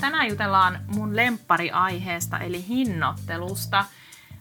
Tänään 0.00 0.28
jutellaan 0.28 0.78
mun 0.86 1.16
lemppariaiheesta 1.16 2.38
eli 2.38 2.64
hinnoittelusta. 2.68 3.84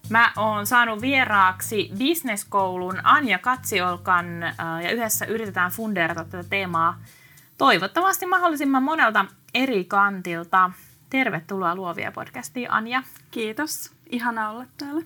Mä 0.09 0.31
oon 0.37 0.65
saanut 0.65 1.01
vieraaksi 1.01 1.91
bisneskoulun 1.97 2.99
Anja 3.03 3.39
Katsiolkan 3.39 4.43
äh, 4.43 4.53
ja 4.83 4.91
yhdessä 4.91 5.25
yritetään 5.25 5.71
fundeerata 5.71 6.23
tätä 6.23 6.49
teemaa 6.49 6.99
toivottavasti 7.57 8.25
mahdollisimman 8.25 8.83
monelta 8.83 9.25
eri 9.53 9.83
kantilta. 9.83 10.71
Tervetuloa 11.09 11.75
Luovia 11.75 12.11
podcastiin 12.11 12.71
Anja. 12.71 13.03
Kiitos, 13.31 13.91
ihana 14.09 14.49
olla 14.49 14.65
täällä. 14.77 15.01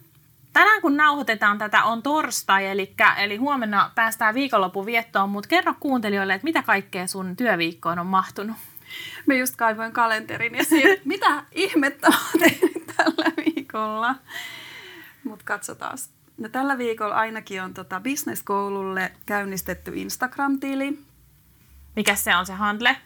Tänään 0.53 0.81
kun 0.81 0.97
nauhoitetaan 0.97 1.58
tätä 1.58 1.84
on 1.84 2.03
torstai, 2.03 2.66
eli, 2.66 2.95
eli 3.17 3.38
huomenna 3.38 3.91
päästään 3.95 4.36
viikonlopun 4.36 4.86
viettoon, 4.86 5.30
mutta 5.30 5.50
kerro 5.50 5.73
kuuntelijoille, 5.80 6.34
että 6.34 6.45
mitä 6.45 6.63
kaikkea 6.63 7.08
sun 7.08 7.36
työviikkoon 7.36 8.00
on 8.00 8.08
mahtunut? 8.08 8.58
Mä 9.26 9.34
just 9.34 9.55
kaivoin 9.55 9.91
kalenterin 9.91 10.55
ja 10.55 10.63
siitä, 10.63 11.02
mitä 11.05 11.44
ihmettä 11.52 12.08
on 12.08 12.39
tehnyt 12.39 12.88
tällä 12.97 13.31
viikolla. 13.38 14.16
Mutta 15.23 15.45
katsotaan. 15.45 15.97
No, 16.38 16.50
tällä 16.50 16.78
viikolla 16.78 17.16
ainakin 17.16 17.64
on 17.64 17.73
tota 17.73 18.00
bisneskoululle 18.00 19.11
käynnistetty 19.25 19.92
Instagram-tili. 19.95 21.00
Mikä 21.95 22.16
se 22.16 22.36
on 22.36 22.45
se 22.45 22.53
handle? 22.53 22.97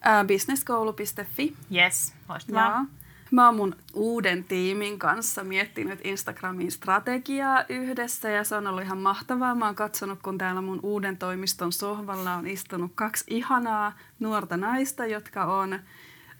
Ää, 0.00 0.24
businesskoulu.fi. 0.24 1.56
Yes, 1.74 2.14
loistavaa. 2.28 2.86
Mä 3.32 3.46
oon 3.46 3.56
mun 3.56 3.76
uuden 3.94 4.44
tiimin 4.44 4.98
kanssa 4.98 5.44
miettinyt 5.44 6.00
Instagramin 6.04 6.70
strategiaa 6.70 7.64
yhdessä 7.68 8.28
ja 8.28 8.44
se 8.44 8.54
on 8.54 8.66
ollut 8.66 8.82
ihan 8.82 8.98
mahtavaa. 8.98 9.54
Mä 9.54 9.66
oon 9.66 9.74
katsonut, 9.74 10.18
kun 10.22 10.38
täällä 10.38 10.60
mun 10.60 10.80
uuden 10.82 11.16
toimiston 11.16 11.72
sohvalla 11.72 12.34
on 12.34 12.46
istunut 12.46 12.92
kaksi 12.94 13.24
ihanaa 13.26 13.98
nuorta 14.20 14.56
naista, 14.56 15.06
jotka 15.06 15.44
on, 15.44 15.78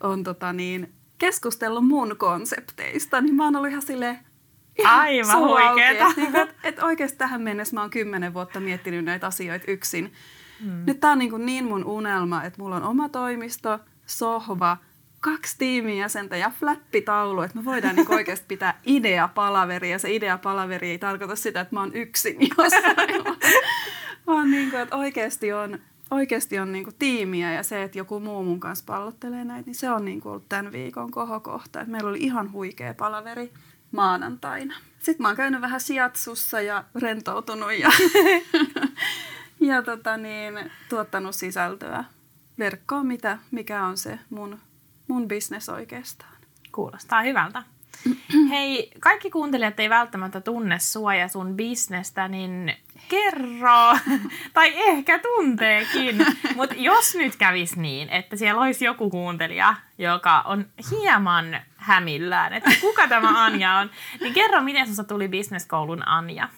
on 0.01 0.25
tota 0.25 0.53
niin, 0.53 0.93
keskustellut 1.19 1.87
mun 1.87 2.17
konsepteista. 2.17 3.21
Niin 3.21 3.35
mä 3.35 3.45
oon 3.45 3.57
ollut 3.57 3.71
ihan 3.71 3.83
silleen, 3.83 4.19
Aivan 4.85 5.39
huikeeta. 5.39 6.13
Niin, 6.17 6.37
että 6.37 6.55
et 6.65 6.83
oikeasti 6.83 7.19
tähän 7.19 7.43
mennessä 7.43 7.75
mä 7.75 7.81
oon 7.81 7.91
kymmenen 7.91 8.35
vuotta 8.35 8.61
miettinyt 8.61 9.05
näitä 9.05 9.27
asioita 9.27 9.65
yksin. 9.69 10.13
Hmm. 10.63 10.83
Nyt 10.87 11.01
tää 11.01 11.13
on 11.13 11.19
niin, 11.19 11.47
niin 11.47 11.65
mun 11.65 11.85
unelma, 11.85 12.45
että 12.45 12.63
mulla 12.63 12.77
on 12.77 12.83
oma 12.83 13.09
toimisto, 13.09 13.79
sohva– 14.07 14.77
kaksi 15.23 15.59
tiimin 15.59 15.99
jäsentä 15.99 16.37
ja 16.37 16.51
flappitaulu, 16.61 17.43
että 17.43 17.59
me 17.59 17.65
voidaan 17.65 17.97
niin 17.97 18.15
oikeasti 18.15 18.45
pitää 18.49 18.81
ideapalaveri 18.87 19.91
ja 19.91 19.99
se 19.99 20.15
ideapalaveri 20.15 20.91
ei 20.91 20.99
tarkoita 20.99 21.37
sitä, 21.37 21.61
että 21.61 21.77
mä 21.77 21.81
oon 21.81 21.95
yksin 21.95 22.37
jossain, 22.59 23.25
vaan 24.27 24.51
niin 24.51 24.71
kuin, 24.71 24.83
että 24.83 24.97
oikeasti 24.97 25.53
on, 25.53 25.79
oikeasti 26.11 26.59
on 26.59 26.73
niin 26.73 26.85
kuin 26.85 26.97
tiimiä 26.99 27.53
ja 27.53 27.63
se, 27.63 27.83
että 27.83 27.99
joku 27.99 28.21
muu 28.21 28.45
mun 28.45 28.61
kanssa 28.61 28.85
pallottelee 28.87 29.45
näitä, 29.45 29.67
niin 29.67 29.75
se 29.75 29.91
on 29.91 30.05
niin 30.05 30.21
kuin 30.21 30.31
ollut 30.31 30.49
tämän 30.49 30.73
viikon 30.73 31.11
kohokohta. 31.11 31.81
Että 31.81 31.93
meillä 31.93 32.11
oli 32.11 32.21
ihan 32.21 32.53
huikea 32.53 32.95
palaveri 32.95 33.53
maanantaina. 33.93 34.75
Sitten 34.99 35.23
mä 35.23 35.29
oon 35.29 35.37
käynyt 35.37 35.61
vähän 35.61 35.81
siatsussa 35.81 36.61
ja 36.61 36.85
rentoutunut 37.01 37.73
ja, 37.73 37.91
ja 39.61 39.83
tota 39.83 40.17
niin, 40.17 40.71
tuottanut 40.89 41.35
sisältöä 41.35 42.05
verkkoon, 42.59 43.07
mikä 43.51 43.85
on 43.85 43.97
se 43.97 44.19
mun 44.31 44.59
mun 45.13 45.29
bisnes 45.29 45.69
oikeastaan. 45.69 46.33
Kuulostaa 46.73 47.23
hyvältä. 47.23 47.63
Hei, 48.51 48.91
kaikki 49.01 49.31
kuuntelijat 49.31 49.81
ei 49.81 49.91
välttämättä 49.91 50.41
tunne 50.41 50.79
sua 50.79 51.15
ja 51.15 51.29
sun 51.29 51.57
bisnestä, 51.57 52.29
niin 52.29 52.77
kerro, 53.09 53.99
tai 54.55 54.73
ehkä 54.75 55.19
tunteekin, 55.19 56.27
mutta 56.57 56.75
jos 56.79 57.15
nyt 57.15 57.37
kävisi 57.37 57.81
niin, 57.81 58.09
että 58.09 58.37
siellä 58.37 58.61
olisi 58.61 58.85
joku 58.85 59.11
kuuntelija, 59.11 59.75
joka 59.99 60.41
on 60.41 60.67
hieman 60.91 61.61
hämillään, 61.77 62.53
että 62.53 62.71
kuka 62.81 63.09
tämä 63.09 63.45
Anja 63.45 63.75
on, 63.75 63.91
niin 64.21 64.35
kerro, 64.35 64.61
miten 64.61 64.85
sinusta 64.87 65.05
tuli 65.05 65.29
bisneskoulun 65.29 66.09
Anja? 66.09 66.49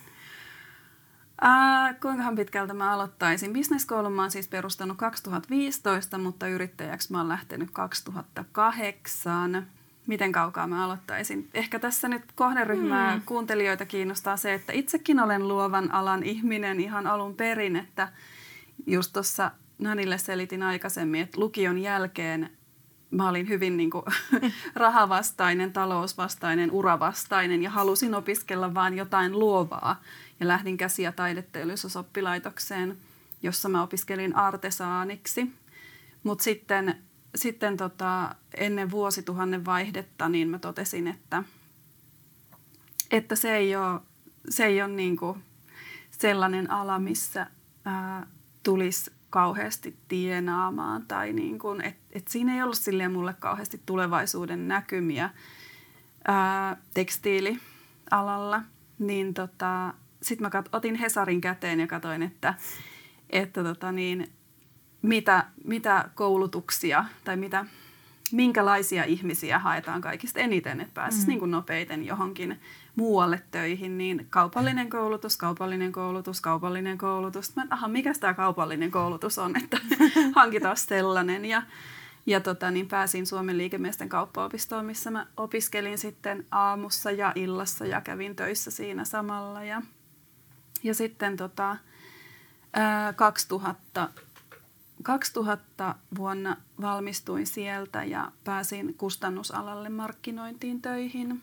Äh, 1.42 2.00
kuinkahan 2.00 2.36
pitkältä 2.36 2.74
mä 2.74 2.92
aloittaisin? 2.92 3.52
Bisneskoulun 3.52 4.12
mä 4.12 4.22
oon 4.22 4.30
siis 4.30 4.48
perustanut 4.48 4.96
2015, 4.96 6.18
mutta 6.18 6.48
yrittäjäksi 6.48 7.12
mä 7.12 7.18
oon 7.18 7.28
lähtenyt 7.28 7.70
2008. 7.72 9.66
Miten 10.06 10.32
kaukaa 10.32 10.66
mä 10.66 10.84
aloittaisin? 10.84 11.48
Ehkä 11.54 11.78
tässä 11.78 12.08
nyt 12.08 12.22
kohderyhmää 12.34 13.16
mm. 13.16 13.22
kuuntelijoita 13.26 13.86
kiinnostaa 13.86 14.36
se, 14.36 14.54
että 14.54 14.72
itsekin 14.72 15.20
olen 15.20 15.48
luovan 15.48 15.92
alan 15.92 16.22
ihminen 16.22 16.80
ihan 16.80 17.06
alun 17.06 17.34
perin, 17.34 17.76
että 17.76 18.08
just 18.86 19.12
tuossa 19.12 19.50
Nanille 19.78 20.18
selitin 20.18 20.62
aikaisemmin, 20.62 21.20
että 21.20 21.40
lukion 21.40 21.78
jälkeen 21.78 22.50
mä 23.10 23.28
olin 23.28 23.48
hyvin 23.48 23.76
niin 23.76 23.90
kuin, 23.90 24.04
rahavastainen, 24.74 25.72
talousvastainen, 25.72 26.70
uravastainen 26.70 27.62
ja 27.62 27.70
halusin 27.70 28.14
opiskella 28.14 28.74
vaan 28.74 28.96
jotain 28.96 29.38
luovaa 29.38 30.02
ja 30.40 30.48
lähdin 30.48 30.76
käsi- 30.76 31.02
ja 31.02 31.12
taideteollisuusoppilaitokseen, 31.12 32.96
jossa 33.42 33.68
mä 33.68 33.82
opiskelin 33.82 34.36
artesaaniksi. 34.36 35.52
Mutta 36.22 36.44
sitten, 36.44 37.02
sitten 37.34 37.76
tota, 37.76 38.34
ennen 38.56 38.90
vuosituhannen 38.90 39.64
vaihdetta 39.64 40.28
niin 40.28 40.48
mä 40.48 40.58
totesin, 40.58 41.08
että, 41.08 41.42
että 43.10 43.36
se 43.36 43.56
ei 43.56 43.76
ole, 43.76 44.00
se 44.48 44.64
ei 44.64 44.82
ole 44.82 44.92
niinku 44.92 45.38
sellainen 46.10 46.70
ala, 46.70 46.98
missä 46.98 47.46
ää, 47.84 48.26
tulisi 48.62 49.10
kauheasti 49.30 49.96
tienaamaan 50.08 51.06
tai 51.06 51.32
niin 51.32 51.58
kuin, 51.58 51.80
et, 51.80 51.96
et 52.12 52.28
siinä 52.28 52.54
ei 52.54 52.62
ollut 52.62 52.78
silleen 52.78 53.12
mulle 53.12 53.34
kauheasti 53.38 53.80
tulevaisuuden 53.86 54.68
näkymiä 54.68 55.30
ää, 56.24 56.76
tekstiilialalla, 56.94 58.62
niin 58.98 59.34
tota, 59.34 59.94
sitten 60.24 60.46
mä 60.46 60.50
kat, 60.50 60.68
otin 60.72 60.94
Hesarin 60.94 61.40
käteen 61.40 61.80
ja 61.80 61.86
katsoin, 61.86 62.22
että, 62.22 62.54
että 63.30 63.64
tota 63.64 63.92
niin, 63.92 64.32
mitä, 65.02 65.44
mitä 65.64 66.08
koulutuksia 66.14 67.04
tai 67.24 67.36
mitä, 67.36 67.64
minkälaisia 68.32 69.04
ihmisiä 69.04 69.58
haetaan 69.58 70.00
kaikista 70.00 70.40
eniten, 70.40 70.80
että 70.80 70.94
pääsisi 70.94 71.22
mm. 71.22 71.28
niin 71.28 71.38
kuin 71.38 71.50
nopeiten 71.50 72.06
johonkin 72.06 72.60
muualle 72.96 73.42
töihin, 73.50 73.98
niin 73.98 74.26
kaupallinen 74.30 74.90
koulutus, 74.90 75.36
kaupallinen 75.36 75.92
koulutus, 75.92 76.40
kaupallinen 76.40 76.98
koulutus. 76.98 77.56
Mä, 77.56 77.66
aha, 77.70 77.88
mikä 77.88 78.12
tämä 78.20 78.34
kaupallinen 78.34 78.90
koulutus 78.90 79.38
on, 79.38 79.56
että 79.56 79.78
hankitaan 80.36 80.76
sellainen. 80.76 81.44
Ja, 81.44 81.62
ja 82.26 82.40
tota, 82.40 82.70
niin 82.70 82.88
pääsin 82.88 83.26
Suomen 83.26 83.58
liikemiesten 83.58 84.08
kauppaopistoon, 84.08 84.86
missä 84.86 85.10
mä 85.10 85.26
opiskelin 85.36 85.98
sitten 85.98 86.46
aamussa 86.50 87.10
ja 87.10 87.32
illassa 87.34 87.86
ja 87.86 88.00
kävin 88.00 88.36
töissä 88.36 88.70
siinä 88.70 89.04
samalla. 89.04 89.64
Ja 89.64 89.82
ja 90.84 90.94
sitten 90.94 91.36
tota, 91.36 91.76
ää, 92.72 93.12
2000, 93.12 94.08
2000 95.02 95.94
vuonna 96.16 96.56
valmistuin 96.80 97.46
sieltä 97.46 98.04
ja 98.04 98.32
pääsin 98.44 98.94
kustannusalalle 98.94 99.88
markkinointiin 99.88 100.82
töihin, 100.82 101.42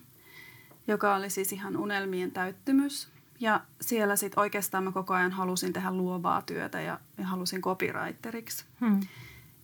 joka 0.86 1.14
oli 1.14 1.30
siis 1.30 1.52
ihan 1.52 1.76
unelmien 1.76 2.30
täyttymys. 2.30 3.08
Ja 3.40 3.60
siellä 3.80 4.16
sitten 4.16 4.40
oikeastaan 4.40 4.84
mä 4.84 4.92
koko 4.92 5.14
ajan 5.14 5.32
halusin 5.32 5.72
tehdä 5.72 5.92
luovaa 5.92 6.42
työtä 6.42 6.80
ja, 6.80 7.00
ja 7.18 7.26
halusin 7.26 7.62
copywriteriksi, 7.62 8.64
hmm. 8.80 9.00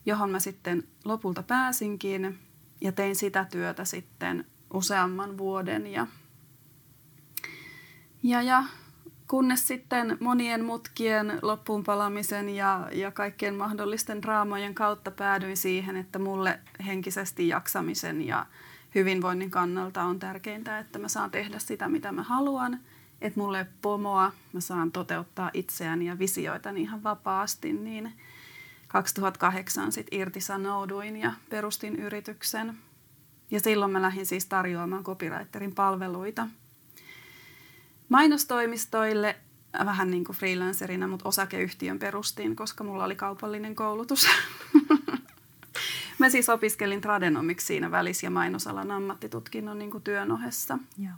johon 0.06 0.30
mä 0.30 0.40
sitten 0.40 0.84
lopulta 1.04 1.42
pääsinkin 1.42 2.38
ja 2.80 2.92
tein 2.92 3.16
sitä 3.16 3.44
työtä 3.44 3.84
sitten 3.84 4.46
useamman 4.74 5.38
vuoden. 5.38 5.86
Ja, 5.86 6.06
ja, 8.22 8.42
ja 8.42 8.64
Kunnes 9.28 9.68
sitten 9.68 10.16
monien 10.20 10.64
mutkien 10.64 11.38
loppuun 11.42 11.84
palamisen 11.84 12.48
ja, 12.48 12.88
ja 12.92 13.10
kaikkien 13.10 13.54
mahdollisten 13.54 14.22
draamojen 14.22 14.74
kautta 14.74 15.10
päädyin 15.10 15.56
siihen, 15.56 15.96
että 15.96 16.18
mulle 16.18 16.60
henkisesti 16.86 17.48
jaksamisen 17.48 18.26
ja 18.26 18.46
hyvinvoinnin 18.94 19.50
kannalta 19.50 20.02
on 20.02 20.18
tärkeintä, 20.18 20.78
että 20.78 20.98
mä 20.98 21.08
saan 21.08 21.30
tehdä 21.30 21.58
sitä, 21.58 21.88
mitä 21.88 22.12
mä 22.12 22.22
haluan. 22.22 22.80
Että 23.20 23.40
mulle 23.40 23.66
pomoa, 23.82 24.32
mä 24.52 24.60
saan 24.60 24.92
toteuttaa 24.92 25.50
itseäni 25.54 26.06
ja 26.06 26.18
visioitani 26.18 26.80
ihan 26.80 27.02
vapaasti, 27.02 27.72
niin 27.72 28.12
2008 28.88 29.92
sit 29.92 30.06
irtisanouduin 30.10 31.16
ja 31.16 31.32
perustin 31.50 31.96
yrityksen. 31.96 32.78
Ja 33.50 33.60
silloin 33.60 33.90
mä 33.90 34.02
lähdin 34.02 34.26
siis 34.26 34.46
tarjoamaan 34.46 35.04
copywriterin 35.04 35.74
palveluita 35.74 36.46
mainostoimistoille 38.08 39.36
vähän 39.84 40.10
niin 40.10 40.24
kuin 40.24 40.36
freelancerina, 40.36 41.08
mutta 41.08 41.28
osakeyhtiön 41.28 41.98
perustin, 41.98 42.56
koska 42.56 42.84
mulla 42.84 43.04
oli 43.04 43.16
kaupallinen 43.16 43.74
koulutus. 43.74 44.26
Mä 46.18 46.30
siis 46.30 46.48
opiskelin 46.48 47.00
tradenomiksi 47.00 47.66
siinä 47.66 47.90
välissä 47.90 48.26
ja 48.26 48.30
mainosalan 48.30 48.90
ammattitutkinnon 48.90 49.78
niin 49.78 49.90
kuin 49.90 50.04
työn 50.04 50.32
ohessa. 50.32 50.78
Joo. 50.98 51.14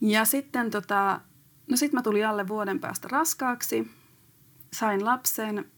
Ja 0.00 0.24
sitten 0.24 0.70
tota, 0.70 1.20
no 1.70 1.76
sit 1.76 1.92
mä 1.92 2.02
tulin 2.02 2.26
alle 2.26 2.48
vuoden 2.48 2.80
päästä 2.80 3.08
raskaaksi, 3.10 3.90
sain 4.72 5.04
lapsen, 5.04 5.70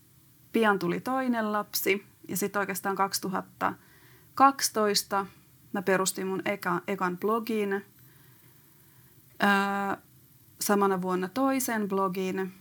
pian 0.52 0.78
tuli 0.78 1.00
toinen 1.00 1.52
lapsi 1.52 2.04
ja 2.28 2.36
sitten 2.36 2.60
oikeastaan 2.60 2.96
2012 2.96 5.26
mä 5.72 5.82
perustin 5.82 6.26
mun 6.26 6.42
eka, 6.44 6.80
ekan 6.86 7.18
blogin. 7.18 7.84
Öö, 9.42 9.96
samana 10.60 11.02
vuonna 11.02 11.28
toisen 11.28 11.88
blogin 11.88 12.52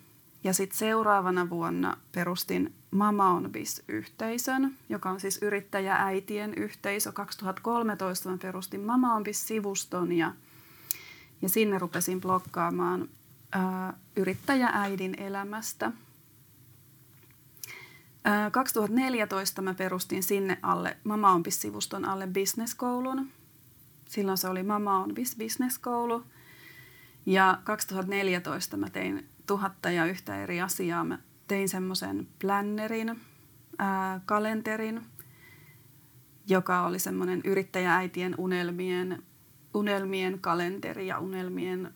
ja 0.44 0.54
sitten 0.54 0.78
seuraavana 0.78 1.50
vuonna 1.50 1.98
perustin 2.12 2.74
Mama 2.92 3.30
on 3.30 3.52
Bis-yhteisön, 3.52 4.78
joka 4.90 5.10
on 5.10 5.20
siis 5.20 5.40
yrittäjääitien 5.42 6.54
yhteisö. 6.54 7.12
2013 7.12 8.30
mä 8.30 8.38
perustin 8.38 8.82
Mama 8.82 9.16
on 9.16 9.24
Bis-sivuston 9.24 10.12
ja, 10.12 10.34
ja 11.42 11.50
sinne 11.50 11.80
rupesin 11.80 12.22
blokkaamaan 12.22 13.10
ää, 13.52 13.94
yrittäjääidin 14.16 15.16
elämästä. 15.20 15.92
Ää, 18.24 18.52
2014 18.52 19.62
mä 19.62 19.74
perustin 19.74 20.24
sinne 20.24 20.58
alle 20.62 20.98
Mama 21.04 21.32
on 21.32 21.44
Bis-sivuston 21.44 22.06
alle 22.06 22.28
businesskoulun. 22.28 23.30
Silloin 24.10 24.38
se 24.38 24.48
oli 24.48 24.64
Mama 24.64 25.00
on 25.00 25.16
Bis 25.16 25.36
businesskoulu. 25.36 26.24
Ja 27.30 27.58
2014 27.64 28.78
mä 28.78 28.90
tein 28.90 29.30
tuhatta 29.48 29.92
ja 29.92 30.06
yhtä 30.06 30.44
eri 30.44 30.62
asiaa. 30.62 31.04
Mä 31.04 31.20
tein 31.48 31.70
semmoisen 31.70 32.28
plannerin, 32.42 33.22
ää, 33.80 34.22
kalenterin, 34.26 35.02
joka 36.48 36.86
oli 36.86 37.00
semmoinen 37.00 37.42
yrittäjääitien 37.44 38.36
unelmien, 38.38 39.24
unelmien 39.74 40.40
kalenteri 40.42 41.08
ja 41.08 41.20
unelmien 41.20 41.94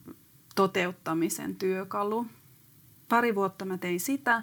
toteuttamisen 0.54 1.56
työkalu. 1.56 2.26
Pari 3.08 3.34
vuotta 3.34 3.64
mä 3.64 3.78
tein 3.78 4.00
sitä. 4.00 4.42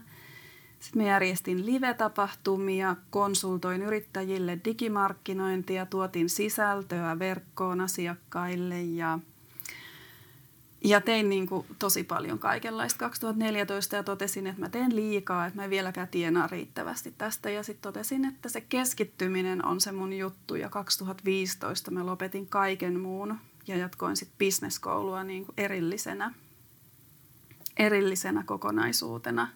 Sitten 0.79 1.01
mä 1.01 1.07
järjestin 1.07 1.65
live-tapahtumia, 1.65 2.95
konsultoin 3.09 3.81
yrittäjille 3.81 4.59
digimarkkinointia, 4.65 5.85
tuotin 5.85 6.29
sisältöä 6.29 7.19
verkkoon 7.19 7.81
asiakkaille 7.81 8.81
ja– 8.81 9.19
ja 10.83 11.01
tein 11.01 11.29
niin 11.29 11.47
kuin 11.47 11.65
tosi 11.79 12.03
paljon 12.03 12.39
kaikenlaista 12.39 12.99
2014 12.99 13.95
ja 13.95 14.03
totesin, 14.03 14.47
että 14.47 14.61
mä 14.61 14.69
teen 14.69 14.95
liikaa, 14.95 15.45
että 15.45 15.59
mä 15.59 15.63
en 15.63 15.69
vieläkään 15.69 16.07
tienaa 16.07 16.47
riittävästi 16.47 17.13
tästä. 17.17 17.49
Ja 17.49 17.63
sitten 17.63 17.81
totesin, 17.81 18.25
että 18.25 18.49
se 18.49 18.61
keskittyminen 18.61 19.65
on 19.65 19.81
se 19.81 19.91
mun 19.91 20.13
juttu 20.13 20.55
ja 20.55 20.69
2015 20.69 21.91
mä 21.91 22.05
lopetin 22.05 22.47
kaiken 22.47 22.99
muun 22.99 23.37
ja 23.67 23.77
jatkoin 23.77 24.17
sitten 24.17 24.37
bisneskoulua 24.37 25.23
niin 25.23 25.45
kuin 25.45 25.53
erillisenä, 25.57 26.33
erillisenä 27.77 28.43
kokonaisuutena. 28.45 29.47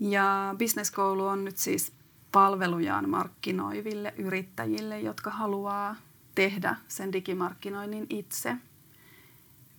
Ja 0.00 0.54
bisneskoulu 0.58 1.26
on 1.26 1.44
nyt 1.44 1.56
siis 1.56 1.92
palvelujaan 2.32 3.10
markkinoiville 3.10 4.14
yrittäjille, 4.16 5.00
jotka 5.00 5.30
haluaa 5.30 5.96
tehdä 6.34 6.76
sen 6.88 7.12
digimarkkinoinnin 7.12 8.06
itse– 8.10 8.56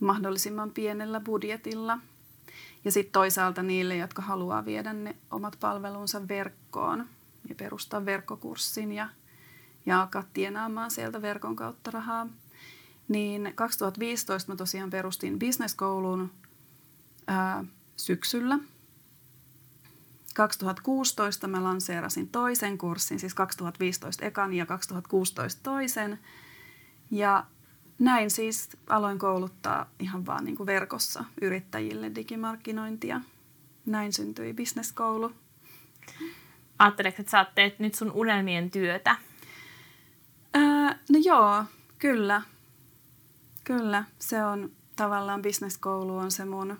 mahdollisimman 0.00 0.70
pienellä 0.70 1.20
budjetilla. 1.20 1.98
Ja 2.84 2.92
sitten 2.92 3.12
toisaalta 3.12 3.62
niille, 3.62 3.96
jotka 3.96 4.22
haluaa 4.22 4.64
viedä 4.64 4.92
ne 4.92 5.16
omat 5.30 5.56
palvelunsa 5.60 6.28
verkkoon 6.28 7.06
ja 7.48 7.54
perustaa 7.54 8.04
verkkokurssin 8.04 8.92
ja, 8.92 9.08
ja 9.86 10.00
alkaa 10.00 10.24
tienaamaan 10.32 10.90
sieltä 10.90 11.22
verkon 11.22 11.56
kautta 11.56 11.90
rahaa. 11.90 12.26
Niin 13.08 13.52
2015 13.54 14.52
mä 14.52 14.56
tosiaan 14.56 14.90
perustin 14.90 15.38
bisneskoulun 15.38 16.30
syksyllä. 17.96 18.58
2016 20.34 21.48
mä 21.48 21.64
lanseerasin 21.64 22.28
toisen 22.28 22.78
kurssin, 22.78 23.20
siis 23.20 23.34
2015 23.34 24.24
ekan 24.24 24.54
ja 24.54 24.66
2016 24.66 25.60
toisen. 25.62 26.18
Ja 27.10 27.46
näin 27.98 28.30
siis 28.30 28.68
aloin 28.86 29.18
kouluttaa 29.18 29.90
ihan 29.98 30.26
vaan 30.26 30.44
niin 30.44 30.56
kuin 30.56 30.66
verkossa 30.66 31.24
yrittäjille 31.42 32.14
digimarkkinointia. 32.14 33.20
Näin 33.86 34.12
syntyi 34.12 34.52
bisneskoulu. 34.52 35.32
Ajatteleeko, 36.78 37.16
että 37.22 37.30
sä 37.30 37.46
teet 37.54 37.78
nyt 37.78 37.94
sun 37.94 38.12
unelmien 38.12 38.70
työtä? 38.70 39.16
Ää, 40.54 40.98
no 41.10 41.18
joo, 41.24 41.64
kyllä. 41.98 42.42
Kyllä, 43.64 44.04
se 44.18 44.44
on 44.44 44.70
tavallaan 44.96 45.42
bisneskoulu 45.42 46.16
on 46.16 46.30
se 46.30 46.44
mun, 46.44 46.78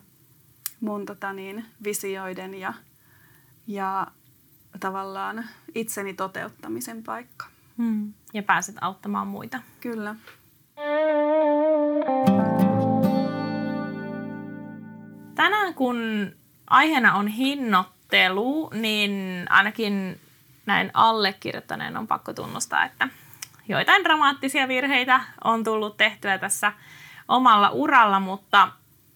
mun 0.80 1.06
tota 1.06 1.32
niin, 1.32 1.64
visioiden 1.84 2.54
ja, 2.54 2.74
ja 3.66 4.06
tavallaan 4.80 5.44
itseni 5.74 6.14
toteuttamisen 6.14 7.02
paikka. 7.02 7.46
Hmm. 7.78 8.12
Ja 8.34 8.42
pääset 8.42 8.76
auttamaan 8.80 9.26
muita. 9.26 9.62
Kyllä. 9.80 10.16
Tänään 15.34 15.74
kun 15.74 16.30
aiheena 16.66 17.14
on 17.14 17.26
hinnoittelu, 17.26 18.70
niin 18.74 19.44
ainakin 19.50 20.20
näin 20.66 20.90
allekirjoittaneen 20.94 21.96
on 21.96 22.06
pakko 22.06 22.32
tunnustaa, 22.32 22.84
että 22.84 23.08
joitain 23.68 24.04
dramaattisia 24.04 24.68
virheitä 24.68 25.20
on 25.44 25.64
tullut 25.64 25.96
tehtyä 25.96 26.38
tässä 26.38 26.72
omalla 27.28 27.70
uralla, 27.70 28.20
mutta 28.20 28.68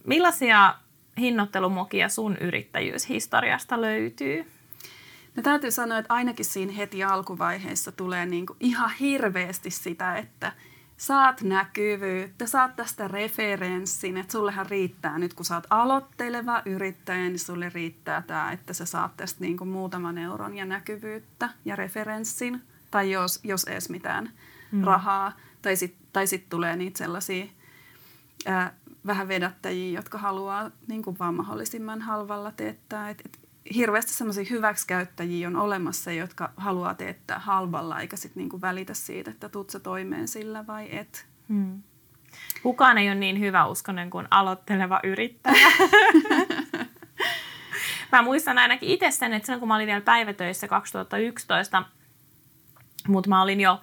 millaisia 0.04 0.74
hinnoittelumokia 1.18 2.08
sun 2.08 2.36
yrittäjyyshistoriasta 2.36 3.80
löytyy? 3.80 4.52
No 5.36 5.42
täytyy 5.42 5.70
sanoa, 5.70 5.98
että 5.98 6.14
ainakin 6.14 6.44
siinä 6.44 6.72
heti 6.72 7.04
alkuvaiheessa 7.04 7.92
tulee 7.92 8.26
niin 8.26 8.46
kuin 8.46 8.56
ihan 8.60 8.90
hirveästi 9.00 9.70
sitä, 9.70 10.16
että– 10.16 10.52
saat 10.98 11.42
näkyvyyttä, 11.42 12.46
saat 12.46 12.76
tästä 12.76 13.08
referenssin, 13.08 14.16
että 14.16 14.32
sullehan 14.32 14.66
riittää 14.66 15.18
nyt, 15.18 15.34
kun 15.34 15.44
saat 15.44 15.66
aloitteleva 15.70 16.62
yrittäjä, 16.64 17.18
niin 17.18 17.38
sulle 17.38 17.68
riittää 17.68 18.22
tämä, 18.22 18.52
että 18.52 18.72
sä 18.72 18.84
saat 18.84 19.16
tästä 19.16 19.40
niin 19.40 19.56
kuin 19.56 19.68
muutaman 19.68 20.18
euron 20.18 20.56
ja 20.56 20.64
näkyvyyttä 20.64 21.48
ja 21.64 21.76
referenssin, 21.76 22.62
tai 22.90 23.10
jos, 23.10 23.40
jos 23.44 23.64
edes 23.64 23.90
mitään 23.90 24.30
mm. 24.72 24.84
rahaa, 24.84 25.32
tai 25.62 25.76
sitten 25.76 26.08
tai 26.12 26.26
sit 26.26 26.48
tulee 26.48 26.76
niitä 26.76 26.98
sellaisia 26.98 27.46
ää, 28.46 28.74
vähän 29.06 29.28
vedättäjiä, 29.28 29.98
jotka 29.98 30.18
haluaa 30.18 30.70
niin 30.86 31.02
kuin 31.02 31.18
vaan 31.18 31.34
mahdollisimman 31.34 32.02
halvalla 32.02 32.52
teettää. 32.52 33.10
Et, 33.10 33.22
et 33.24 33.47
hirveästi 33.74 34.12
semmoisia 34.12 34.44
hyväksikäyttäjiä 34.50 35.48
on 35.48 35.56
olemassa, 35.56 36.12
jotka 36.12 36.50
haluaa 36.56 36.94
teettää 36.94 37.38
halvalla, 37.38 38.00
eikä 38.00 38.16
sitten 38.16 38.40
niinku 38.40 38.60
välitä 38.60 38.94
siitä, 38.94 39.30
että 39.30 39.48
tuut 39.48 39.70
sä 39.70 39.80
toimeen 39.80 40.28
sillä 40.28 40.66
vai 40.66 40.96
et. 40.96 41.26
Hmm. 41.48 41.82
Kukaan 42.62 42.98
ei 42.98 43.08
ole 43.08 43.14
niin 43.14 43.40
hyvä 43.40 43.66
uskonen 43.66 44.10
kuin 44.10 44.26
aloitteleva 44.30 45.00
yrittäjä. 45.04 45.68
mä 48.12 48.22
muistan 48.22 48.58
ainakin 48.58 48.88
itse 48.88 49.10
sen, 49.10 49.32
että 49.32 49.46
silloin 49.46 49.60
kun 49.60 49.68
mä 49.68 49.74
olin 49.74 49.86
vielä 49.86 50.00
päivätöissä 50.00 50.68
2011, 50.68 51.82
mutta 53.08 53.30
mä 53.30 53.42
olin 53.42 53.60
jo, 53.60 53.80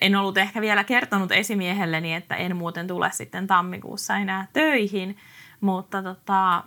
en 0.00 0.16
ollut 0.16 0.38
ehkä 0.38 0.60
vielä 0.60 0.84
kertonut 0.84 1.32
esimiehelleni, 1.32 2.14
että 2.14 2.36
en 2.36 2.56
muuten 2.56 2.86
tule 2.86 3.10
sitten 3.12 3.46
tammikuussa 3.46 4.16
enää 4.16 4.46
töihin, 4.52 5.16
mutta 5.60 6.02
tota, 6.02 6.64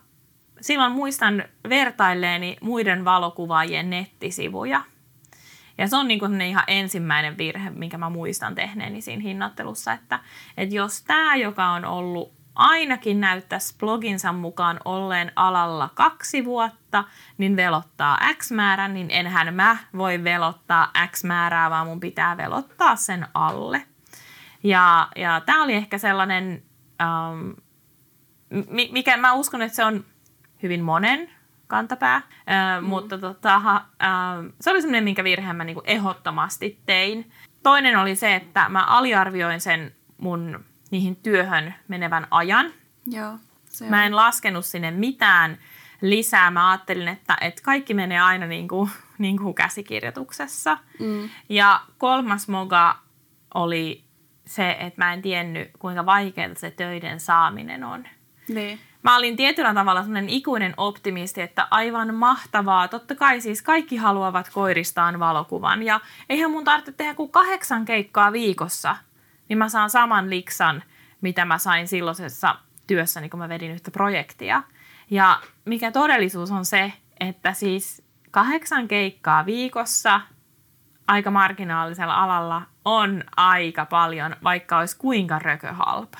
silloin 0.65 0.91
muistan 0.91 1.43
vertailleeni 1.69 2.57
muiden 2.62 3.05
valokuvaajien 3.05 3.89
nettisivuja. 3.89 4.81
Ja 5.77 5.88
se 5.88 5.95
on 5.95 6.07
niin 6.07 6.19
kuin 6.19 6.41
ihan 6.41 6.63
ensimmäinen 6.67 7.38
virhe, 7.38 7.69
minkä 7.69 7.98
mä 7.98 8.10
muistan 8.10 8.55
tehneeni 8.55 9.01
siinä 9.01 9.22
hinnoittelussa, 9.22 9.93
että, 9.93 10.19
että 10.57 10.75
jos 10.75 11.01
tämä, 11.01 11.36
joka 11.36 11.67
on 11.67 11.86
ollut 11.86 12.34
ainakin 12.55 13.22
näyttäisi 13.22 13.75
bloginsa 13.79 14.34
mukaan 14.34 14.79
olleen 14.86 15.31
alalla 15.36 15.89
kaksi 15.95 16.45
vuotta, 16.45 17.03
niin 17.38 17.55
velottaa 17.55 18.17
X 18.34 18.51
määrän, 18.51 18.93
niin 18.93 19.07
enhän 19.12 19.53
mä 19.53 19.77
voi 19.98 20.24
velottaa 20.24 20.91
X 21.12 21.24
määrää, 21.24 21.69
vaan 21.69 21.88
mun 21.88 22.00
pitää 22.00 22.38
velottaa 22.38 22.95
sen 22.95 23.27
alle. 23.34 23.84
Ja, 24.63 25.07
ja 25.15 25.41
tämä 25.45 25.63
oli 25.63 25.74
ehkä 25.74 25.98
sellainen, 25.98 26.63
ähm, 27.01 27.50
mikä 28.91 29.17
mä 29.17 29.34
uskon, 29.34 29.62
että 29.62 29.75
se 29.75 29.86
on 29.86 30.05
hyvin 30.63 30.83
monen 30.83 31.29
kantapää. 31.67 32.15
Ö, 32.17 32.81
mm. 32.81 32.88
Mutta 32.88 33.17
tota, 33.17 33.55
ö, 33.75 34.53
se 34.62 34.71
oli 34.71 34.81
semmoinen, 34.81 35.03
minkä 35.03 35.24
virheen 35.24 35.55
mä 35.55 35.63
niinku 35.63 35.83
ehdottomasti 35.85 36.79
tein. 36.85 37.31
Toinen 37.63 38.00
oli 38.00 38.15
se, 38.15 38.35
että 38.35 38.69
mä 38.69 38.83
aliarvioin 38.83 39.62
sen 39.62 39.95
mun 40.17 40.65
niihin 40.91 41.15
työhön 41.15 41.75
menevän 41.88 42.27
ajan. 42.31 42.71
Joo, 43.05 43.38
se 43.69 43.89
Mä 43.89 44.05
en 44.05 44.15
laskenut 44.15 44.65
sinne 44.65 44.91
mitään 44.91 45.57
lisää. 46.01 46.51
Mä 46.51 46.71
ajattelin, 46.71 47.07
että, 47.07 47.38
että 47.41 47.62
kaikki 47.62 47.93
menee 47.93 48.19
aina 48.19 48.45
niin 48.45 48.67
kuin, 48.67 48.89
niin 49.17 49.38
kuin 49.38 49.55
käsikirjoituksessa. 49.55 50.77
Mm. 51.00 51.29
Ja 51.50 51.81
kolmas 51.97 52.47
moga 52.47 53.00
oli 53.53 54.03
se, 54.45 54.77
että 54.79 55.05
mä 55.05 55.13
en 55.13 55.21
tiennyt, 55.21 55.71
kuinka 55.79 56.05
vaikeaa 56.05 56.55
se 56.55 56.71
töiden 56.71 57.19
saaminen 57.19 57.83
on. 57.83 58.07
Niin. 58.50 58.79
Mä 59.05 59.17
olin 59.17 59.35
tietyllä 59.35 59.74
tavalla 59.74 60.03
sellainen 60.03 60.29
ikuinen 60.29 60.74
optimisti, 60.77 61.41
että 61.41 61.67
aivan 61.71 62.13
mahtavaa. 62.13 62.88
Totta 62.88 63.15
kai 63.15 63.41
siis 63.41 63.62
kaikki 63.62 63.97
haluavat 63.97 64.50
koiristaan 64.53 65.19
valokuvan. 65.19 65.83
Ja 65.83 66.00
eihän 66.29 66.51
mun 66.51 66.63
tarvitse 66.63 66.91
tehdä 66.91 67.13
kuin 67.13 67.31
kahdeksan 67.31 67.85
keikkaa 67.85 68.31
viikossa, 68.31 68.95
niin 69.50 69.57
mä 69.57 69.69
saan 69.69 69.89
saman 69.89 70.29
liksan, 70.29 70.83
mitä 71.21 71.45
mä 71.45 71.57
sain 71.57 71.88
silloisessa 71.88 72.55
työssä, 72.88 73.29
kun 73.29 73.39
mä 73.39 73.50
vedin 73.50 73.71
yhtä 73.71 73.91
projektia. 73.91 74.63
Ja 75.12 75.41
mikä 75.65 75.91
todellisuus 75.91 76.51
on 76.51 76.65
se, 76.65 76.93
että 77.19 77.53
siis 77.53 78.03
kahdeksan 78.31 78.88
keikkaa 78.88 79.45
viikossa 79.45 80.21
aika 81.07 81.31
marginaalisella 81.31 82.24
alalla 82.24 82.62
on 82.85 83.24
aika 83.38 83.85
paljon, 83.85 84.35
vaikka 84.43 84.77
olisi 84.77 84.97
kuinka 84.97 85.39
rököhalpa. 85.39 86.17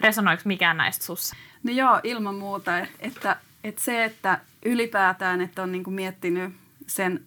Resonoiko 0.00 0.42
mikään 0.44 0.76
näistä 0.76 1.04
sussa? 1.04 1.36
No 1.66 1.72
joo, 1.72 2.00
ilman 2.04 2.34
muuta. 2.34 2.78
Että, 2.78 3.36
että 3.64 3.82
se, 3.82 4.04
että 4.04 4.40
ylipäätään, 4.64 5.40
että 5.40 5.62
on 5.62 5.72
niinku 5.72 5.90
miettinyt 5.90 6.54
sen 6.86 7.24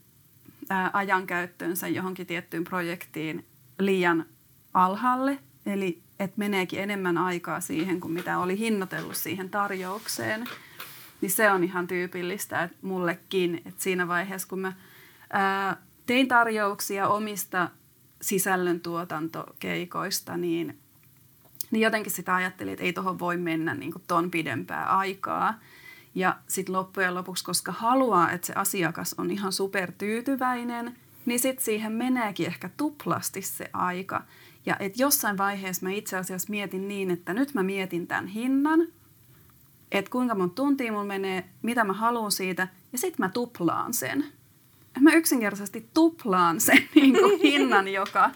ää, 0.69 0.89
ajankäyttönsä 0.93 1.87
johonkin 1.87 2.27
tiettyyn 2.27 2.63
projektiin 2.63 3.45
liian 3.79 4.25
alhaalle, 4.73 5.39
eli 5.65 6.01
että 6.19 6.37
meneekin 6.37 6.79
enemmän 6.79 7.17
aikaa 7.17 7.61
siihen 7.61 7.99
kuin 7.99 8.13
mitä 8.13 8.37
oli 8.37 8.57
hinnoitellut 8.57 9.15
siihen 9.15 9.49
tarjoukseen, 9.49 10.45
niin 11.21 11.31
se 11.31 11.51
on 11.51 11.63
ihan 11.63 11.87
tyypillistä 11.87 12.63
että 12.63 12.77
mullekin, 12.81 13.61
että 13.65 13.83
siinä 13.83 14.07
vaiheessa 14.07 14.47
kun 14.47 14.59
mä 14.59 14.73
ää, 15.33 15.77
tein 16.05 16.27
tarjouksia 16.27 17.07
omista 17.07 17.69
sisällöntuotantokeikoista, 18.21 20.37
niin, 20.37 20.77
niin 21.71 21.81
jotenkin 21.81 22.11
sitä 22.11 22.35
ajattelin, 22.35 22.73
että 22.73 22.85
ei 22.85 22.93
tuohon 22.93 23.19
voi 23.19 23.37
mennä 23.37 23.73
niin 23.73 23.91
kuin 23.91 24.03
ton 24.07 24.31
pidempää 24.31 24.97
aikaa. 24.97 25.59
Ja 26.15 26.37
sitten 26.47 26.75
loppujen 26.75 27.15
lopuksi, 27.15 27.43
koska 27.43 27.71
haluaa, 27.71 28.31
että 28.31 28.47
se 28.47 28.53
asiakas 28.53 29.15
on 29.17 29.31
ihan 29.31 29.53
supertyytyväinen, 29.53 30.95
niin 31.25 31.39
sitten 31.39 31.65
siihen 31.65 31.91
meneekin 31.91 32.47
ehkä 32.47 32.69
tuplasti 32.77 33.41
se 33.41 33.69
aika. 33.73 34.21
Ja 34.65 34.75
että 34.79 35.01
jossain 35.01 35.37
vaiheessa 35.37 35.85
mä 35.85 35.91
itse 35.91 36.17
asiassa 36.17 36.49
mietin 36.49 36.87
niin, 36.87 37.11
että 37.11 37.33
nyt 37.33 37.53
mä 37.53 37.63
mietin 37.63 38.07
tämän 38.07 38.27
hinnan, 38.27 38.87
että 39.91 40.11
kuinka 40.11 40.35
monta 40.35 40.55
tuntia 40.55 40.91
mulla 40.91 41.05
menee, 41.05 41.49
mitä 41.61 41.83
mä 41.83 41.93
haluan 41.93 42.31
siitä, 42.31 42.67
ja 42.91 42.97
sitten 42.97 43.25
mä 43.25 43.29
tuplaan 43.29 43.93
sen. 43.93 44.25
Mä 44.99 45.13
yksinkertaisesti 45.13 45.89
tuplaan 45.93 46.61
sen 46.61 46.77
niin 46.95 47.13
kuin 47.13 47.39
hinnan, 47.41 47.87
joka, 47.87 48.31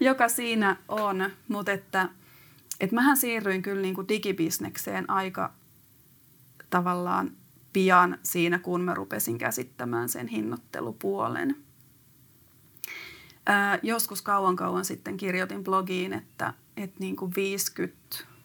joka 0.00 0.28
siinä 0.28 0.76
on. 0.88 1.30
Mutta 1.48 1.72
että, 1.72 2.08
että 2.80 2.94
mähän 2.94 3.16
siirryin 3.16 3.62
kyllä 3.62 3.82
niin 3.82 3.94
kuin 3.94 4.08
digibisnekseen 4.08 5.10
aika 5.10 5.52
tavallaan 6.70 7.30
pian 7.72 8.18
siinä, 8.22 8.58
kun 8.58 8.80
mä 8.80 8.94
rupesin 8.94 9.38
käsittämään 9.38 10.08
sen 10.08 10.28
hinnoittelupuolen. 10.28 11.56
Ää, 13.46 13.78
joskus 13.82 14.22
kauan 14.22 14.56
kauan 14.56 14.84
sitten 14.84 15.16
kirjoitin 15.16 15.64
blogiin, 15.64 16.12
että, 16.12 16.54
että 16.76 16.96
niin 17.00 17.16
kuin 17.16 17.32
50 17.36 17.96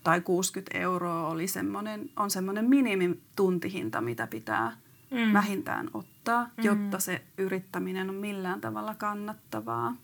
tai 0.04 0.22
60 0.22 0.78
euroa 0.78 1.28
oli 1.28 1.48
semmoinen, 1.48 2.10
on 2.16 2.32
semmoinen 2.32 2.66
minimituntihinta, 2.66 4.02
mitä 4.02 4.28
pitää 4.28 4.78
mm. 5.12 5.34
vähintään 5.34 5.90
ottaa, 5.94 6.44
mm. 6.44 6.64
jotta 6.64 7.00
se 7.00 7.22
yrittäminen 7.38 8.10
on 8.10 8.16
millään 8.16 8.62
tavalla 8.62 8.96
kannattavaa. 8.96 9.96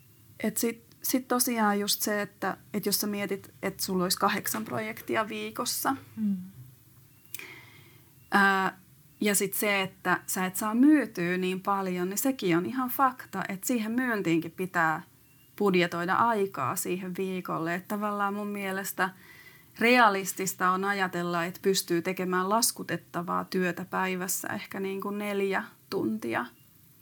Sitten 0.41 0.62
sit 0.62 0.87
tosiaan 1.28 1.80
just 1.80 2.02
se, 2.02 2.22
että, 2.22 2.58
että 2.74 2.90
jos 2.90 3.00
sä 3.00 3.08
mietit, 3.08 3.54
että 3.62 3.84
sulla 3.84 4.04
olisi 4.04 4.18
kahdeksan 4.18 4.66
projektia 4.66 5.30
viikossa, 5.30 5.96
mm. 6.16 6.38
ää, 8.32 8.78
ja 9.22 9.36
sitten 9.36 9.60
se, 9.60 9.82
että 9.82 10.20
sä 10.28 10.46
et 10.46 10.56
saa 10.56 10.76
myytyä 10.76 11.38
niin 11.38 11.62
paljon, 11.62 12.10
niin 12.10 12.18
sekin 12.18 12.58
on 12.58 12.66
ihan 12.66 12.90
fakta, 12.90 13.44
että 13.50 13.68
siihen 13.68 13.92
myyntiinkin 13.92 14.52
pitää 14.52 15.02
budjetoida 15.58 16.14
aikaa 16.14 16.76
siihen 16.76 17.14
viikolle. 17.18 17.76
Että 17.76 17.88
tavallaan 17.88 18.34
mun 18.34 18.48
mielestä 18.48 19.10
realistista 19.80 20.70
on 20.70 20.84
ajatella, 20.84 21.46
että 21.46 21.60
pystyy 21.64 22.02
tekemään 22.02 22.50
laskutettavaa 22.50 23.46
työtä 23.46 23.86
päivässä 23.86 24.48
ehkä 24.48 24.80
niin 24.80 25.02
kuin 25.02 25.18
neljä 25.18 25.64
tuntia, 25.90 26.46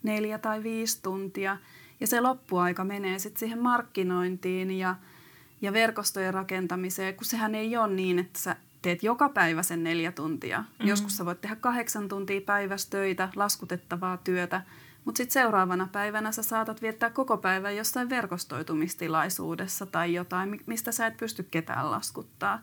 neljä 0.02 0.38
tai 0.38 0.62
viisi 0.62 1.02
tuntia. 1.02 1.56
Ja 2.00 2.06
se 2.06 2.20
loppuaika 2.20 2.84
menee 2.84 3.18
sitten 3.18 3.40
siihen 3.40 3.62
markkinointiin 3.62 4.70
ja, 4.70 4.96
ja 5.60 5.72
verkostojen 5.72 6.34
rakentamiseen, 6.34 7.14
kun 7.14 7.24
sehän 7.24 7.54
ei 7.54 7.76
ole 7.76 7.94
niin, 7.94 8.18
että 8.18 8.38
sä 8.38 8.56
teet 8.82 9.02
joka 9.02 9.28
päivä 9.28 9.62
sen 9.62 9.84
neljä 9.84 10.12
tuntia. 10.12 10.58
Mm-hmm. 10.58 10.88
Joskus 10.88 11.16
sä 11.16 11.24
voit 11.24 11.40
tehdä 11.40 11.56
kahdeksan 11.56 12.08
tuntia 12.08 12.40
päivässä 12.40 12.90
töitä, 12.90 13.28
laskutettavaa 13.36 14.16
työtä, 14.16 14.62
mutta 15.04 15.16
sitten 15.16 15.32
seuraavana 15.42 15.88
päivänä 15.92 16.32
sä 16.32 16.42
saatat 16.42 16.82
viettää 16.82 17.10
koko 17.10 17.36
päivän 17.36 17.76
jossain 17.76 18.10
verkostoitumistilaisuudessa 18.10 19.86
tai 19.86 20.14
jotain, 20.14 20.60
mistä 20.66 20.92
sä 20.92 21.06
et 21.06 21.16
pysty 21.16 21.42
ketään 21.42 21.90
laskuttaa. 21.90 22.62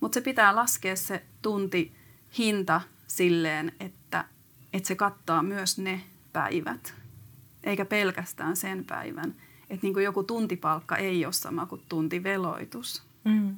Mutta 0.00 0.14
se 0.14 0.20
pitää 0.20 0.56
laskea 0.56 0.96
se 0.96 1.22
tunti 1.42 1.92
hinta 2.38 2.80
silleen, 3.06 3.72
että, 3.80 4.24
että 4.72 4.86
se 4.86 4.94
kattaa 4.94 5.42
myös 5.42 5.78
ne 5.78 6.00
päivät, 6.32 6.94
eikä 7.64 7.84
pelkästään 7.84 8.56
sen 8.56 8.84
päivän. 8.84 9.34
Että 9.70 9.86
niin 9.86 9.94
kuin 9.94 10.04
joku 10.04 10.22
tuntipalkka 10.22 10.96
ei 10.96 11.24
ole 11.24 11.32
sama 11.32 11.66
kuin 11.66 11.82
tuntiveloitus. 11.88 13.02
Mm. 13.24 13.56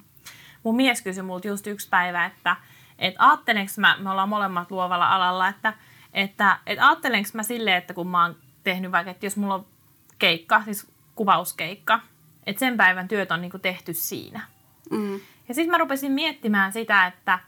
Mun 0.63 0.77
mies 0.77 1.03
kysyi 1.03 1.23
multa 1.23 1.49
just 1.49 1.67
yksi 1.67 1.89
päivä, 1.89 2.25
että 2.25 2.57
et 2.99 3.15
ajattelenko 3.19 3.73
mä, 3.77 3.97
me 3.99 4.11
ollaan 4.11 4.29
molemmat 4.29 4.71
luovalla 4.71 5.15
alalla, 5.15 5.49
että, 5.49 5.75
että 6.13 6.59
et 6.67 6.79
ajattelenko 6.79 7.29
mä 7.35 7.43
silleen, 7.43 7.77
että 7.77 7.95
kun 7.95 8.09
mä 8.09 8.23
oon 8.23 8.37
tehnyt 8.65 8.93
vaikka, 8.93 9.11
että 9.11 9.27
jos 9.27 9.37
mulla 9.37 9.55
on 9.55 9.67
keikka, 10.19 10.63
siis 10.65 10.87
kuvauskeikka, 11.15 12.01
että 12.47 12.61
sen 12.61 12.77
päivän 12.77 13.09
työt 13.09 13.31
on 13.31 13.41
niinku 13.41 13.59
tehty 13.59 13.95
siinä. 13.95 14.41
Mm. 14.91 15.21
Ja 15.49 15.55
sitten 15.55 15.71
mä 15.71 15.79
rupesin 15.79 16.13
miettimään 16.13 16.73
sitä, 16.73 17.07
että, 17.07 17.39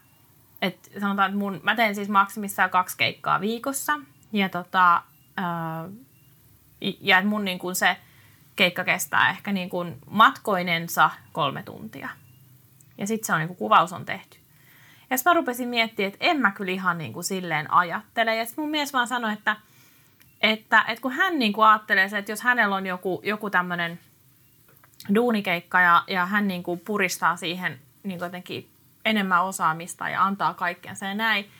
että 0.62 1.00
sanotaan, 1.00 1.30
että 1.30 1.38
mun, 1.38 1.60
mä 1.62 1.76
teen 1.76 1.94
siis 1.94 2.08
maksimissaan 2.08 2.70
kaksi 2.70 2.96
keikkaa 2.96 3.40
viikossa. 3.40 4.00
Ja, 4.32 4.48
tota, 4.48 5.02
ää, 5.36 5.88
ja 6.80 7.22
mun 7.22 7.44
niin 7.44 7.58
kuin 7.58 7.74
se 7.74 7.96
keikka 8.56 8.84
kestää 8.84 9.30
ehkä 9.30 9.52
niin 9.52 9.70
kuin 9.70 9.98
matkoinensa 10.10 11.10
kolme 11.32 11.62
tuntia. 11.62 12.08
Ja 12.98 13.06
sitten 13.06 13.26
se 13.26 13.32
on 13.32 13.38
niin 13.38 13.48
kuin 13.48 13.58
kuvaus 13.58 13.92
on 13.92 14.04
tehty. 14.04 14.38
Ja 15.10 15.16
sitten 15.16 15.30
mä 15.30 15.34
rupesin 15.34 15.68
miettimään, 15.68 16.12
että 16.12 16.26
en 16.26 16.40
mä 16.40 16.50
kyllä 16.50 16.72
ihan 16.72 16.98
niin 16.98 17.12
kuin 17.12 17.24
silleen 17.24 17.72
ajattele. 17.72 18.36
Ja 18.36 18.44
sitten 18.44 18.62
mun 18.62 18.70
mies 18.70 18.92
vaan 18.92 19.08
sanoi, 19.08 19.32
että, 19.32 19.56
että, 20.40 20.84
että 20.88 21.02
kun 21.02 21.12
hän 21.12 21.38
niin 21.38 21.52
kuin 21.52 21.66
ajattelee 21.66 22.08
se, 22.08 22.18
että 22.18 22.32
jos 22.32 22.40
hänellä 22.40 22.76
on 22.76 22.86
joku, 22.86 23.20
joku 23.24 23.50
tämmöinen 23.50 24.00
duunikeikka 25.14 25.80
ja, 25.80 26.04
ja 26.06 26.26
hän 26.26 26.48
niin 26.48 26.62
kuin 26.62 26.80
puristaa 26.80 27.36
siihen 27.36 27.78
niin 28.02 28.18
kuin 28.18 28.26
jotenkin 28.26 28.70
enemmän 29.04 29.44
osaamista 29.44 30.08
ja 30.08 30.24
antaa 30.24 30.54
kaikkensa 30.54 31.06
ja 31.06 31.14
näin, 31.14 31.50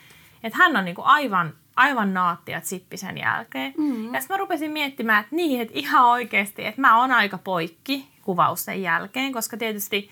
että 0.43 0.57
hän 0.57 0.77
on 0.77 0.85
niin 0.85 0.95
kuin 0.95 1.05
aivan, 1.05 1.53
aivan 1.77 2.13
naattia 2.13 2.61
zippi 2.61 2.97
sen 2.97 3.17
jälkeen. 3.17 3.73
Mm-hmm. 3.77 4.13
Ja 4.13 4.21
sitten 4.21 4.35
mä 4.35 4.39
rupesin 4.39 4.71
miettimään, 4.71 5.23
että 5.23 5.35
niin, 5.35 5.61
että 5.61 5.73
ihan 5.75 6.05
oikeasti, 6.05 6.65
että 6.65 6.81
mä 6.81 7.01
oon 7.01 7.11
aika 7.11 7.37
poikki 7.37 8.09
kuvaus 8.21 8.65
sen 8.65 8.81
jälkeen, 8.81 9.33
koska 9.33 9.57
tietysti 9.57 10.09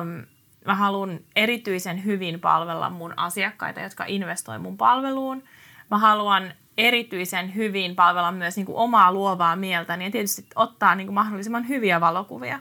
äm, 0.00 0.26
mä 0.66 0.74
haluan 0.74 1.20
erityisen 1.36 2.04
hyvin 2.04 2.40
palvella 2.40 2.90
mun 2.90 3.18
asiakkaita, 3.18 3.80
jotka 3.80 4.04
investoi 4.06 4.58
mun 4.58 4.76
palveluun. 4.76 5.42
Mä 5.90 5.98
haluan 5.98 6.54
erityisen 6.78 7.54
hyvin 7.54 7.96
palvella 7.96 8.32
myös 8.32 8.56
niin 8.56 8.66
kuin 8.66 8.76
omaa 8.76 9.12
luovaa 9.12 9.56
mieltä 9.56 9.94
ja 9.94 10.10
tietysti 10.10 10.46
ottaa 10.54 10.94
niin 10.94 11.06
kuin 11.06 11.14
mahdollisimman 11.14 11.68
hyviä 11.68 12.00
valokuvia. 12.00 12.60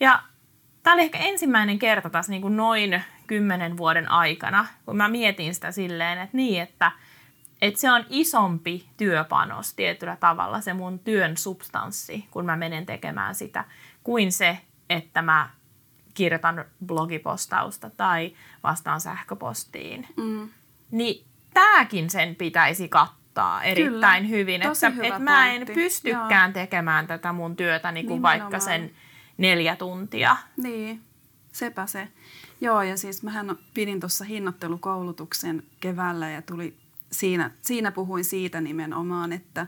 Ja 0.00 0.22
tämä 0.82 0.94
oli 0.94 1.02
ehkä 1.02 1.18
ensimmäinen 1.18 1.78
kerta 1.78 2.10
tässä 2.10 2.32
niin 2.32 2.42
kuin 2.42 2.56
noin 2.56 3.02
kymmenen 3.26 3.76
vuoden 3.76 4.10
aikana, 4.10 4.66
kun 4.86 4.96
mä 4.96 5.08
mietin 5.08 5.54
sitä 5.54 5.70
silleen, 5.70 6.18
että 6.18 6.36
niin, 6.36 6.62
että, 6.62 6.92
että 7.62 7.80
se 7.80 7.90
on 7.90 8.04
isompi 8.08 8.88
työpanos 8.96 9.74
tietyllä 9.74 10.16
tavalla, 10.16 10.60
se 10.60 10.72
mun 10.72 10.98
työn 10.98 11.36
substanssi, 11.36 12.24
kun 12.30 12.44
mä 12.44 12.56
menen 12.56 12.86
tekemään 12.86 13.34
sitä, 13.34 13.64
kuin 14.04 14.32
se, 14.32 14.58
että 14.90 15.22
mä 15.22 15.50
kirjoitan 16.14 16.64
blogipostausta 16.86 17.90
tai 17.90 18.32
vastaan 18.62 19.00
sähköpostiin. 19.00 20.08
Mm. 20.16 20.48
Niin 20.90 21.26
tämäkin 21.54 22.10
sen 22.10 22.34
pitäisi 22.34 22.88
kattaa 22.88 23.62
erittäin 23.62 24.22
Kyllä, 24.24 24.36
hyvin. 24.36 24.62
Että, 24.62 24.92
että 25.02 25.18
mä 25.18 25.52
en 25.52 25.66
pystykään 25.74 26.50
Joo. 26.50 26.52
tekemään 26.52 27.06
tätä 27.06 27.32
mun 27.32 27.56
työtä 27.56 27.92
niin 27.92 28.06
kuin 28.06 28.22
vaikka 28.22 28.60
sen 28.60 28.90
neljä 29.38 29.76
tuntia. 29.76 30.36
Niin, 30.56 31.00
sepä 31.52 31.86
se. 31.86 32.08
Joo, 32.60 32.82
ja 32.82 32.96
siis 32.96 33.22
mähän 33.22 33.58
pidin 33.74 34.00
tuossa 34.00 34.24
hinnoittelukoulutuksen 34.24 35.62
keväällä 35.80 36.30
ja 36.30 36.42
tuli 36.42 36.81
siinä, 37.12 37.50
siinä 37.62 37.92
puhuin 37.92 38.24
siitä 38.24 38.60
nimenomaan, 38.60 39.32
että 39.32 39.66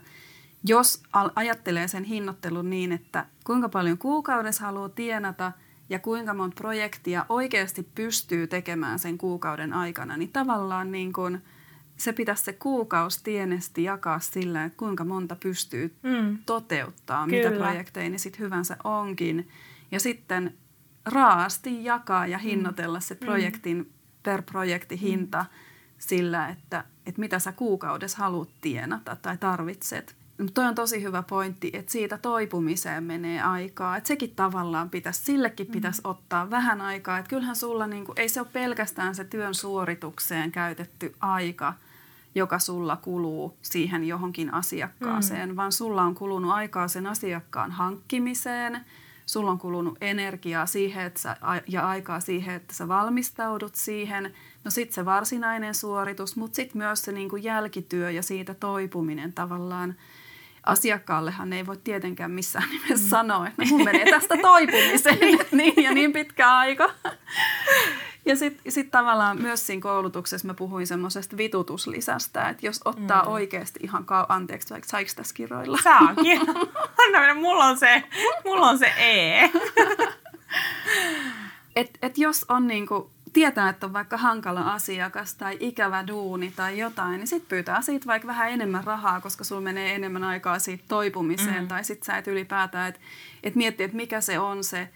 jos 0.64 1.02
ajattelee 1.34 1.88
sen 1.88 2.04
hinnoittelun 2.04 2.70
niin, 2.70 2.92
että 2.92 3.26
kuinka 3.44 3.68
paljon 3.68 3.98
kuukaudessa 3.98 4.64
haluaa 4.64 4.88
tienata 4.88 5.52
ja 5.88 5.98
kuinka 5.98 6.34
monta 6.34 6.54
projektia 6.54 7.26
oikeasti 7.28 7.88
pystyy 7.94 8.46
tekemään 8.46 8.98
sen 8.98 9.18
kuukauden 9.18 9.72
aikana, 9.72 10.16
niin 10.16 10.32
tavallaan 10.32 10.92
niin 10.92 11.12
kuin 11.12 11.42
se 11.96 12.12
pitäisi 12.12 12.44
se 12.44 12.52
kuukausi 12.52 13.24
tienesti 13.24 13.82
jakaa 13.82 14.20
sillä, 14.20 14.64
että 14.64 14.76
kuinka 14.76 15.04
monta 15.04 15.36
pystyy 15.36 15.94
mm. 16.02 16.38
toteuttaa, 16.46 17.26
Kyllä. 17.26 17.50
mitä 17.50 17.64
projekteja 17.64 18.10
niin 18.10 18.18
sitten 18.18 18.40
hyvänsä 18.40 18.76
onkin. 18.84 19.48
Ja 19.90 20.00
sitten 20.00 20.54
raasti 21.04 21.84
jakaa 21.84 22.26
ja 22.26 22.38
hinnoitella 22.38 23.00
se 23.00 23.14
mm. 23.14 23.20
projektin 23.20 23.76
mm. 23.76 23.86
per 24.22 24.42
projekti 24.42 25.00
hinta 25.00 25.42
mm. 25.42 25.56
sillä, 25.98 26.48
että, 26.48 26.84
että 27.06 27.20
mitä 27.20 27.38
sä 27.38 27.52
kuukaudessa 27.52 28.18
haluat 28.18 28.48
tienata 28.60 29.16
tai 29.16 29.36
tarvitset. 29.36 30.16
Mutta 30.38 30.52
toi 30.52 30.64
on 30.64 30.74
tosi 30.74 31.02
hyvä 31.02 31.22
pointti, 31.22 31.70
että 31.72 31.92
siitä 31.92 32.18
toipumiseen 32.18 33.04
menee 33.04 33.42
aikaa. 33.42 33.96
Että 33.96 34.08
sekin 34.08 34.30
tavallaan 34.36 34.90
pitäisi, 34.90 35.24
sillekin 35.24 35.66
pitäisi 35.66 36.00
mm. 36.04 36.10
ottaa 36.10 36.50
vähän 36.50 36.80
aikaa. 36.80 37.18
Että 37.18 37.28
kyllähän 37.28 37.56
sulla 37.56 37.86
niinku, 37.86 38.12
ei 38.16 38.28
se 38.28 38.40
ole 38.40 38.48
pelkästään 38.52 39.14
se 39.14 39.24
työn 39.24 39.54
suoritukseen 39.54 40.52
käytetty 40.52 41.14
aika, 41.20 41.74
joka 42.34 42.58
sulla 42.58 42.96
kuluu 42.96 43.56
siihen 43.62 44.04
johonkin 44.04 44.54
asiakkaaseen, 44.54 45.48
mm. 45.48 45.56
vaan 45.56 45.72
sulla 45.72 46.02
on 46.02 46.14
kulunut 46.14 46.52
aikaa 46.52 46.88
sen 46.88 47.06
asiakkaan 47.06 47.72
hankkimiseen– 47.72 48.80
sulla 49.34 49.50
on 49.50 49.58
kulunut 49.58 49.98
energiaa 50.00 50.66
siihen 50.66 51.06
että 51.06 51.20
sä, 51.20 51.36
ja 51.68 51.88
aikaa 51.88 52.20
siihen, 52.20 52.54
että 52.54 52.74
sä 52.74 52.88
valmistaudut 52.88 53.74
siihen. 53.74 54.34
No 54.64 54.70
sitten 54.70 54.94
se 54.94 55.04
varsinainen 55.04 55.74
suoritus, 55.74 56.36
mutta 56.36 56.56
sitten 56.56 56.78
myös 56.78 57.02
se 57.02 57.12
niinku 57.12 57.36
jälkityö 57.36 58.10
ja 58.10 58.22
siitä 58.22 58.54
toipuminen 58.54 59.32
tavallaan. 59.32 59.94
Asiakkaallehan 60.66 61.52
ei 61.52 61.66
voi 61.66 61.76
tietenkään 61.76 62.30
missään 62.30 62.68
nimessä 62.70 63.04
mm. 63.04 63.08
sanoa, 63.08 63.46
että 63.46 63.62
no 63.62 63.68
mun 63.68 63.84
menee 63.84 64.10
tästä 64.10 64.36
toipumiseen 64.42 65.38
niin 65.52 65.82
ja 65.82 65.92
niin 65.92 66.12
pitkä 66.12 66.56
aika. 66.56 66.90
Ja 68.26 68.36
sitten 68.36 68.72
sit 68.72 68.90
tavallaan 68.90 69.42
myös 69.42 69.66
siinä 69.66 69.82
koulutuksessa 69.82 70.46
mä 70.46 70.54
puhuin 70.54 70.86
semmoisesta 70.86 71.36
vitutuslisästä, 71.36 72.48
että 72.48 72.66
jos 72.66 72.80
ottaa 72.84 73.22
mm. 73.22 73.28
oikeasti 73.28 73.80
ihan 73.82 74.02
kau- 74.02 74.26
anteeksi, 74.28 74.70
vaikka 74.70 74.88
saiko 74.88 75.10
tässä 75.16 75.34
kiroilla? 75.34 75.78
Saakin. 75.84 76.40
Anna 77.06 77.34
mulla 77.34 77.64
on 77.64 77.78
se, 77.78 78.02
mulla 78.44 78.68
on 78.68 78.78
se 78.78 78.86
E. 78.86 79.44
et, 81.76 81.98
et 82.02 82.18
jos 82.18 82.44
on 82.48 82.66
niinku, 82.66 83.10
tietää, 83.32 83.68
että 83.68 83.86
on 83.86 83.92
vaikka 83.92 84.16
hankala 84.16 84.60
asiakas 84.60 85.34
tai 85.34 85.56
ikävä 85.60 86.06
duuni 86.06 86.52
tai 86.56 86.78
jotain, 86.78 87.12
niin 87.12 87.26
sitten 87.26 87.48
pyytää 87.48 87.82
siitä 87.82 88.06
vaikka 88.06 88.28
vähän 88.28 88.50
enemmän 88.50 88.84
rahaa, 88.84 89.20
koska 89.20 89.44
sulla 89.44 89.60
menee 89.60 89.94
enemmän 89.94 90.24
aikaa 90.24 90.58
siitä 90.58 90.84
toipumiseen. 90.88 91.62
Mm. 91.62 91.68
Tai 91.68 91.84
sitten 91.84 92.06
sä 92.06 92.16
et 92.18 92.26
ylipäätään, 92.26 92.88
että 92.88 93.00
et 93.42 93.54
miettii, 93.54 93.84
että 93.84 93.96
mikä 93.96 94.20
se 94.20 94.38
on 94.38 94.64
se 94.64 94.88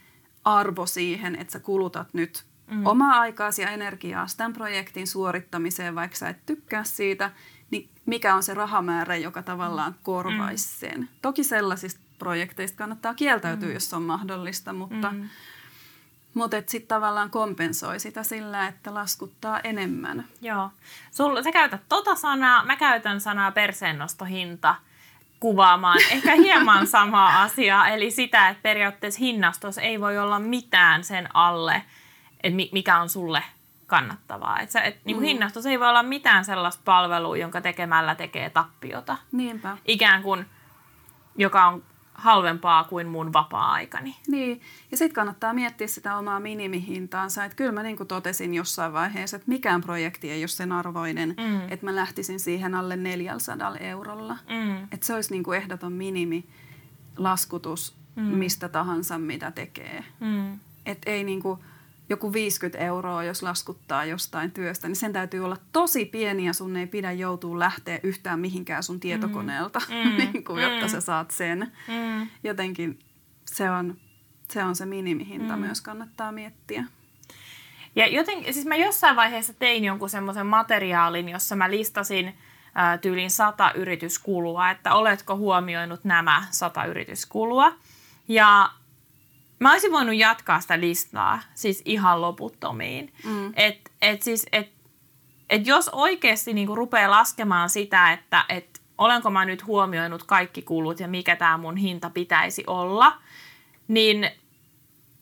arvo 0.45 0.87
siihen, 0.87 1.37
että 1.37 1.53
sä 1.53 1.61
kulutat 1.61 2.15
nyt 2.15 2.45
mm. 2.71 2.87
omaa 2.87 3.21
aikaasi 3.21 3.63
ja 3.63 3.71
energiaa 3.71 4.27
tämän 4.37 4.53
projektin 4.53 5.07
suorittamiseen, 5.07 5.95
vaikka 5.95 6.17
sä 6.17 6.29
et 6.29 6.47
tykkää 6.47 6.85
siitä, 6.85 7.31
niin 7.71 7.91
mikä 8.07 8.35
on 8.35 8.43
se 8.43 8.55
rahamäärä, 8.55 9.17
joka 9.17 9.43
tavallaan 9.43 9.95
korvaisi 10.03 10.69
mm. 10.69 10.91
sen. 10.91 11.09
Toki 11.23 11.45
sellaisista 11.45 12.01
projekteista 12.19 12.79
kannattaa 12.79 13.15
kieltäytyä, 13.15 13.69
mm. 13.69 13.75
jos 13.75 13.95
on 13.95 14.03
mahdollista, 14.03 14.73
mutta, 14.73 15.11
mm. 15.11 15.29
mutta 16.35 16.57
sitten 16.67 16.89
tavallaan 16.89 17.31
kompensoi 17.31 18.01
sitä 18.01 18.23
sillä, 18.23 18.67
että 18.67 18.95
laskuttaa 18.95 19.61
enemmän. 19.61 20.25
Joo. 20.41 20.71
Sul, 21.11 21.43
sä 21.43 21.53
käytät 21.53 21.83
tota 21.89 22.15
sanaa, 22.15 22.65
mä 22.65 22.77
käytän 22.77 23.21
sanaa 23.21 23.53
perseennostohinta 23.53 24.75
kuvaamaan 25.41 25.99
ehkä 26.13 26.35
hieman 26.35 26.87
samaa 26.87 27.43
asiaa, 27.43 27.89
eli 27.89 28.11
sitä, 28.11 28.49
että 28.49 28.63
periaatteessa 28.63 29.21
hinnastos 29.21 29.79
ei 29.79 30.01
voi 30.01 30.19
olla 30.19 30.39
mitään 30.39 31.05
sen 31.05 31.37
alle– 31.37 31.83
että 32.43 32.57
mikä 32.73 33.01
on 33.01 33.09
sulle 33.09 33.43
kannattavaa. 33.87 34.61
Et 34.61 34.71
sä, 34.71 34.81
et, 34.81 35.05
niin 35.05 35.17
mm. 35.17 35.23
hinnastus 35.23 35.67
ei 35.67 35.81
voi 35.81 35.89
olla 35.89 36.03
mitään 36.03 36.45
sellaista 36.45 36.83
palvelua, 36.85 37.37
jonka 37.37 37.61
tekemällä 37.61 38.15
tekee 38.15 38.51
tappiota. 38.51 39.17
Niinpä. 39.33 39.77
Ikään 39.85 40.23
kuin, 40.23 40.47
joka 41.37 41.67
on 41.67 41.83
halvempaa 42.19 42.85
kuin 42.85 43.09
mun 43.09 43.33
vapaa-aikani. 43.33 44.17
Niin, 44.29 44.61
ja 44.91 44.97
sitten 44.97 45.15
kannattaa 45.15 45.55
miettiä 45.55 45.87
sitä 45.87 46.17
omaa 46.17 46.41
minimihintaansa. 46.41 47.45
Että 47.45 47.57
kyllä 47.57 47.73
mä 47.73 47.83
niin 47.83 47.97
kuin 47.97 48.07
totesin 48.07 48.55
jossain 48.55 48.93
vaiheessa, 48.93 49.37
että 49.37 49.49
mikään 49.49 49.81
projekti 49.81 50.31
ei 50.31 50.43
ole 50.43 50.49
sen 50.49 50.73
arvoinen, 50.73 51.29
mm. 51.29 51.61
että 51.69 51.87
mä 51.87 51.95
lähtisin 51.95 52.41
siihen 52.41 52.75
alle 52.75 52.97
400 52.97 53.77
eurolla. 53.77 54.37
Mm. 54.49 54.83
Että 54.93 55.07
se 55.07 55.15
olisi 55.15 55.31
niin 55.31 55.45
kuin 55.45 55.59
ehdoton 55.59 55.93
minimi 55.93 56.49
laskutus 57.17 57.97
mm. 58.17 58.23
mistä 58.23 58.69
tahansa, 58.69 59.19
mitä 59.19 59.51
tekee. 59.51 60.05
Mm. 60.21 60.59
Että 60.87 61.11
ei 61.11 61.25
niin 61.25 61.43
kuin, 61.43 61.61
joku 62.09 62.33
50 62.33 62.79
euroa, 62.79 63.25
jos 63.25 63.43
laskuttaa 63.43 64.05
jostain 64.05 64.51
työstä, 64.51 64.89
niin 64.89 64.97
sen 64.97 65.13
täytyy 65.13 65.45
olla 65.45 65.57
tosi 65.73 66.05
pieni 66.05 66.47
ja 66.47 66.53
sun 66.53 66.77
ei 66.77 66.87
pidä 66.87 67.13
joutua 67.13 67.59
lähteä 67.59 68.01
yhtään 68.03 68.41
mihinkään 68.41 68.83
sun 68.83 69.01
tietokoneelta, 69.01 69.81
mm. 69.89 70.17
niin 70.19 70.45
kuin, 70.45 70.63
jotta 70.63 70.87
mm. 70.87 70.91
sä 70.91 71.01
saat 71.01 71.31
sen. 71.31 71.73
Mm. 71.89 72.29
Jotenkin 72.45 72.99
se 73.45 73.71
on, 73.71 73.97
se 74.51 74.65
on 74.65 74.77
se 74.77 74.87
minimihinta 74.87 75.57
mm. 75.57 75.61
myös 75.61 75.81
kannattaa 75.81 76.33
miettiä. 76.33 76.85
Ja 77.97 78.07
joten, 78.07 78.55
siis 78.55 78.67
mä 78.67 78.77
jossain 78.77 79.17
vaiheessa 79.17 79.53
tein 79.53 79.85
jonkun 79.85 80.11
semmoisen 80.11 80.47
materiaalin, 80.47 81.29
jossa 81.29 81.57
mä 81.57 81.71
listasin 81.71 82.35
ää, 82.75 82.99
tyylin 82.99 83.31
sata 83.31 83.73
yrityskulua, 83.73 84.71
että 84.71 84.95
oletko 84.95 85.37
huomioinut 85.37 86.05
nämä 86.05 86.45
sata 86.51 86.85
yrityskulua. 86.85 87.73
Ja 88.29 88.71
Mä 89.59 89.73
olisin 89.73 89.93
voinut 89.93 90.17
jatkaa 90.17 90.61
sitä 90.61 90.81
listaa 90.81 91.41
siis 91.55 91.83
ihan 91.85 92.21
loputtomiin. 92.21 93.13
Mm. 93.25 93.53
Et, 93.57 93.91
et 94.03 94.23
siis, 94.23 94.47
et, 94.53 94.73
et 95.51 95.67
jos 95.67 95.89
oikeasti 95.89 96.55
niinku 96.55 96.75
rupeaa 96.75 97.11
laskemaan 97.11 97.71
sitä, 97.71 98.13
että 98.13 98.45
et 98.49 98.81
olenko 98.99 99.31
mä 99.31 99.45
nyt 99.45 99.67
huomioinut 99.67 100.23
kaikki 100.23 100.63
kulut 100.63 101.01
ja 101.01 101.09
mikä 101.09 101.37
tämä 101.37 101.59
mun 101.59 101.77
hinta 101.77 102.11
pitäisi 102.11 102.65
olla, 102.67 103.19
niin 103.89 104.31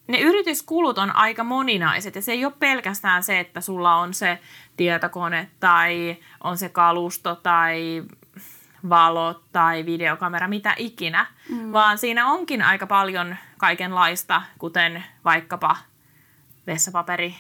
ne 0.06 0.18
yrityskulut 0.18 0.98
on 0.98 1.16
aika 1.16 1.44
moninaiset 1.44 2.14
ja 2.14 2.22
se 2.22 2.32
ei 2.32 2.44
ole 2.44 2.52
pelkästään 2.58 3.22
se, 3.22 3.40
että 3.40 3.60
sulla 3.60 3.96
on 3.96 4.14
se 4.14 4.38
tietokone 4.76 5.50
tai 5.60 6.16
on 6.44 6.58
se 6.58 6.68
kalusto 6.68 7.34
tai 7.34 8.02
valot 8.88 9.42
tai 9.52 9.86
videokamera, 9.86 10.48
mitä 10.48 10.74
ikinä, 10.78 11.26
mm. 11.48 11.72
vaan 11.72 11.98
siinä 11.98 12.26
onkin 12.26 12.62
aika 12.62 12.86
paljon 12.86 13.36
kaikenlaista, 13.58 14.42
kuten 14.58 15.04
vaikkapa 15.24 15.76
vessapaperi 16.66 17.34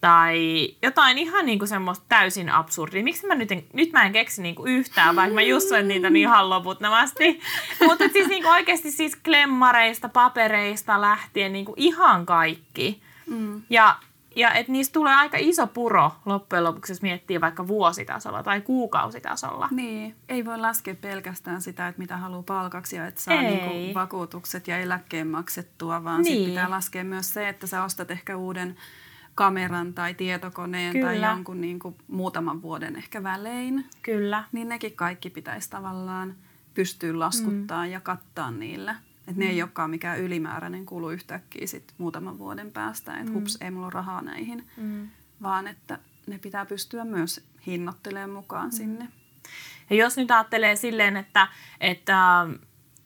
tai 0.00 0.68
jotain 0.82 1.18
ihan 1.18 1.46
niinku 1.46 1.66
semmoista 1.66 2.04
täysin 2.08 2.50
absurdia. 2.50 3.02
Miksi 3.02 3.26
mä 3.26 3.34
nyt, 3.34 3.52
en, 3.52 3.64
nyt 3.72 3.92
mä 3.92 4.04
en 4.04 4.12
keksi 4.12 4.42
niinku 4.42 4.64
yhtään, 4.66 5.16
vaikka 5.16 5.34
mä 5.34 5.42
just 5.42 5.68
sanoin 5.68 5.88
niitä 5.88 6.10
niin 6.10 6.28
ihan 6.28 6.50
loputtomasti. 6.50 7.40
Mutta 7.86 8.04
siis 8.12 8.28
niinku 8.28 8.48
oikeasti 8.48 8.90
siis 8.90 9.16
klemmareista, 9.16 10.08
papereista 10.08 11.00
lähtien 11.00 11.52
niinku 11.52 11.74
ihan 11.76 12.26
kaikki. 12.26 13.02
Mm. 13.26 13.62
Ja 13.70 13.96
ja 14.36 14.52
että 14.52 14.72
niistä 14.72 14.92
tulee 14.92 15.14
aika 15.14 15.36
iso 15.40 15.66
puro 15.66 16.12
loppujen 16.24 16.64
lopuksi, 16.64 16.92
jos 16.92 17.02
miettii 17.02 17.40
vaikka 17.40 17.68
vuositasolla 17.68 18.42
tai 18.42 18.60
kuukausitasolla. 18.60 19.68
Niin, 19.70 20.14
ei 20.28 20.44
voi 20.44 20.58
laskea 20.58 20.94
pelkästään 20.94 21.62
sitä, 21.62 21.88
että 21.88 21.98
mitä 21.98 22.16
haluaa 22.16 22.42
palkaksi 22.42 22.96
ja 22.96 23.06
että 23.06 23.20
saa 23.20 23.42
niinku 23.42 23.94
vakuutukset 23.94 24.68
ja 24.68 24.78
eläkkeen 24.78 25.26
maksettua, 25.26 26.04
vaan 26.04 26.22
niin. 26.22 26.48
pitää 26.48 26.70
laskea 26.70 27.04
myös 27.04 27.34
se, 27.34 27.48
että 27.48 27.66
sä 27.66 27.84
ostat 27.84 28.10
ehkä 28.10 28.36
uuden 28.36 28.76
kameran 29.34 29.94
tai 29.94 30.14
tietokoneen 30.14 30.92
Kyllä. 30.92 31.06
tai 31.06 31.22
jonkun 31.22 31.60
niinku 31.60 31.96
muutaman 32.08 32.62
vuoden 32.62 32.96
ehkä 32.96 33.22
välein. 33.22 33.84
Kyllä. 34.02 34.44
Niin 34.52 34.68
nekin 34.68 34.96
kaikki 34.96 35.30
pitäisi 35.30 35.70
tavallaan 35.70 36.34
pystyä 36.74 37.18
laskuttaa 37.18 37.84
mm. 37.84 37.90
ja 37.90 38.00
kattaa 38.00 38.50
niillä. 38.50 38.96
Että 39.20 39.40
ne 39.40 39.44
mm. 39.44 39.50
ei 39.50 39.62
olekaan 39.62 39.90
mikään 39.90 40.20
ylimääräinen 40.20 40.86
kulu 40.86 41.10
yhtäkkiä 41.10 41.66
sit 41.66 41.94
muutaman 41.98 42.38
vuoden 42.38 42.72
päästä, 42.72 43.16
että 43.16 43.30
mm. 43.30 43.34
hups, 43.34 43.58
ei 43.60 43.70
mulla 43.70 43.86
ole 43.86 43.92
rahaa 43.92 44.22
näihin, 44.22 44.68
mm. 44.76 45.08
vaan 45.42 45.66
että 45.66 45.98
ne 46.26 46.38
pitää 46.38 46.66
pystyä 46.66 47.04
myös 47.04 47.44
hinnoittelemaan 47.66 48.30
mukaan 48.30 48.66
mm. 48.66 48.72
sinne. 48.72 49.08
Ja 49.90 49.96
jos 49.96 50.16
nyt 50.16 50.30
ajattelee 50.30 50.76
silleen, 50.76 51.16
että, 51.16 51.48
että 51.80 52.46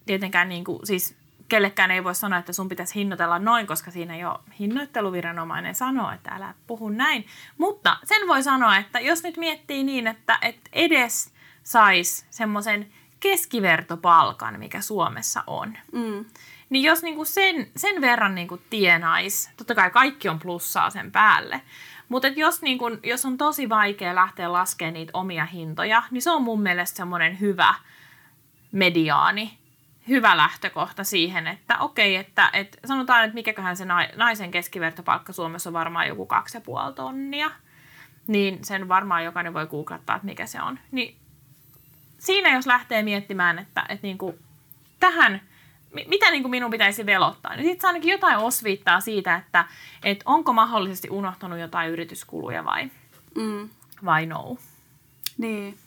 tietenkään 0.06 0.48
niin 0.48 0.64
kuin, 0.64 0.86
siis 0.86 1.16
kellekään 1.48 1.90
ei 1.90 2.04
voi 2.04 2.14
sanoa, 2.14 2.38
että 2.38 2.52
sun 2.52 2.68
pitäisi 2.68 2.94
hinnoitella 2.94 3.38
noin, 3.38 3.66
koska 3.66 3.90
siinä 3.90 4.16
jo 4.16 4.44
hinnoitteluviranomainen 4.58 5.74
sanoo, 5.74 6.10
että 6.10 6.30
älä 6.30 6.54
puhu 6.66 6.88
näin. 6.88 7.26
Mutta 7.58 7.96
sen 8.04 8.28
voi 8.28 8.42
sanoa, 8.42 8.76
että 8.76 9.00
jos 9.00 9.22
nyt 9.22 9.36
miettii 9.36 9.84
niin, 9.84 10.06
että, 10.06 10.38
että 10.42 10.70
edes 10.72 11.32
sais 11.62 12.26
semmoisen 12.30 12.92
keskivertopalkan, 13.20 14.58
mikä 14.58 14.80
Suomessa 14.80 15.44
on, 15.46 15.78
Mm. 15.92 16.24
niin 16.70 16.82
jos 16.84 17.02
niinku 17.02 17.24
sen, 17.24 17.66
sen 17.76 18.00
verran 18.00 18.34
niinku 18.34 18.58
tienais, 18.70 19.50
totta 19.56 19.74
kai 19.74 19.90
kaikki 19.90 20.28
on 20.28 20.38
plussaa 20.38 20.90
sen 20.90 21.12
päälle, 21.12 21.60
mutta 22.08 22.28
et 22.28 22.36
jos, 22.36 22.62
niinku, 22.62 22.84
jos 23.02 23.24
on 23.24 23.36
tosi 23.38 23.68
vaikea 23.68 24.14
lähteä 24.14 24.52
laskemaan 24.52 24.94
niitä 24.94 25.10
omia 25.14 25.44
hintoja, 25.44 26.02
niin 26.10 26.22
se 26.22 26.30
on 26.30 26.42
mun 26.42 26.60
mielestä 26.62 26.96
semmoinen 26.96 27.40
hyvä 27.40 27.74
mediaani, 28.72 29.58
hyvä 30.08 30.36
lähtökohta 30.36 31.04
siihen, 31.04 31.46
että 31.46 31.78
okei, 31.78 32.16
että, 32.16 32.50
että 32.52 32.78
sanotaan, 32.84 33.24
että 33.24 33.34
mikäköhän 33.34 33.76
se 33.76 33.84
nai- 33.84 34.16
naisen 34.16 34.50
keskivertopalkka 34.50 35.32
Suomessa 35.32 35.70
on 35.70 35.74
varmaan 35.74 36.08
joku 36.08 36.26
kaksi 36.26 36.56
ja 36.56 36.60
puoli 36.60 36.92
tonnia, 36.94 37.50
niin 38.26 38.64
sen 38.64 38.88
varmaan 38.88 39.24
jokainen 39.24 39.54
voi 39.54 39.66
googlettaa, 39.66 40.16
että 40.16 40.26
mikä 40.26 40.46
se 40.46 40.62
on. 40.62 40.78
Niin 40.90 41.16
siinä 42.24 42.54
jos 42.54 42.66
lähtee 42.66 43.02
miettimään, 43.02 43.58
että, 43.58 43.84
että 43.88 44.06
niin 44.06 44.18
kuin 44.18 44.38
tähän, 45.00 45.40
mi- 45.94 46.04
mitä 46.08 46.30
niin 46.30 46.42
kuin 46.42 46.50
minun 46.50 46.70
pitäisi 46.70 47.06
velottaa, 47.06 47.56
niin 47.56 47.64
sitten 47.64 47.80
saa 47.80 47.88
ainakin 47.88 48.12
jotain 48.12 48.36
osviittaa 48.38 49.00
siitä, 49.00 49.36
että, 49.36 49.64
että 50.02 50.22
onko 50.26 50.52
mahdollisesti 50.52 51.10
unohtanut 51.10 51.58
jotain 51.58 51.90
yrityskuluja 51.90 52.64
vai, 52.64 52.90
Mm. 53.36 53.68
vai 54.04 54.26
no. 54.26 54.56
Niin. 55.38 55.78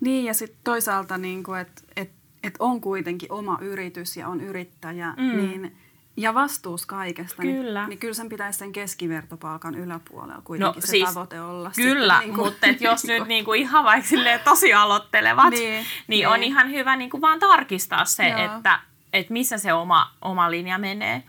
niin, 0.00 0.24
ja 0.24 0.34
sitten 0.34 0.58
toisaalta, 0.64 1.18
niin 1.18 1.44
että 1.60 1.82
et, 1.96 2.10
et 2.42 2.54
on 2.58 2.80
kuitenkin 2.80 3.32
oma 3.32 3.58
yritys 3.60 4.16
ja 4.16 4.28
on 4.28 4.40
yrittäjä, 4.40 5.14
Mm. 5.16 5.36
niin, 5.36 5.76
ja 6.16 6.34
vastuus 6.34 6.86
kaikesta, 6.86 7.42
Kyllä. 7.42 7.80
Niin, 7.80 7.88
niin 7.88 7.98
kyllä 7.98 8.14
sen 8.14 8.28
pitäisi 8.28 8.58
sen 8.58 8.72
keskivertopalkan 8.72 9.74
yläpuolella 9.74 10.42
kuitenkin 10.44 10.80
No, 10.80 10.80
se 10.80 10.86
siis 10.86 11.08
tavoite 11.08 11.40
olla. 11.40 11.70
Kyllä, 11.76 12.14
sitten, 12.14 12.28
niin 12.28 12.38
kuin, 12.38 12.46
mutta 12.46 12.66
et 12.66 12.80
jos 12.80 13.04
nyt 13.08 13.28
niinku 13.28 13.52
ihan 13.52 13.84
vaikka 13.84 14.08
tosi 14.44 14.74
aloittelevat, 14.74 15.50
niin, 15.50 15.62
Niin, 15.62 15.86
niin 16.08 16.28
on 16.28 16.40
niin. 16.40 16.48
ihan 16.48 16.70
hyvä 16.70 16.96
niinku 16.96 17.20
vaan 17.20 17.38
tarkistaa 17.38 18.04
se, 18.04 18.28
Joo. 18.28 18.40
että, 18.40 18.80
että 19.12 19.32
missä 19.32 19.58
se 19.58 19.72
oma, 19.72 20.10
oma 20.22 20.50
linja 20.50 20.78
menee. 20.78 21.22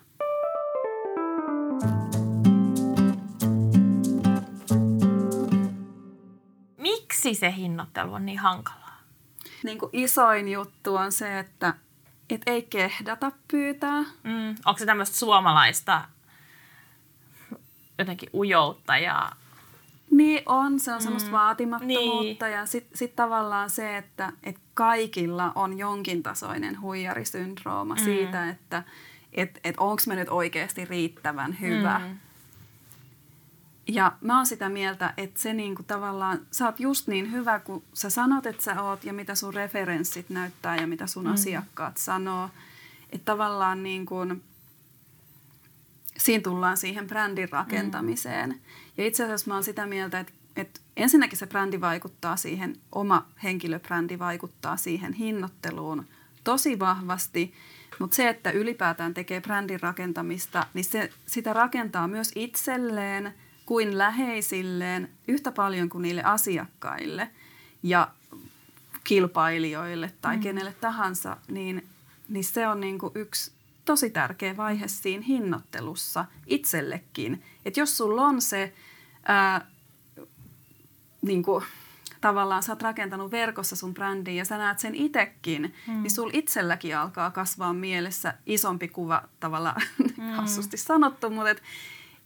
Miksi 6.78 7.34
se 7.36 7.54
hinnoittelu 7.58 8.14
on 8.14 8.26
niin 8.26 8.40
hankalaa? 8.40 8.86
niin 9.66 9.78
kuin 9.78 9.90
isoin 9.94 10.50
juttu 10.50 10.96
on 10.96 11.12
se, 11.12 11.40
että 11.40 11.74
et 12.30 12.42
ei 12.46 12.62
kehdata 12.62 13.32
pyytää. 13.52 14.00
Mm, 14.24 14.56
onko 14.66 14.78
se 14.78 14.86
tämmöistä 14.86 15.18
suomalaista 15.18 16.02
jotenkin 18.00 18.30
ujoutta 18.34 18.98
ja... 18.98 19.32
Niin 20.12 20.44
on, 20.46 20.80
se 20.80 20.94
on 20.94 21.02
semmoista 21.02 21.32
vaatimattomuutta 21.32 22.46
Niin. 22.46 22.56
ja 22.58 22.66
sitten 22.66 22.98
sit 22.98 23.16
tavallaan 23.16 23.70
se, 23.70 23.98
että 23.98 24.34
et 24.44 24.60
kaikilla 24.74 25.52
on 25.56 25.78
jonkin 25.78 26.24
tasoinen 26.24 26.82
huijarisyndrooma 26.82 27.96
Mm. 27.96 28.04
siitä, 28.04 28.50
että 28.50 28.84
et, 29.34 29.60
et 29.64 29.76
onko 29.78 30.02
me 30.08 30.16
nyt 30.16 30.30
oikeasti 30.30 30.86
riittävän 30.86 31.60
hyvä. 31.62 32.00
Mm. 32.00 32.18
Ja 33.88 34.12
mä 34.22 34.38
oon 34.38 34.46
sitä 34.46 34.70
mieltä, 34.70 35.14
että 35.18 35.40
se 35.40 35.54
niinku 35.54 35.84
tavallaan, 35.84 36.40
sä 36.52 36.66
oot 36.66 36.80
just 36.80 37.08
niin 37.08 37.32
hyvä 37.32 37.60
kuin 37.60 37.84
sä 37.94 38.10
sanot, 38.10 38.46
että 38.46 38.64
sä 38.64 38.84
oot 38.84 39.04
ja 39.04 39.14
mitä 39.14 39.36
sun 39.36 39.54
referenssit 39.54 40.30
näyttää 40.30 40.76
ja 40.76 40.88
mitä 40.88 41.08
sun 41.08 41.26
mm. 41.26 41.34
asiakkaat 41.34 41.98
sanoo. 41.98 42.50
Että 43.10 43.26
tavallaan 43.26 43.84
niin 43.84 44.06
kuin, 44.06 44.44
siinä 46.18 46.44
tullaan 46.44 46.78
siihen 46.78 47.08
brändin 47.08 47.50
rakentamiseen. 47.50 48.50
Mm. 48.50 48.60
Ja 48.98 49.06
itse 49.06 49.24
asiassa 49.24 49.48
mä 49.48 49.54
oon 49.54 49.64
sitä 49.64 49.86
mieltä, 49.86 50.20
että, 50.20 50.34
että 50.56 50.80
ensinnäkin 50.98 51.38
se 51.38 51.48
brändi 51.48 51.82
vaikuttaa 51.82 52.38
siihen, 52.38 52.76
oma 52.92 53.26
henkilöbrändi 53.44 54.20
vaikuttaa 54.20 54.78
siihen 54.78 55.14
hinnoitteluun 55.14 56.06
tosi 56.44 56.80
vahvasti. 56.80 57.54
Mutta 58.00 58.16
se, 58.16 58.30
että 58.30 58.52
ylipäätään 58.52 59.14
tekee 59.14 59.42
brändin 59.42 59.82
rakentamista, 59.82 60.66
niin 60.74 60.86
se, 60.86 61.10
sitä 61.26 61.54
rakentaa 61.54 62.08
myös 62.08 62.32
itselleen 62.36 63.34
kuin 63.66 63.98
läheisilleen 63.98 65.10
yhtä 65.28 65.52
paljon 65.52 65.90
kuin 65.90 66.02
niille 66.02 66.24
asiakkaille 66.24 67.30
ja 67.84 68.12
kilpailijoille 69.04 70.12
tai 70.22 70.36
mm. 70.36 70.44
kenelle 70.44 70.74
tahansa, 70.82 71.38
niin, 71.48 71.88
niin 72.30 72.44
se 72.44 72.68
on 72.68 72.80
niinku 72.80 73.12
yksi 73.16 73.52
tosi 73.86 74.10
tärkeä 74.10 74.58
vaihe 74.58 74.88
siinä 74.88 75.24
hinnoittelussa 75.28 76.26
itsellekin. 76.48 77.44
Että 77.66 77.80
jos 77.80 77.98
sulla 77.98 78.22
on 78.22 78.42
se, 78.42 78.74
ää, 79.26 79.68
niinku, 81.22 81.64
tavallaan 82.22 82.64
sä 82.64 82.72
oot 82.72 82.82
rakentanut 82.82 83.32
verkossa 83.32 83.76
sun 83.76 83.94
brändiin 83.94 84.38
ja 84.38 84.46
sä 84.46 84.58
näet 84.58 84.80
sen 84.80 84.96
itekin, 84.96 85.74
mm. 85.88 86.02
niin 86.02 86.12
sul 86.12 86.30
itselläkin 86.34 86.98
alkaa 86.98 87.32
kasvaa 87.32 87.74
mielessä 87.74 88.34
isompi 88.46 88.88
kuva, 88.88 89.24
tavallaan 89.40 89.82
mm. 90.18 90.24
hassusti 90.38 90.78
sanottu, 90.78 91.30
mutta 91.30 91.50
et 91.50 91.64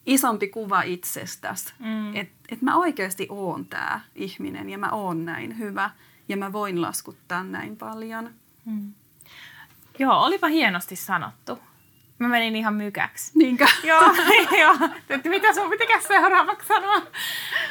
isompi 0.09 0.47
kuva 0.47 0.81
itsestäsi. 0.81 1.73
Mm. 1.79 2.15
Että 2.15 2.33
et 2.49 2.61
mä 2.61 2.75
oikeasti 2.75 3.27
oon 3.29 3.65
tää 3.65 4.01
ihminen 4.15 4.69
ja 4.69 4.77
mä 4.77 4.89
oon 4.89 5.25
näin 5.25 5.57
hyvä 5.57 5.89
ja 6.29 6.37
mä 6.37 6.53
voin 6.53 6.81
laskuttaa 6.81 7.43
näin 7.43 7.77
paljon. 7.77 8.29
Mm. 8.65 8.93
Joo, 9.99 10.23
olipa 10.23 10.47
hienosti 10.47 10.95
sanottu. 10.95 11.59
Mä 12.19 12.27
menin 12.27 12.55
ihan 12.55 12.73
mykäksi. 12.73 13.31
Niinkö? 13.35 13.67
Joo, 13.83 14.01
joo. 14.61 14.75
Että 15.09 15.29
mitä 15.29 15.53
sun 15.53 15.69
pitäisi 15.69 16.07
seuraavaksi 16.07 16.67
sanoa? 16.67 17.01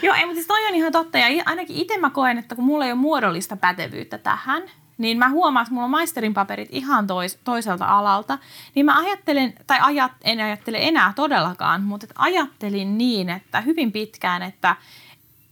Joo, 0.03 0.15
ei, 0.15 0.25
mutta 0.25 0.35
siis 0.35 0.47
toi 0.47 0.67
on 0.67 0.75
ihan 0.75 0.93
totta. 0.93 1.19
Ja 1.19 1.43
ainakin 1.47 1.77
itse 1.77 1.99
mä 1.99 2.11
koen, 2.11 2.39
että 2.39 2.55
kun 2.55 2.65
mulla 2.65 2.85
ei 2.85 2.93
ole 2.93 3.01
muodollista 3.01 3.57
pätevyyttä 3.57 4.19
tähän, 4.19 4.63
niin 4.99 5.19
mä 5.19 5.29
huomaan, 5.29 5.63
että 5.63 5.75
mulla 5.75 5.85
on 5.85 5.91
maisterin 5.91 6.35
paperit 6.35 6.69
ihan 6.73 7.07
tois, 7.07 7.39
toiselta 7.45 7.87
alalta. 7.87 8.39
Niin 8.75 8.87
mä 8.87 8.99
ajattelen, 8.99 9.55
tai 9.67 9.79
ajat, 9.81 10.13
en 10.25 10.41
ajattele 10.41 10.79
enää 10.81 11.13
todellakaan, 11.17 11.83
mutta 11.83 12.05
et 12.05 12.13
ajattelin 12.19 12.99
niin, 12.99 13.31
että 13.31 13.61
hyvin 13.61 13.93
pitkään, 13.93 14.43
että 14.43 14.77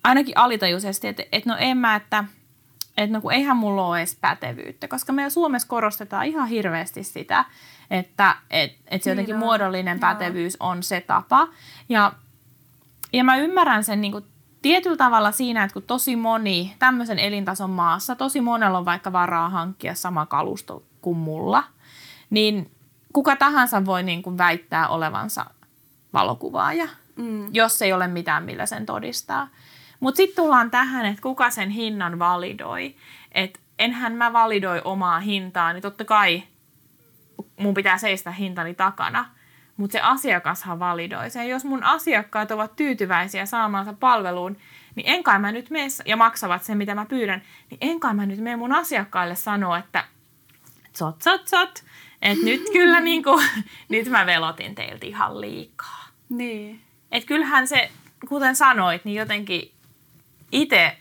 ainakin 0.04 0.38
alitajuisesti, 0.38 1.08
että, 1.08 1.22
että 1.32 1.50
no 1.50 1.56
en 1.58 1.76
mä, 1.76 1.96
että 1.96 2.24
että 2.96 3.16
no 3.16 3.20
kun 3.20 3.32
eihän 3.32 3.56
mulla 3.56 3.86
ole 3.86 3.98
edes 3.98 4.16
pätevyyttä, 4.20 4.88
koska 4.88 5.12
meillä 5.12 5.30
Suomessa 5.30 5.68
korostetaan 5.68 6.26
ihan 6.26 6.48
hirveästi 6.48 7.04
sitä, 7.04 7.44
että 7.90 8.36
et, 8.50 8.72
et 8.86 9.02
se 9.02 9.10
Niin 9.10 9.12
jotenkin 9.12 9.34
on, 9.34 9.38
muodollinen 9.38 9.96
joo. 9.96 10.00
pätevyys 10.00 10.56
on 10.60 10.82
se 10.82 11.00
tapa. 11.00 11.48
Ja, 11.88 12.12
ja 13.12 13.24
mä 13.24 13.36
ymmärrän 13.36 13.84
sen 13.84 14.00
niin 14.00 14.12
kuin 14.12 14.24
tietyllä 14.66 14.96
tavalla 14.96 15.32
siinä, 15.32 15.64
että 15.64 15.72
kun 15.72 15.82
tosi 15.82 16.16
moni 16.16 16.76
tämmöisen 16.78 17.18
elintason 17.18 17.70
maassa, 17.70 18.16
tosi 18.16 18.40
monella 18.40 18.78
on 18.78 18.84
vaikka 18.84 19.12
varaa 19.12 19.48
hankkia 19.48 19.94
sama 19.94 20.26
kalusto 20.26 20.82
kuin 21.00 21.18
mulla, 21.18 21.64
niin 22.30 22.70
kuka 23.12 23.36
tahansa 23.36 23.84
voi 23.84 24.02
niin 24.02 24.22
kuin 24.22 24.38
väittää 24.38 24.88
olevansa 24.88 25.46
valokuvaaja, 26.12 26.88
Mm. 27.16 27.48
jos 27.54 27.82
ei 27.82 27.92
ole 27.92 28.06
mitään, 28.08 28.42
millä 28.44 28.66
sen 28.66 28.86
todistaa. 28.86 29.48
Mutta 30.00 30.16
sitten 30.16 30.44
tullaan 30.44 30.70
tähän, 30.70 31.06
että 31.06 31.22
kuka 31.22 31.50
sen 31.50 31.70
hinnan 31.70 32.18
validoi. 32.18 32.94
Että 33.32 33.60
enhän 33.78 34.12
mä 34.12 34.32
validoi 34.32 34.80
omaa 34.84 35.20
hintaa, 35.20 35.72
niin 35.72 35.82
totta 35.82 36.04
kai 36.04 36.42
mun 37.60 37.74
pitää 37.74 37.98
seistä 37.98 38.30
hintani 38.30 38.74
takana. 38.74 39.24
Mutta 39.76 39.92
se 39.92 40.00
asiakashan 40.00 40.78
validoi 40.78 41.30
sen. 41.30 41.48
Jos 41.48 41.64
mun 41.64 41.84
asiakkaat 41.84 42.50
ovat 42.50 42.76
tyytyväisiä 42.76 43.46
saamaansa 43.46 43.92
palveluun, 43.92 44.56
niin 44.94 45.06
en 45.08 45.24
kai 45.24 45.38
mä 45.38 45.52
nyt 45.52 45.70
mene, 45.70 45.88
ja 46.06 46.16
maksavat 46.16 46.62
sen, 46.62 46.78
mitä 46.78 46.94
mä 46.94 47.06
pyydän, 47.06 47.42
niin 47.70 47.78
en 47.80 48.00
kai 48.00 48.14
mä 48.14 48.26
nyt 48.26 48.40
mene 48.40 48.56
mun 48.56 48.72
asiakkaille 48.72 49.34
sanoa, 49.34 49.78
että 49.78 50.04
zot, 50.94 51.22
zot, 51.22 51.46
zot, 51.46 51.84
että 52.22 52.44
nyt 52.44 52.62
kyllä 52.72 53.00
niinku, 53.00 53.42
nyt 53.88 54.08
mä 54.08 54.26
velotin 54.26 54.74
teiltä 54.74 55.06
ihan 55.06 55.40
liikaa. 55.40 56.06
Niin. 56.28 56.80
Et 57.12 57.24
kyllähän 57.24 57.68
se, 57.68 57.90
kuten 58.28 58.56
sanoit, 58.56 59.04
niin 59.04 59.14
jotenkin 59.14 59.72
itse 60.52 60.98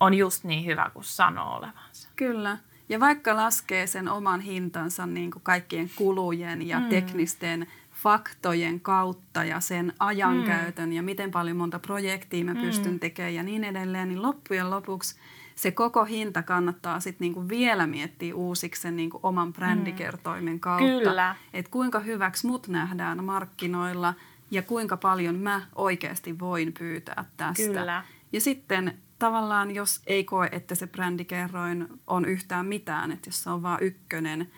on 0.00 0.14
just 0.14 0.44
niin 0.44 0.66
hyvä 0.66 0.90
kuin 0.94 1.04
sanoo 1.04 1.56
olevansa. 1.56 2.08
Kyllä. 2.16 2.58
Ja 2.88 3.00
vaikka 3.00 3.36
laskee 3.36 3.86
sen 3.86 4.08
oman 4.08 4.40
hintansa 4.40 5.06
niin 5.06 5.30
kuin 5.30 5.42
kaikkien 5.42 5.90
kulujen 5.96 6.68
ja 6.68 6.80
mm. 6.80 6.88
teknisten 6.88 7.66
faktojen 8.02 8.80
kautta 8.80 9.44
ja 9.44 9.60
sen 9.60 9.92
ajankäytön 9.98 10.88
mm. 10.88 10.92
ja 10.92 11.02
miten 11.02 11.30
paljon 11.30 11.56
monta 11.56 11.78
projektia 11.78 12.44
mä 12.44 12.54
pystyn 12.54 12.92
mm. 12.92 12.98
tekemään 12.98 13.34
ja 13.34 13.42
niin 13.42 13.64
edelleen, 13.64 14.08
niin 14.08 14.22
loppujen 14.22 14.70
lopuksi 14.70 15.16
se 15.54 15.70
koko 15.70 16.04
hinta 16.04 16.42
kannattaa 16.42 17.00
sitten 17.00 17.24
niinku 17.24 17.48
vielä 17.48 17.86
miettiä 17.86 18.34
uusiksi 18.34 18.82
sen 18.82 18.96
niinku 18.96 19.20
oman 19.22 19.52
brändikertoimen 19.52 20.60
kautta. 20.60 20.98
Kyllä. 20.98 21.36
Että 21.52 21.70
kuinka 21.70 22.00
hyväksi 22.00 22.46
mut 22.46 22.68
nähdään 22.68 23.24
markkinoilla 23.24 24.14
ja 24.50 24.62
kuinka 24.62 24.96
paljon 24.96 25.34
mä 25.34 25.62
oikeasti 25.74 26.38
voin 26.38 26.72
pyytää 26.78 27.24
tästä. 27.36 27.62
Kyllä. 27.62 28.04
Ja 28.32 28.40
sitten 28.40 28.98
tavallaan, 29.18 29.74
jos 29.74 30.02
ei 30.06 30.24
koe, 30.24 30.48
että 30.52 30.74
se 30.74 30.86
brändikerroin 30.86 31.88
on 32.06 32.24
yhtään 32.24 32.66
mitään, 32.66 33.12
että 33.12 33.28
jos 33.28 33.42
se 33.42 33.50
on 33.50 33.62
vaan 33.62 33.82
ykkönen, 33.82 34.48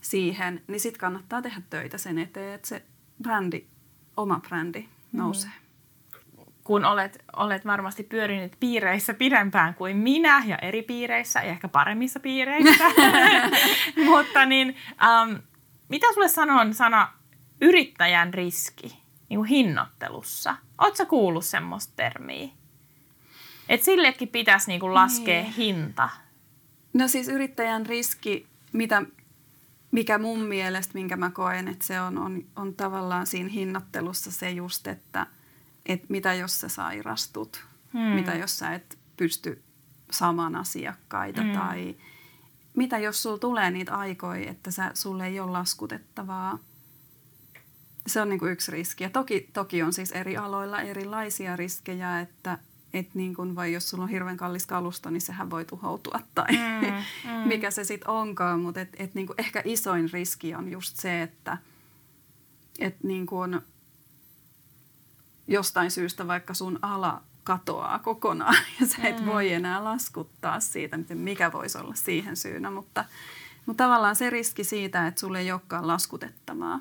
siihen, 0.00 0.62
niin 0.66 0.80
sitten 0.80 1.00
kannattaa 1.00 1.42
tehdä 1.42 1.62
töitä 1.70 1.98
sen 1.98 2.18
eteen, 2.18 2.54
että 2.54 2.68
se 2.68 2.82
brändi, 3.22 3.66
oma 4.16 4.40
brändi 4.48 4.88
nousee. 5.12 5.50
Mm 5.50 5.68
kun 6.68 6.84
olet, 6.84 7.24
olet 7.36 7.66
varmasti 7.66 8.02
pyörinyt 8.02 8.52
piireissä 8.60 9.14
pidempään 9.14 9.74
kuin 9.74 9.96
minä 9.96 10.42
ja 10.46 10.58
eri 10.58 10.82
piireissä 10.82 11.38
ja 11.40 11.44
ehkä 11.44 11.68
paremmissa 11.68 12.20
piireissä. 12.20 12.84
Mutta 14.10 14.46
niin, 14.46 14.76
ähm, 15.02 15.34
mitä 15.88 16.06
sulle 16.14 16.28
sanon 16.28 16.74
sana 16.74 17.12
yrittäjän 17.60 18.34
riski 18.34 18.98
niin 19.28 19.38
kuin 19.38 19.48
hinnoittelussa? 19.48 20.56
Oletko 20.78 21.06
kuullut 21.06 21.44
semmoista 21.44 21.92
termiä? 21.96 22.48
Että 23.68 23.84
sillekin 23.84 24.28
pitäisi 24.28 24.70
niin 24.70 24.80
kuin 24.80 24.94
laskea 24.94 25.42
niin. 25.42 25.52
hinta. 25.52 26.08
No 26.92 27.08
siis 27.08 27.28
yrittäjän 27.28 27.86
riski, 27.86 28.46
mitä, 28.72 29.02
mikä 29.90 30.18
mun 30.18 30.40
mielestä, 30.40 30.94
minkä 30.94 31.16
mä 31.16 31.30
koen, 31.30 31.68
että 31.68 31.84
se 31.84 32.00
on, 32.00 32.18
on, 32.18 32.44
on 32.56 32.74
tavallaan 32.74 33.26
siinä 33.26 33.48
hinnoittelussa 33.48 34.32
se 34.32 34.50
just, 34.50 34.86
että– 34.86 35.26
että 35.88 36.06
mitä 36.08 36.34
jos 36.34 36.60
sä 36.60 36.68
sairastut, 36.68 37.64
hmm. 37.92 38.00
mitä 38.00 38.34
jos 38.34 38.58
sä 38.58 38.74
et 38.74 38.98
pysty 39.16 39.62
saamaan 40.10 40.56
asiakkaita 40.56 41.42
hmm. 41.42 41.52
tai 41.52 41.96
mitä 42.74 42.98
jos 42.98 43.22
sulla 43.22 43.38
tulee 43.38 43.70
niitä 43.70 43.96
aikoja, 43.96 44.50
että 44.50 44.70
sä, 44.70 44.90
sulle 44.94 45.26
ei 45.26 45.40
ole 45.40 45.50
laskutettavaa. 45.50 46.58
Se 48.06 48.20
on 48.20 48.28
niin 48.28 48.38
kuin 48.38 48.52
yksi 48.52 48.72
riski. 48.72 49.04
Ja 49.04 49.10
toki, 49.10 49.50
toki 49.52 49.82
on 49.82 49.92
siis 49.92 50.12
eri 50.12 50.36
aloilla 50.36 50.80
erilaisia 50.80 51.56
riskejä, 51.56 52.20
että 52.20 52.58
et 52.92 53.14
niin 53.14 53.34
kuin 53.34 53.56
vai 53.56 53.72
jos 53.72 53.90
sulla 53.90 54.04
on 54.04 54.10
hirveän 54.10 54.36
kallis 54.36 54.66
kalusto, 54.66 55.10
niin 55.10 55.20
sehän 55.20 55.50
voi 55.50 55.64
tuhoutua 55.64 56.20
tai 56.34 56.52
mm, 56.52 56.86
mm. 57.30 57.48
mikä 57.48 57.70
se 57.70 57.84
sitten 57.84 58.10
onkaan. 58.10 58.60
Mutta 58.60 58.80
et, 58.80 58.96
et 58.96 59.14
niin 59.14 59.26
kuin 59.26 59.40
ehkä 59.40 59.62
isoin 59.64 60.10
riski 60.12 60.54
on 60.54 60.70
just 60.70 60.96
se, 60.96 61.22
että 61.22 61.58
et 62.78 63.02
niin 63.02 63.26
kuin 63.26 63.60
jostain 65.48 65.90
syystä 65.90 66.26
vaikka 66.26 66.54
sun 66.54 66.78
ala 66.82 67.22
katoaa 67.44 67.98
kokonaan 67.98 68.56
ja 68.80 68.86
sä 68.86 69.02
et 69.02 69.20
mm. 69.20 69.26
voi 69.26 69.52
enää 69.52 69.84
laskuttaa 69.84 70.60
siitä, 70.60 70.98
mikä 71.14 71.52
voisi 71.52 71.78
olla 71.78 71.94
siihen 71.94 72.36
syynä. 72.36 72.70
Mutta, 72.70 73.04
mutta 73.66 73.84
tavallaan 73.84 74.16
se 74.16 74.30
riski 74.30 74.64
siitä, 74.64 75.06
että 75.06 75.20
sulle 75.20 75.40
ei 75.40 75.52
olekaan 75.52 75.86
laskutettavaa, 75.86 76.80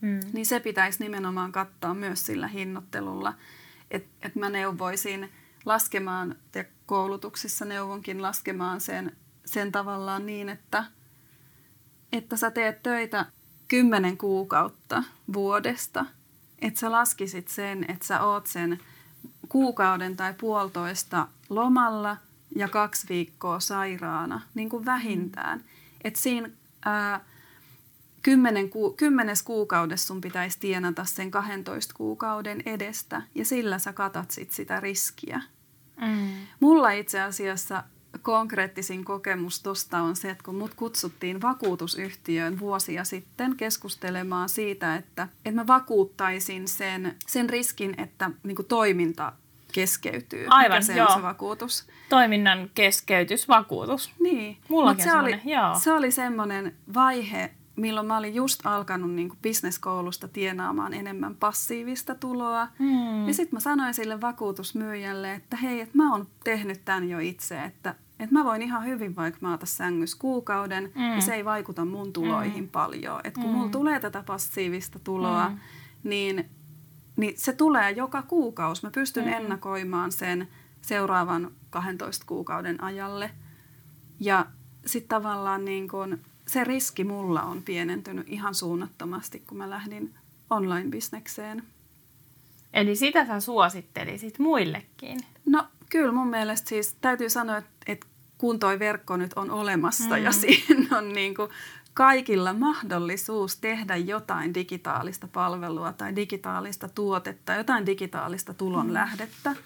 mm. 0.00 0.20
niin 0.32 0.46
se 0.46 0.60
pitäisi 0.60 1.02
nimenomaan 1.02 1.52
kattaa 1.52 1.94
myös 1.94 2.26
sillä 2.26 2.48
hinnoittelulla. 2.48 3.34
Että 3.90 4.26
et 4.28 4.34
mä 4.34 4.50
neuvoisin 4.50 5.32
laskemaan, 5.64 6.36
ja 6.54 6.64
koulutuksissa 6.86 7.64
neuvonkin 7.64 8.22
laskemaan 8.22 8.80
sen, 8.80 9.16
sen 9.44 9.72
tavallaan 9.72 10.26
niin, 10.26 10.48
että, 10.48 10.84
että 12.12 12.36
sä 12.36 12.50
teet 12.50 12.82
töitä 12.82 13.26
kymmenen 13.68 14.18
kuukautta 14.18 15.02
vuodesta– 15.32 16.06
että 16.62 16.80
sä 16.80 16.92
laskisit 16.92 17.48
sen, 17.48 17.84
että 17.88 18.06
sä 18.06 18.20
oot 18.20 18.46
sen 18.46 18.80
kuukauden 19.48 20.16
tai 20.16 20.34
puolitoista 20.34 21.28
lomalla 21.48 22.16
ja 22.56 22.68
kaksi 22.68 23.08
viikkoa 23.08 23.60
sairaana, 23.60 24.40
niin 24.54 24.68
kuin 24.68 24.84
vähintään. 24.84 25.64
Että 26.04 26.20
siinä 26.20 26.50
ää, 26.84 27.24
kymmenen 28.22 28.70
ku, 28.70 28.92
kymmenes 28.92 29.42
kuukaudessa 29.42 30.06
sun 30.06 30.20
pitäisi 30.20 30.60
tienata 30.60 31.04
sen 31.04 31.30
12 31.30 31.94
kuukauden 31.94 32.62
edestä 32.66 33.22
ja 33.34 33.44
sillä 33.44 33.78
sä 33.78 33.92
katat 33.92 34.30
sit 34.30 34.50
sitä 34.50 34.80
riskiä. 34.80 35.40
Mm. 36.00 36.30
Mulla 36.60 36.90
itse 36.90 37.20
asiassa 37.20 37.84
konkreettisin 38.22 39.04
kokemus 39.04 39.62
tuosta 39.62 39.98
on 39.98 40.16
se, 40.16 40.30
että 40.30 40.44
kun 40.44 40.54
mut 40.54 40.74
kutsuttiin 40.74 41.42
vakuutusyhtiöön 41.42 42.58
vuosia 42.58 43.04
sitten 43.04 43.56
keskustelemaan 43.56 44.48
siitä, 44.48 44.96
että, 44.96 45.28
että 45.44 45.60
mä 45.60 45.66
vakuuttaisin 45.66 46.68
sen, 46.68 47.16
sen 47.26 47.50
riskin, 47.50 47.94
että 48.00 48.30
niin 48.42 48.56
toiminta 48.68 49.32
keskeytyy. 49.72 50.46
Aivan, 50.50 50.76
Mikä 50.76 50.86
se 50.86 50.96
joo. 50.96 51.06
on 51.08 51.14
se 51.14 51.22
vakuutus? 51.22 51.86
Toiminnan 52.08 52.70
keskeytysvakuutus. 52.74 54.12
Niin. 54.20 54.56
Mullakin 54.68 55.04
se, 55.04 55.12
oli, 55.12 55.40
joo. 55.44 55.78
se 55.78 55.92
oli 55.92 56.10
semmoinen 56.10 56.76
vaihe, 56.94 57.50
milloin 57.78 58.06
mä 58.06 58.16
olin 58.16 58.34
just 58.34 58.66
alkanut 58.66 59.10
niin 59.10 59.28
kuin 59.28 59.38
bisneskoulusta 59.42 60.28
tienaamaan 60.28 60.94
enemmän 60.94 61.34
passiivista 61.34 62.14
tuloa. 62.14 62.68
Hmm. 62.78 63.28
Ja 63.28 63.34
sitten 63.34 63.56
mä 63.56 63.60
sanoin 63.60 63.94
sille 63.94 64.20
vakuutusmyyjälle, 64.20 65.34
että 65.34 65.56
hei, 65.56 65.80
että 65.80 65.96
mä 65.96 66.12
oon 66.12 66.26
tehnyt 66.44 66.84
tämän 66.84 67.08
jo 67.08 67.18
itse, 67.18 67.64
että, 67.64 67.94
että 68.20 68.34
mä 68.34 68.44
voin 68.44 68.62
ihan 68.62 68.84
hyvin 68.84 69.16
vaikka 69.16 69.38
maata 69.40 69.66
sängys 69.66 70.14
kuukauden 70.14 70.92
hmm. 70.94 71.14
ja 71.14 71.20
se 71.20 71.34
ei 71.34 71.44
vaikuta 71.44 71.84
mun 71.84 72.12
tuloihin 72.12 72.54
hmm. 72.54 72.68
paljon. 72.68 73.20
Että 73.24 73.40
kun 73.40 73.50
hmm. 73.50 73.58
mulla 73.58 73.70
tulee 73.70 74.00
tätä 74.00 74.22
passiivista 74.26 74.98
tuloa, 74.98 75.48
hmm. 75.48 75.58
niin, 76.04 76.50
niin 77.16 77.34
se 77.36 77.52
tulee 77.52 77.90
joka 77.90 78.22
kuukausi. 78.22 78.86
Mä 78.86 78.90
pystyn 78.90 79.24
hmm. 79.24 79.32
ennakoimaan 79.32 80.12
sen 80.12 80.48
seuraavan 80.82 81.50
12 81.70 82.24
kuukauden 82.26 82.82
ajalle. 82.82 83.30
Ja 84.20 84.46
sitten 84.86 85.08
tavallaan 85.08 85.64
niin 85.64 85.88
kun, 85.88 86.18
se 86.48 86.64
riski 86.64 87.04
mulla 87.04 87.42
on 87.42 87.62
pienentynyt 87.62 88.28
ihan 88.28 88.54
suunnattomasti, 88.54 89.42
kun 89.46 89.58
mä 89.58 89.70
lähdin 89.70 90.14
online-bisnekseen. 90.50 91.62
Eli 92.72 92.96
sitä 92.96 93.26
sä 93.26 93.40
suosittelisit 93.40 94.38
muillekin? 94.38 95.20
No 95.46 95.64
kyllä 95.90 96.12
mun 96.12 96.28
mielestä 96.28 96.68
siis 96.68 96.96
täytyy 97.00 97.30
sanoa, 97.30 97.56
että, 97.56 97.70
että 97.86 98.06
kun 98.38 98.58
toi 98.58 98.78
verkko 98.78 99.16
nyt 99.16 99.32
on 99.34 99.50
olemassa 99.50 100.16
mm. 100.16 100.22
ja 100.22 100.32
siinä 100.32 100.98
on 100.98 101.12
niin 101.12 101.34
kuin 101.34 101.50
kaikilla 101.94 102.52
mahdollisuus 102.52 103.56
tehdä 103.56 103.96
jotain 103.96 104.54
digitaalista 104.54 105.28
palvelua 105.32 105.92
tai 105.92 106.16
digitaalista 106.16 106.88
tuotetta, 106.88 107.54
jotain 107.54 107.86
digitaalista 107.86 108.54
tulonlähdettä, 108.54 109.50
mm 109.50 109.56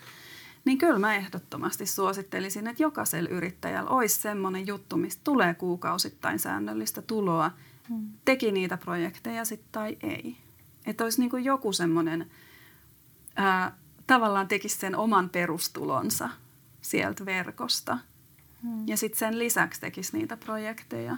niin 0.64 0.79
kyllä 0.79 0.98
mä 0.98 1.14
ehdottomasti 1.14 1.87
suosittelisin, 1.87 2.66
että 2.66 2.83
jokaisella 2.83 3.31
yrittäjällä 3.31 3.90
olisi 3.90 4.20
semmoinen 4.20 4.66
juttu, 4.66 4.96
mistä 4.96 5.20
tulee 5.25 5.55
kuukausittain 5.55 6.38
säännöllistä 6.38 7.03
tuloa, 7.03 7.51
hmm. 7.88 8.07
teki 8.25 8.53
niitä 8.53 8.77
projekteja 8.77 9.44
sitten 9.44 9.68
tai 9.72 9.96
ei. 10.03 10.37
Että 10.87 11.05
olisi 11.05 11.20
niin 11.20 11.31
kuin 11.31 11.44
joku 11.44 11.72
semmoinen, 11.72 12.31
ää, 13.37 13.77
tavallaan 14.07 14.48
tekisi 14.48 14.79
sen 14.79 14.96
oman 14.96 15.31
perustulonsa 15.31 16.29
sieltä 16.81 17.25
verkosta. 17.25 17.98
Hmm. 18.62 18.88
Ja 18.88 18.96
sitten 18.96 19.18
sen 19.18 19.38
lisäksi 19.38 19.81
tekisi 19.81 20.16
niitä 20.16 20.37
projekteja. 20.37 21.16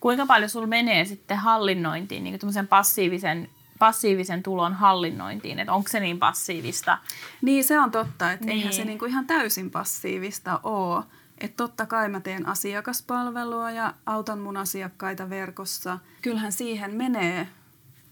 Kuinka 0.00 0.26
paljon 0.26 0.50
sulla 0.50 0.66
menee 0.66 1.04
sitten 1.04 1.36
hallinnointiin, 1.36 2.24
niin 2.24 2.38
kuin 2.38 2.66
passiivisen 2.68 3.48
passiivisen 3.78 4.42
tulon 4.42 4.74
hallinnointiin, 4.74 5.58
että 5.58 5.72
onko 5.72 5.88
se 5.88 6.00
niin 6.00 6.18
passiivista? 6.18 6.98
Niin, 7.42 7.64
se 7.64 7.78
on 7.78 7.90
totta, 7.90 8.32
että 8.32 8.46
niin. 8.46 8.58
eihän 8.58 8.72
se 8.72 8.84
niinku 8.84 9.04
ihan 9.04 9.26
täysin 9.26 9.70
passiivista 9.70 10.60
ole. 10.62 11.04
Että 11.38 11.56
totta 11.56 11.86
kai 11.86 12.08
mä 12.08 12.20
teen 12.20 12.48
asiakaspalvelua 12.48 13.70
ja 13.70 13.94
autan 14.06 14.38
mun 14.38 14.56
asiakkaita 14.56 15.30
verkossa. 15.30 15.98
Kyllähän 16.22 16.52
siihen 16.52 16.94
menee 16.94 17.48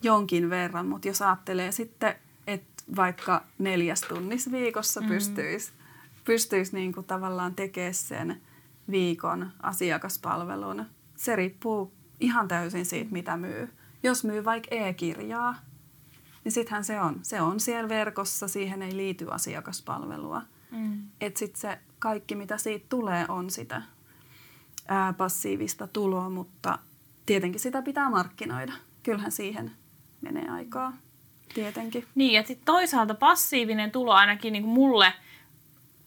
jonkin 0.02 0.50
verran, 0.50 0.86
mutta 0.86 1.08
jos 1.08 1.22
ajattelee 1.22 1.72
sitten, 1.72 2.14
että 2.46 2.82
vaikka 2.96 3.44
neljäs 3.58 4.00
tunnis 4.00 4.52
viikossa 4.52 5.00
mm. 5.00 5.08
pystyisi 5.08 5.72
pystyis 6.24 6.72
niinku 6.72 7.02
tavallaan 7.02 7.54
tekemään 7.54 7.94
sen 7.94 8.40
viikon 8.90 9.50
asiakaspalvelun, 9.62 10.84
se 11.16 11.36
riippuu 11.36 11.92
ihan 12.20 12.48
täysin 12.48 12.86
siitä, 12.86 13.12
mitä 13.12 13.36
myy. 13.36 13.68
Jos 14.02 14.24
myy 14.24 14.44
vaikka 14.44 14.68
e-kirjaa, 14.74 15.54
niin 16.44 16.52
sittenhän 16.52 16.84
se 16.84 17.00
on. 17.00 17.20
Se 17.22 17.40
on 17.40 17.60
siellä 17.60 17.88
verkossa, 17.88 18.48
siihen 18.48 18.82
ei 18.82 18.96
liity 18.96 19.26
asiakaspalvelua. 19.30 20.42
Mm. 20.70 21.02
Että 21.20 21.38
sitten 21.38 21.60
se 21.60 21.78
kaikki, 21.98 22.34
mitä 22.34 22.58
siitä 22.58 22.86
tulee, 22.88 23.24
on 23.28 23.50
sitä 23.50 23.82
ää, 24.88 25.12
passiivista 25.12 25.86
tuloa, 25.86 26.30
mutta 26.30 26.78
tietenkin 27.26 27.60
sitä 27.60 27.82
pitää 27.82 28.10
markkinoida. 28.10 28.72
Kyllähän 29.02 29.32
siihen 29.32 29.72
menee 30.20 30.48
aikaa, 30.48 30.92
tietenkin. 31.54 32.06
Niin, 32.14 32.32
ja 32.32 32.42
sitten 32.42 32.64
toisaalta 32.64 33.14
passiivinen 33.14 33.90
tulo 33.90 34.12
ainakin 34.12 34.52
niin 34.52 34.62
kuin 34.62 34.74
mulle 34.74 35.12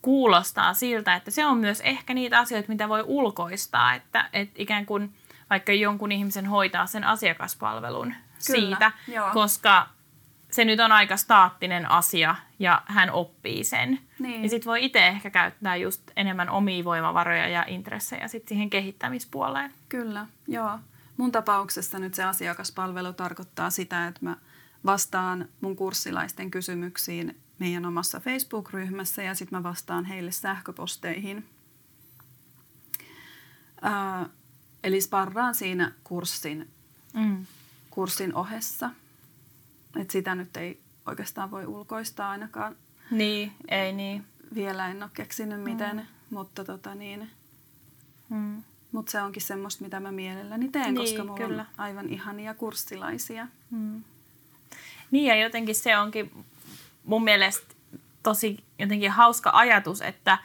kuulostaa 0.02 0.74
siltä, 0.74 1.16
että 1.16 1.32
se 1.32 1.46
on 1.46 1.58
myös 1.58 1.82
ehkä 1.82 2.14
niitä 2.14 2.40
asioita, 2.40 2.70
mitä 2.70 2.90
voi 2.90 3.04
ulkoistaa, 3.08 3.94
että, 3.94 4.30
että 4.34 4.56
ikään 4.58 4.86
kuin– 4.86 5.10
vaikka 5.50 5.74
jonkun 5.74 6.12
ihmisen 6.12 6.46
hoitaa 6.46 6.86
sen 6.86 7.04
asiakaspalvelun 7.04 8.14
Kyllä, 8.48 8.68
siitä, 8.68 8.92
joo. 9.08 9.30
koska 9.34 9.88
se 10.52 10.66
nyt 10.66 10.80
on 10.80 10.92
aika 10.92 11.18
staattinen 11.18 11.92
asia 11.92 12.36
ja 12.60 12.82
hän 12.86 13.12
oppii 13.12 13.64
sen. 13.64 14.00
Niin. 14.20 14.44
Ja 14.44 14.50
sitten 14.50 14.70
voi 14.70 14.86
itse 14.86 15.08
ehkä 15.08 15.30
käyttää 15.30 15.76
just 15.76 16.02
enemmän 16.16 16.50
omia 16.50 16.84
voimavaroja 16.84 17.48
ja 17.48 17.66
intressejä 17.68 18.28
sit 18.28 18.48
siihen 18.48 18.70
kehittämispuoleen. 18.70 19.74
Kyllä, 19.90 20.28
joo. 20.48 20.80
Mun 21.18 21.32
tapauksessa 21.32 22.00
nyt 22.00 22.14
se 22.14 22.24
asiakaspalvelu 22.24 23.14
tarkoittaa 23.14 23.70
sitä, 23.70 24.08
että 24.08 24.20
mä 24.24 24.38
vastaan 24.86 25.48
mun 25.62 25.76
kurssilaisten 25.76 26.52
kysymyksiin 26.52 27.38
meidän 27.60 27.86
omassa 27.86 28.20
Facebook-ryhmässä 28.20 29.24
ja 29.24 29.36
sitten 29.36 29.60
mä 29.60 29.64
vastaan 29.64 30.06
heille 30.06 30.32
sähköposteihin. 30.32 31.46
Ää, 33.82 34.26
Eli 34.86 35.02
sparraan 35.02 35.56
siinä 35.56 35.92
kurssin 36.04 36.70
mm. 37.14 37.46
kurssin 37.90 38.36
ohessa. 38.36 38.90
Et 39.96 40.12
sitä 40.12 40.36
nyt 40.36 40.58
ei 40.58 40.80
oikeastaan 41.06 41.52
voi 41.52 41.66
ulkoistaa 41.66 42.30
ainakaan. 42.30 42.76
Niin, 43.12 43.52
ei 43.68 43.94
niin. 43.94 44.26
Vielä 44.56 44.88
en 44.88 45.04
ole 45.04 45.12
keksinyt 45.14 45.62
miten, 45.62 45.96
mm. 45.96 46.06
mutta 46.30 46.66
tota 46.66 46.96
niin, 46.96 47.30
mm. 48.30 48.64
Mutta 48.92 49.12
se 49.12 49.22
onkin 49.22 49.42
semmoista, 49.42 49.84
mitä 49.84 50.00
mä 50.00 50.12
mielelläni 50.12 50.70
teen, 50.70 50.94
niin, 50.94 50.96
koska 50.96 51.24
mulla 51.24 51.48
kyllä. 51.48 51.62
on 51.62 51.68
aivan 51.78 52.10
ihania 52.10 52.54
kurssilaisia. 52.54 53.48
Mm. 53.72 54.04
Niin 55.12 55.26
ja 55.26 55.36
jotenkin 55.36 55.76
se 55.76 55.98
onkin 55.98 56.46
mun 57.04 57.24
mielestä 57.24 57.76
tosi 58.24 58.64
jotenkin 58.80 59.12
hauska 59.12 59.52
ajatus, 59.54 60.02
että 60.02 60.38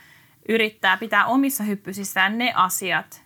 yrittää 0.48 0.96
pitää 0.96 1.26
omissa 1.26 1.64
hyppysissään 1.64 2.38
ne 2.38 2.52
asiat, 2.52 3.22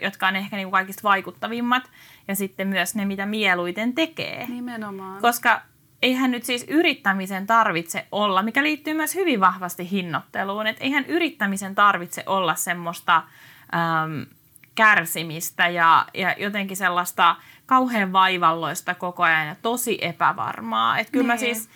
jotka 0.00 0.26
on 0.26 0.36
ehkä 0.36 0.56
niin 0.56 0.70
kaikista 0.70 1.02
vaikuttavimmat 1.02 1.90
ja 2.28 2.36
sitten 2.36 2.68
myös 2.68 2.94
ne, 2.94 3.04
mitä 3.04 3.26
mieluiten 3.26 3.94
tekee. 3.94 4.46
Nimenomaan. 4.48 5.20
Koska 5.20 5.62
eihän 6.02 6.30
nyt 6.30 6.44
siis 6.44 6.64
yrittämisen 6.68 7.46
tarvitse 7.46 8.06
olla, 8.12 8.42
mikä 8.42 8.62
liittyy 8.62 8.94
myös 8.94 9.14
hyvin 9.14 9.40
vahvasti 9.40 9.90
hinnoitteluun, 9.90 10.66
että 10.66 10.84
eihän 10.84 11.06
yrittämisen 11.06 11.74
tarvitse 11.74 12.22
olla 12.26 12.54
semmoista 12.54 13.16
äm, 13.16 14.26
kärsimistä 14.74 15.68
ja, 15.68 16.06
ja 16.14 16.34
jotenkin 16.38 16.76
sellaista 16.76 17.36
kauhean 17.66 18.12
vaivalloista 18.12 18.94
koko 18.94 19.22
ajan 19.22 19.46
ja 19.46 19.56
tosi 19.62 19.98
epävarmaa. 20.00 20.98
Että 20.98 21.12
kyllä 21.12 21.22
niin. 21.22 21.26
mä 21.26 21.36
siis 21.36 21.68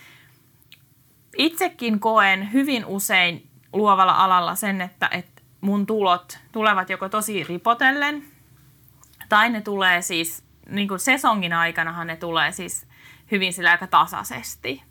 itsekin 1.37 2.01
koen 2.01 2.53
hyvin 2.53 2.87
usein 2.87 3.49
luovalla 3.73 4.13
alalla 4.13 4.55
sen, 4.55 4.81
että, 4.81 5.09
että 5.13 5.38
mun 5.61 5.87
tulot 5.87 6.39
tulevat 6.53 6.91
joko 6.91 7.09
tosi 7.09 7.45
ripotellen 7.45 8.25
tai 9.29 9.51
ne 9.51 9.61
tulee 9.61 10.03
siis, 10.03 10.45
niin 10.69 10.89
kuin 10.89 11.01
sesongin 11.01 11.53
aikanahan 11.53 12.07
ne 12.07 12.17
tulee 12.17 12.53
siis 12.53 12.87
hyvin 13.31 13.53
sillä 13.53 13.71
aika 13.71 13.87
tasaisesti. 13.87 14.83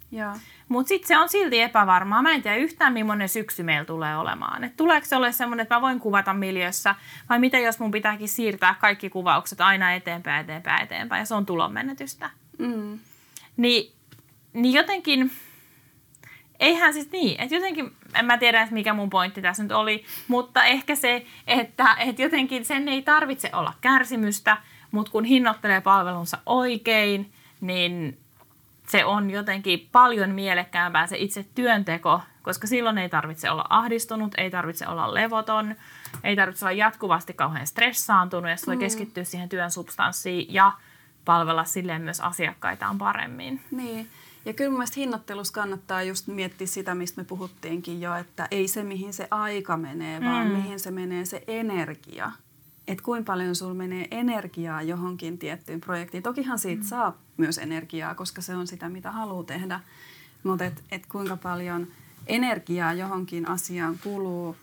Mutta 0.69 0.87
sitten 0.87 1.07
se 1.07 1.17
on 1.17 1.29
silti 1.29 1.61
epävarmaa. 1.61 2.21
Mä 2.21 2.31
en 2.31 2.41
tiedä 2.41 2.57
yhtään, 2.57 2.93
millainen 2.93 3.29
syksy 3.29 3.63
meillä 3.63 3.85
tulee 3.85 4.17
olemaan. 4.17 4.63
Et 4.63 4.77
tuleeko 4.77 5.07
se 5.07 5.15
ole 5.15 5.31
semmoinen, 5.31 5.63
että 5.63 5.75
mä 5.75 5.81
voin 5.81 5.99
kuvata 5.99 6.33
miljössä, 6.33 6.95
vai 7.29 7.39
mitä 7.39 7.57
jos 7.59 7.79
mun 7.79 7.91
pitääkin 7.91 8.29
siirtää 8.29 8.75
kaikki 8.81 9.09
kuvaukset 9.09 9.61
aina 9.61 9.93
eteenpäin, 9.93 10.43
eteenpäin, 10.43 10.83
eteenpäin, 10.83 11.19
ja 11.19 11.25
se 11.25 11.35
on 11.35 11.45
tulonmenetystä. 11.45 12.29
Mm. 12.57 12.99
Ni, 13.57 13.93
niin 14.53 14.73
jotenkin, 14.73 15.31
eihän 16.59 16.93
siis 16.93 17.11
niin, 17.11 17.41
että 17.41 17.55
jotenkin, 17.55 17.95
en 18.19 18.25
mä 18.25 18.37
tiedä, 18.37 18.61
että 18.61 18.73
mikä 18.73 18.93
mun 18.93 19.09
pointti 19.09 19.41
tässä 19.41 19.63
nyt 19.63 19.71
oli, 19.71 20.05
mutta 20.27 20.63
ehkä 20.63 20.95
se, 20.95 21.25
että, 21.47 21.95
että 21.99 22.21
jotenkin 22.21 22.65
sen 22.65 22.87
ei 22.87 23.01
tarvitse 23.01 23.49
olla 23.53 23.73
kärsimystä, 23.81 24.57
mutta 24.91 25.11
kun 25.11 25.25
hinnoittelee 25.25 25.81
palvelunsa 25.81 26.37
oikein, 26.45 27.31
niin 27.61 28.17
se 28.87 29.05
on 29.05 29.29
jotenkin 29.31 29.89
paljon 29.91 30.29
mielekkäämpää 30.29 31.07
se 31.07 31.17
itse 31.17 31.45
työnteko, 31.55 32.21
koska 32.41 32.67
silloin 32.67 32.97
ei 32.97 33.09
tarvitse 33.09 33.49
olla 33.49 33.65
ahdistunut, 33.69 34.31
ei 34.37 34.51
tarvitse 34.51 34.87
olla 34.87 35.13
levoton, 35.13 35.75
ei 36.23 36.35
tarvitse 36.35 36.65
olla 36.65 36.71
jatkuvasti 36.71 37.33
kauhean 37.33 37.67
stressaantunut, 37.67 38.49
ja 38.49 38.57
voi 38.67 38.75
mm. 38.75 38.79
keskittyä 38.79 39.23
siihen 39.23 39.49
työn 39.49 39.71
substanssiin 39.71 40.53
ja 40.53 40.71
palvella 41.25 41.63
silleen 41.63 42.01
myös 42.01 42.19
asiakkaitaan 42.19 42.97
paremmin. 42.97 43.61
Niin. 43.71 44.07
Ja 44.47 44.53
kyllä 44.53 44.71
mun 44.71 44.83
hinnoittelussa 44.95 45.53
kannattaa 45.53 46.03
just 46.03 46.27
miettiä 46.27 46.67
sitä, 46.67 46.95
mistä 46.95 47.21
me 47.21 47.25
puhuttiinkin 47.25 48.01
jo, 48.01 48.15
että 48.15 48.47
ei 48.51 48.67
se 48.67 48.83
mihin 48.83 49.13
se 49.13 49.27
aika 49.31 49.77
menee, 49.77 50.21
vaan 50.21 50.47
mm. 50.47 50.53
mihin 50.53 50.79
se 50.79 50.91
menee 50.91 51.25
se 51.25 51.43
energia 51.47 52.31
että 52.87 53.03
kuinka 53.03 53.31
paljon 53.31 53.55
sulla 53.55 53.73
menee 53.73 54.07
energiaa 54.11 54.81
johonkin 54.81 55.37
tiettyyn 55.37 55.81
projektiin. 55.81 56.23
Tokihan 56.23 56.59
siitä 56.59 56.83
mm. 56.83 56.87
saa 56.87 57.17
myös 57.37 57.57
energiaa, 57.57 58.15
koska 58.15 58.41
se 58.41 58.55
on 58.55 58.67
sitä, 58.67 58.89
mitä 58.89 59.11
haluaa 59.11 59.43
tehdä. 59.43 59.79
Mutta 60.43 60.65
et, 60.65 60.83
et 60.91 61.05
kuinka 61.05 61.37
paljon 61.37 61.87
energiaa 62.27 62.93
johonkin 62.93 63.47
asiaan 63.47 63.99
kuluu, 64.03 64.55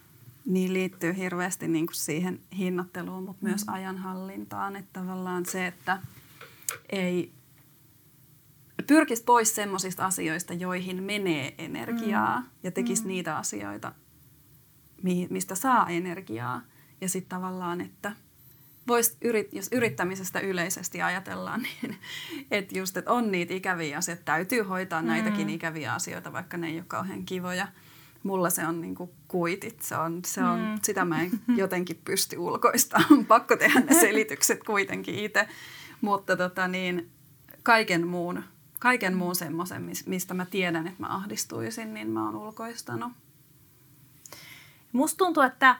niin 0.44 0.72
liittyy 0.72 1.16
hirveästi 1.16 1.68
niin 1.68 1.86
kuin 1.86 1.96
siihen 1.96 2.40
hinnoitteluun, 2.58 3.22
mutta 3.22 3.42
mm. 3.42 3.48
myös 3.48 3.64
ajanhallintaan. 3.66 4.76
Että 4.76 5.00
tavallaan 5.00 5.46
se, 5.46 5.66
että 5.66 5.98
ei 6.90 7.32
pyrkisi 8.86 9.24
pois 9.24 9.54
semmoisista 9.54 10.06
asioista, 10.06 10.54
joihin 10.54 11.02
menee 11.02 11.54
energiaa 11.58 12.40
mm. 12.40 12.46
ja 12.62 12.70
tekisi 12.70 13.02
mm. 13.02 13.08
niitä 13.08 13.36
asioita, 13.36 13.92
mistä 15.30 15.54
saa 15.54 15.88
energiaa– 15.88 16.60
ja 17.04 17.08
sitten 17.08 17.28
tavallaan, 17.28 17.80
että 17.80 18.12
vois 18.88 19.16
yrit, 19.20 19.52
jos 19.52 19.68
yrittämisestä 19.72 20.40
yleisesti 20.40 21.02
ajatellaan, 21.02 21.62
niin 21.82 21.96
että 22.50 22.78
just, 22.78 22.96
että 22.96 23.12
on 23.12 23.32
niitä 23.32 23.54
ikäviä 23.54 23.98
asioita, 23.98 24.22
täytyy 24.24 24.62
hoitaa 24.62 25.02
mm. 25.02 25.08
näitäkin 25.08 25.50
ikäviä 25.50 25.94
asioita, 25.94 26.32
vaikka 26.32 26.56
ne 26.56 26.66
ei 26.66 26.76
ole 26.76 26.84
kauhean 26.88 27.24
kivoja. 27.24 27.68
Mulla 28.22 28.50
se 28.50 28.66
on 28.66 28.80
niin 28.80 28.94
kuitit, 29.28 29.82
se 29.82 29.96
on, 29.96 30.20
se 30.26 30.44
on, 30.44 30.60
mm. 30.60 30.78
sitä 30.82 31.04
mä 31.04 31.22
en 31.22 31.30
jotenkin 31.56 32.00
pysty 32.04 32.36
ulkoistamaan. 32.36 33.26
Pakko 33.26 33.56
tehdä 33.56 33.80
ne 33.80 33.94
selitykset 34.00 34.64
kuitenkin 34.64 35.14
itse. 35.14 35.48
Mutta 36.00 36.36
tota 36.36 36.68
niin, 36.68 37.10
kaiken 37.62 38.06
muun, 38.06 38.44
kaiken 38.84 39.16
muun 39.16 39.36
semmoisen, 39.36 39.90
mistä 40.06 40.34
mä 40.34 40.46
tiedän, 40.46 40.86
että 40.86 41.02
mä 41.02 41.14
ahdistuisin, 41.14 41.94
niin 41.94 42.10
mä 42.10 42.24
oon 42.24 42.36
ulkoistanut. 42.36 43.12
Musta 44.92 45.18
tuntuu, 45.18 45.42
että 45.42 45.76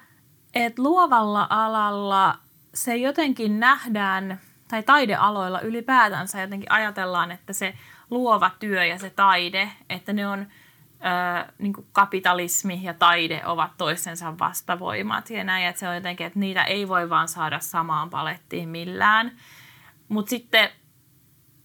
että 0.55 0.83
luovalla 0.83 1.47
alalla 1.51 2.39
se 2.75 2.97
jotenkin 2.97 3.61
nähdään, 3.61 4.41
tai 4.69 4.83
taidealoilla 4.83 5.61
ylipäätänsä 5.61 6.41
jotenkin 6.41 6.73
ajatellaan, 6.73 7.31
että 7.31 7.53
se 7.53 7.75
luova 8.11 8.51
työ 8.59 8.85
ja 8.85 8.99
se 8.99 9.11
taide, 9.11 9.71
että 9.91 10.13
ne 10.13 10.27
on 10.27 10.41
ö, 10.41 11.53
niin 11.59 11.75
kapitalismi 11.93 12.81
ja 12.83 12.95
taide 12.95 13.43
ovat 13.47 13.71
toistensa 13.79 14.39
vastavoimat 14.39 15.31
ja 15.31 15.45
näin, 15.45 15.67
että 15.67 15.81
se 15.81 15.89
on 15.89 15.95
jotenkin, 15.95 16.27
että 16.27 16.39
niitä 16.39 16.65
ei 16.65 16.89
voi 16.89 17.11
vaan 17.11 17.29
saada 17.29 17.61
samaan 17.61 18.11
palettiin 18.11 18.69
millään. 18.69 19.33
Mutta 20.09 20.31
sitten 20.31 20.71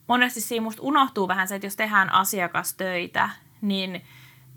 monesti 0.10 0.42
siinä 0.42 0.64
musta 0.64 0.82
unohtuu 0.82 1.28
vähän 1.28 1.48
se, 1.48 1.56
että 1.56 1.68
jos 1.68 1.76
tehdään 1.76 2.14
asiakastöitä, 2.14 3.30
niin 3.62 4.06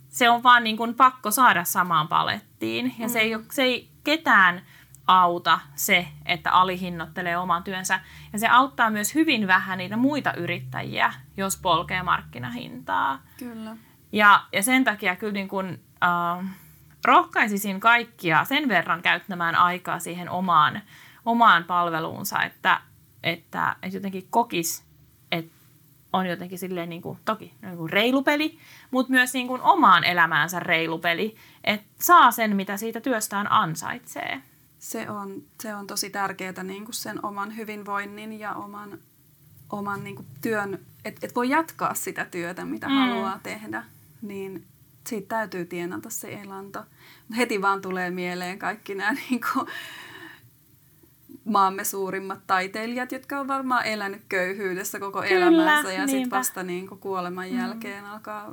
se 0.09 0.31
on 0.31 0.43
vaan 0.43 0.65
niin 0.65 0.77
kuin 0.77 0.95
pakko 0.95 1.31
saada 1.31 1.65
samaan 1.65 2.09
palettiin. 2.09 2.95
Ja 2.99 3.07
mm. 3.07 3.13
se, 3.13 3.21
ei, 3.21 3.33
se 3.51 3.63
ei 3.63 3.91
ketään 4.05 4.63
auta 5.07 5.61
se, 5.75 6.09
että 6.27 6.51
alihinnoittelee 6.51 7.39
oman 7.39 7.65
työnsä. 7.65 8.01
Ja 8.33 8.39
se 8.39 8.49
auttaa 8.49 8.91
myös 8.91 9.15
hyvin 9.15 9.47
vähän 9.47 9.79
niitä 9.79 9.97
muita 9.97 10.33
yrittäjiä, 10.35 11.13
jos 11.37 11.57
polkee 11.57 12.03
markkinahintaa. 12.03 13.23
Kyllä. 13.39 13.77
Ja, 14.13 14.45
ja 14.53 14.63
sen 14.63 14.85
takia 14.85 15.17
kyllä 15.17 15.33
niin 15.33 15.49
kuin, 15.49 15.85
äh, 16.05 16.47
rohkaisisin 17.05 17.81
kaikkia 17.81 18.45
sen 18.45 18.69
verran 18.69 19.03
käyttämään 19.03 19.55
aikaa 19.55 19.99
siihen 19.99 20.31
omaan, 20.31 20.83
omaan 21.25 21.65
palveluunsa, 21.65 22.43
että, 22.43 22.81
että, 23.23 23.77
että 23.83 23.97
jotenkin 23.97 24.27
kokis, 24.31 24.81
että 24.81 24.92
on 26.13 26.27
jotenkin 26.27 26.59
silleen 26.59 26.89
niin 26.89 27.03
kuin, 27.03 27.19
toki 27.25 27.55
niin 27.63 27.77
kuin 27.77 27.91
reilu 27.91 28.23
peli, 28.23 28.59
mutta 28.91 29.13
myös 29.13 29.33
niin 29.35 29.49
kuin 29.49 29.63
omaan 29.63 30.05
elämäänsä 30.05 30.61
reilu 30.61 30.99
peli, 30.99 31.37
että 31.65 31.87
saa 31.99 32.31
sen, 32.31 32.57
mitä 32.57 32.77
siitä 32.77 33.01
työstään 33.01 33.53
ansaitsee. 33.53 34.43
Se 34.79 35.11
on, 35.11 35.43
se 35.63 35.75
on 35.75 35.87
tosi 35.87 36.11
tärkeää 36.11 36.63
niin 36.63 36.85
kuin 36.85 36.95
sen 36.95 37.25
oman 37.25 37.57
hyvinvoinnin 37.57 38.39
ja 38.39 38.55
oman, 38.55 38.99
oman 39.71 40.05
niin 40.05 40.17
kuin 40.17 40.27
työn, 40.41 40.79
että 41.05 41.27
et 41.27 41.35
voi 41.35 41.49
jatkaa 41.49 41.95
sitä 41.95 42.25
työtä, 42.25 42.65
mitä 42.65 42.89
mm. 42.89 42.95
haluaa 42.95 43.41
tehdä, 43.43 43.85
niin 44.23 44.65
siitä 45.07 45.29
täytyy 45.29 45.65
tienata 45.65 46.11
se 46.11 46.33
elanto. 46.33 46.85
Heti 47.37 47.63
vaan 47.63 47.83
tulee 47.83 48.11
mieleen 48.11 48.59
kaikki 48.59 48.95
nämä 48.95 49.13
niin 49.13 49.41
kuin, 49.53 49.67
maamme 51.45 51.85
suurimmat 51.85 52.47
taiteilijat, 52.47 53.13
jotka 53.13 53.41
on 53.41 53.49
varmaan 53.49 53.87
elänyt 53.87 54.23
köyhyydessä 54.29 55.01
koko 55.01 55.23
Kyllä, 55.23 55.47
elämänsä 55.47 55.93
ja 55.93 56.07
sitten 56.07 56.31
vasta 56.31 56.63
niin 56.63 56.89
kuin 56.89 57.01
kuoleman 57.01 57.49
mm. 57.49 57.59
jälkeen 57.59 58.05
alkaa 58.05 58.53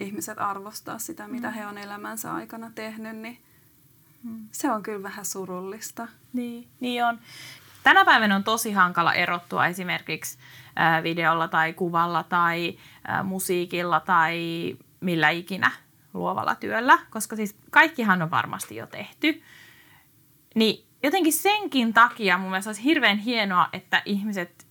ihmiset 0.00 0.38
arvostaa 0.38 0.98
sitä, 0.98 1.28
mitä 1.28 1.48
mm. 1.48 1.54
he 1.54 1.66
on 1.66 1.78
elämänsä 1.78 2.34
aikana 2.34 2.70
tehnyt, 2.74 3.16
niin 3.16 3.38
mm. 4.22 4.48
se 4.52 4.72
on 4.72 4.82
kyllä 4.82 5.02
vähän 5.02 5.24
surullista. 5.24 6.08
Niin, 6.32 6.68
niin 6.80 7.04
on. 7.04 7.18
Tänä 7.82 8.04
päivänä 8.04 8.36
on 8.36 8.44
tosi 8.44 8.72
hankala 8.72 9.14
erottua 9.14 9.66
esimerkiksi 9.66 10.38
videolla 11.02 11.48
tai 11.48 11.72
kuvalla 11.72 12.22
tai 12.22 12.78
musiikilla 13.24 14.00
tai 14.00 14.38
millä 15.00 15.30
ikinä 15.30 15.70
luovalla 16.14 16.54
työllä, 16.54 16.98
koska 17.10 17.36
siis 17.36 17.56
kaikkihan 17.70 18.22
on 18.22 18.30
varmasti 18.30 18.76
jo 18.76 18.86
tehty. 18.86 19.42
Niin 20.54 20.84
jotenkin 21.04 21.32
senkin 21.32 21.94
takia 21.94 22.38
mun 22.38 22.50
mielestä 22.50 22.68
olisi 22.68 22.84
hirveän 22.84 23.18
hienoa, 23.18 23.68
että 23.72 24.02
ihmiset 24.04 24.66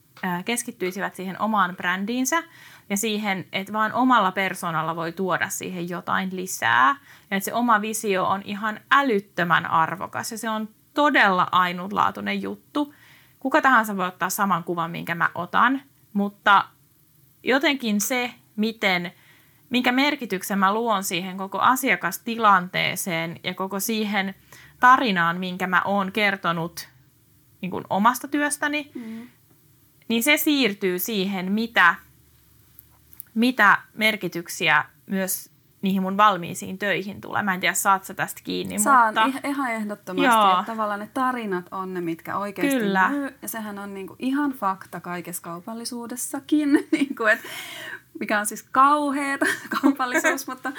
keskittyisivät 0.46 1.16
siihen 1.16 1.42
omaan 1.42 1.76
brändiinsä 1.76 2.44
ja 2.90 2.98
siihen, 2.98 3.46
että 3.52 3.74
vaan 3.74 3.94
omalla 3.94 4.32
persoonalla 4.32 4.96
voi 4.96 5.12
tuoda 5.12 5.50
siihen 5.50 5.90
jotain 5.90 6.30
lisää. 6.36 6.96
Ja 7.32 7.38
että 7.38 7.46
se 7.46 7.54
oma 7.54 7.82
visio 7.82 8.26
on 8.26 8.42
ihan 8.46 8.80
älyttömän 8.92 9.66
arvokas 9.66 10.32
ja 10.32 10.38
se 10.38 10.50
on 10.50 10.70
todella 10.94 11.48
ainutlaatuinen 11.52 12.42
juttu, 12.42 12.94
kuka 13.40 13.62
tahansa 13.62 13.98
voi 13.98 14.08
ottaa 14.08 14.30
saman 14.30 14.64
kuvan, 14.64 14.92
minkä 14.92 15.16
mä 15.16 15.30
otan, 15.36 15.82
mutta 16.14 16.66
jotenkin 17.44 18.02
se, 18.02 18.34
miten, 18.56 19.12
minkä 19.70 19.92
merkityksen 19.92 20.60
mä 20.60 20.74
luon 20.74 21.04
siihen 21.04 21.38
koko 21.38 21.60
asiakastilanteeseen 21.60 23.40
ja 23.44 23.54
koko 23.54 23.80
siihen 23.80 24.36
tarinaan, 24.80 25.40
minkä 25.40 25.68
mä 25.68 25.82
oon 25.86 26.12
kertonut 26.12 26.90
niin 27.62 27.72
kuin 27.72 27.84
omasta 27.90 28.28
työstäni, 28.28 28.92
mm. 28.96 29.28
niin 30.08 30.24
se 30.24 30.38
siirtyy 30.38 31.00
siihen, 31.00 31.52
mitä, 31.52 31.96
mitä 33.36 33.78
merkityksiä 33.94 34.86
myös 35.06 35.54
niihin 35.84 36.02
mun 36.02 36.18
valmiisiin 36.18 36.78
töihin 36.78 37.22
tulee. 37.22 37.44
Mä 37.44 37.54
en 37.54 37.60
tiedä, 37.60 37.74
saat 37.74 38.04
sä 38.04 38.14
tästä 38.14 38.42
kiinni, 38.44 38.80
Saan 38.80 39.14
mutta... 39.14 39.48
ihan 39.48 39.72
ehdottomasti, 39.72 40.26
Joo. 40.26 40.60
että 40.60 40.72
tavallaan 40.72 41.00
ne 41.00 41.10
tarinat 41.14 41.66
on 41.72 41.94
ne, 41.94 42.02
mitkä 42.02 42.38
oikeasti 42.38 42.80
Kyllä. 42.80 43.10
myy. 43.10 43.36
Ja 43.42 43.48
sehän 43.48 43.80
on 43.80 43.94
niinku 43.94 44.16
ihan 44.20 44.52
fakta 44.52 45.00
kaikessa 45.00 45.42
kaupallisuudessakin, 45.42 46.70
niinku, 46.92 47.26
et, 47.26 47.40
mikä 48.20 48.40
on 48.40 48.46
siis 48.46 48.64
kauheata 48.64 49.46
kaupallisuus, 49.82 50.48
mutta, 50.48 50.72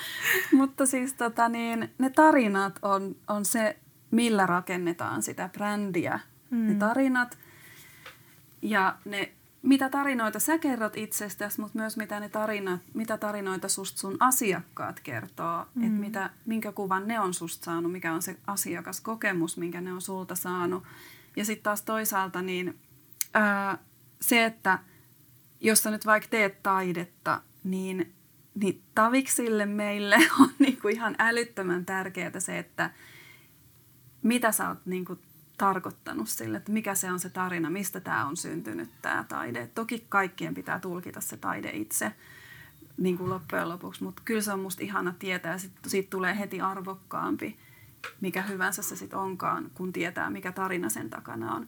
mutta 0.52 0.86
siis 0.86 1.12
tota, 1.12 1.48
niin, 1.48 1.90
ne 1.98 2.10
tarinat 2.10 2.78
on, 2.82 3.16
on 3.28 3.44
se, 3.44 3.76
millä 4.14 4.46
rakennetaan 4.46 5.22
sitä 5.22 5.48
brändiä. 5.52 6.20
Mm. 6.50 6.66
Ne 6.66 6.74
tarinat 6.74 7.38
ja 8.62 8.96
ne 9.04 9.32
mitä 9.64 9.88
tarinoita 9.88 10.38
sä 10.38 10.58
kerrot 10.58 10.96
itsestäsi, 10.96 11.60
mutta 11.60 11.78
myös 11.78 11.96
mitä, 11.96 12.20
ne 12.20 12.28
tarinat, 12.28 12.80
mitä 12.94 13.18
tarinoita 13.18 13.68
susta 13.68 13.98
sun 13.98 14.16
asiakkaat 14.20 15.00
kertoo, 15.00 15.66
mm. 15.74 15.82
että 15.82 16.00
mitä, 16.00 16.30
minkä 16.46 16.72
kuvan 16.72 17.08
ne 17.08 17.20
on 17.20 17.34
susta 17.34 17.64
saanut, 17.64 17.92
mikä 17.92 18.12
on 18.12 18.22
se 18.22 18.36
asiakaskokemus, 18.46 19.56
minkä 19.56 19.80
ne 19.80 19.92
on 19.92 20.02
sulta 20.02 20.34
saanut. 20.34 20.82
Ja 21.36 21.44
sitten 21.44 21.64
taas 21.64 21.82
toisaalta 21.82 22.42
niin 22.42 22.78
ää, 23.34 23.78
se, 24.20 24.44
että 24.44 24.78
jos 25.60 25.82
sä 25.82 25.90
nyt 25.90 26.06
vaikka 26.06 26.28
teet 26.30 26.62
taidetta, 26.62 27.40
niin, 27.64 28.12
niin 28.54 28.82
taviksille 28.94 29.66
meille 29.66 30.16
on 30.40 30.50
niinku 30.58 30.88
ihan 30.88 31.16
älyttömän 31.18 31.84
tärkeää 31.84 32.40
se, 32.40 32.58
että 32.58 32.90
mitä 34.24 34.52
sä 34.52 34.68
oot 34.68 34.86
niinku 34.86 35.18
tarkoittanut 35.58 36.28
sille, 36.28 36.56
että 36.56 36.72
mikä 36.72 36.94
se 36.94 37.12
on 37.12 37.20
se 37.20 37.30
tarina, 37.30 37.70
mistä 37.70 38.00
tämä 38.00 38.26
on 38.26 38.36
syntynyt 38.36 38.90
tämä 39.02 39.24
taide. 39.28 39.70
Toki 39.74 40.06
kaikkien 40.08 40.54
pitää 40.54 40.80
tulkita 40.80 41.20
se 41.20 41.36
taide 41.36 41.70
itse 41.70 42.12
niin 42.96 43.18
kuin 43.18 43.30
loppujen 43.30 43.68
lopuksi, 43.68 44.04
mutta 44.04 44.22
kyllä 44.24 44.42
se 44.42 44.52
on 44.52 44.60
musta 44.60 44.82
ihana 44.82 45.14
tietää 45.18 45.52
ja 45.52 45.58
sit, 45.58 45.72
siitä 45.86 46.10
tulee 46.10 46.38
heti 46.38 46.60
arvokkaampi, 46.60 47.58
mikä 48.20 48.42
hyvänsä 48.42 48.82
se 48.82 48.96
sitten 48.96 49.18
onkaan, 49.18 49.70
kun 49.74 49.92
tietää, 49.92 50.30
mikä 50.30 50.52
tarina 50.52 50.88
sen 50.88 51.10
takana 51.10 51.54
on. 51.54 51.66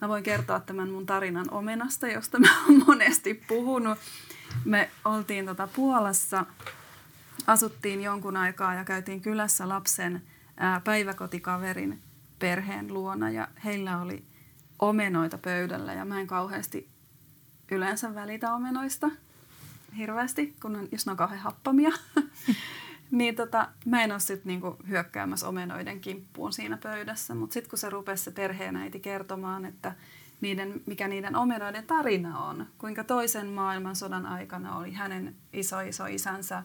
Mä 0.00 0.08
voin 0.08 0.22
kertoa 0.22 0.60
tämän 0.60 0.90
mun 0.90 1.06
tarinan 1.06 1.50
omenasta, 1.50 2.08
josta 2.08 2.38
mä 2.38 2.64
oon 2.64 2.84
monesti 2.86 3.34
puhunut. 3.48 3.98
Me 4.64 4.90
oltiin 5.04 5.46
tota 5.46 5.66
Puolassa, 5.66 6.46
asuttiin 7.46 8.02
jonkun 8.02 8.36
aikaa 8.36 8.74
ja 8.74 8.84
käytiin 8.84 9.20
kylässä 9.20 9.68
lapsen 9.68 10.22
ää, 10.60 10.80
päiväkotikaverin 10.80 12.00
perheen 12.38 12.94
luona 12.94 13.30
ja 13.30 13.48
heillä 13.64 14.00
oli 14.00 14.24
omenoita 14.78 15.38
pöydällä 15.38 15.92
ja 15.92 16.04
mä 16.04 16.20
en 16.20 16.26
kauheasti 16.26 16.88
yleensä 17.70 18.14
välitä 18.14 18.54
omenoista 18.54 19.10
hirveästi, 19.96 20.54
kun 20.62 20.76
on, 20.76 20.88
jos 20.92 21.06
ne 21.06 21.10
on 21.10 21.16
kauhean 21.16 21.40
happamia. 21.40 21.90
niin 23.10 23.36
tota, 23.36 23.68
mä 23.86 24.02
en 24.02 24.12
ole 24.12 24.20
sitten 24.20 24.46
niinku 24.46 24.76
hyökkäämässä 24.88 25.48
omenoiden 25.48 26.00
kimppuun 26.00 26.52
siinä 26.52 26.78
pöydässä, 26.82 27.34
mutta 27.34 27.54
sitten 27.54 27.70
kun 27.70 27.78
se 27.78 27.90
rupesi 27.90 28.24
se 28.24 28.30
perheenäiti 28.30 29.00
kertomaan, 29.00 29.64
että 29.64 29.94
niiden, 30.40 30.82
mikä 30.86 31.08
niiden 31.08 31.36
omenoiden 31.36 31.86
tarina 31.86 32.38
on, 32.38 32.66
kuinka 32.78 33.04
toisen 33.04 33.46
maailmansodan 33.46 34.26
aikana 34.26 34.76
oli 34.76 34.92
hänen 34.92 35.36
iso 35.52 35.80
iso 35.80 36.06
isänsä 36.06 36.62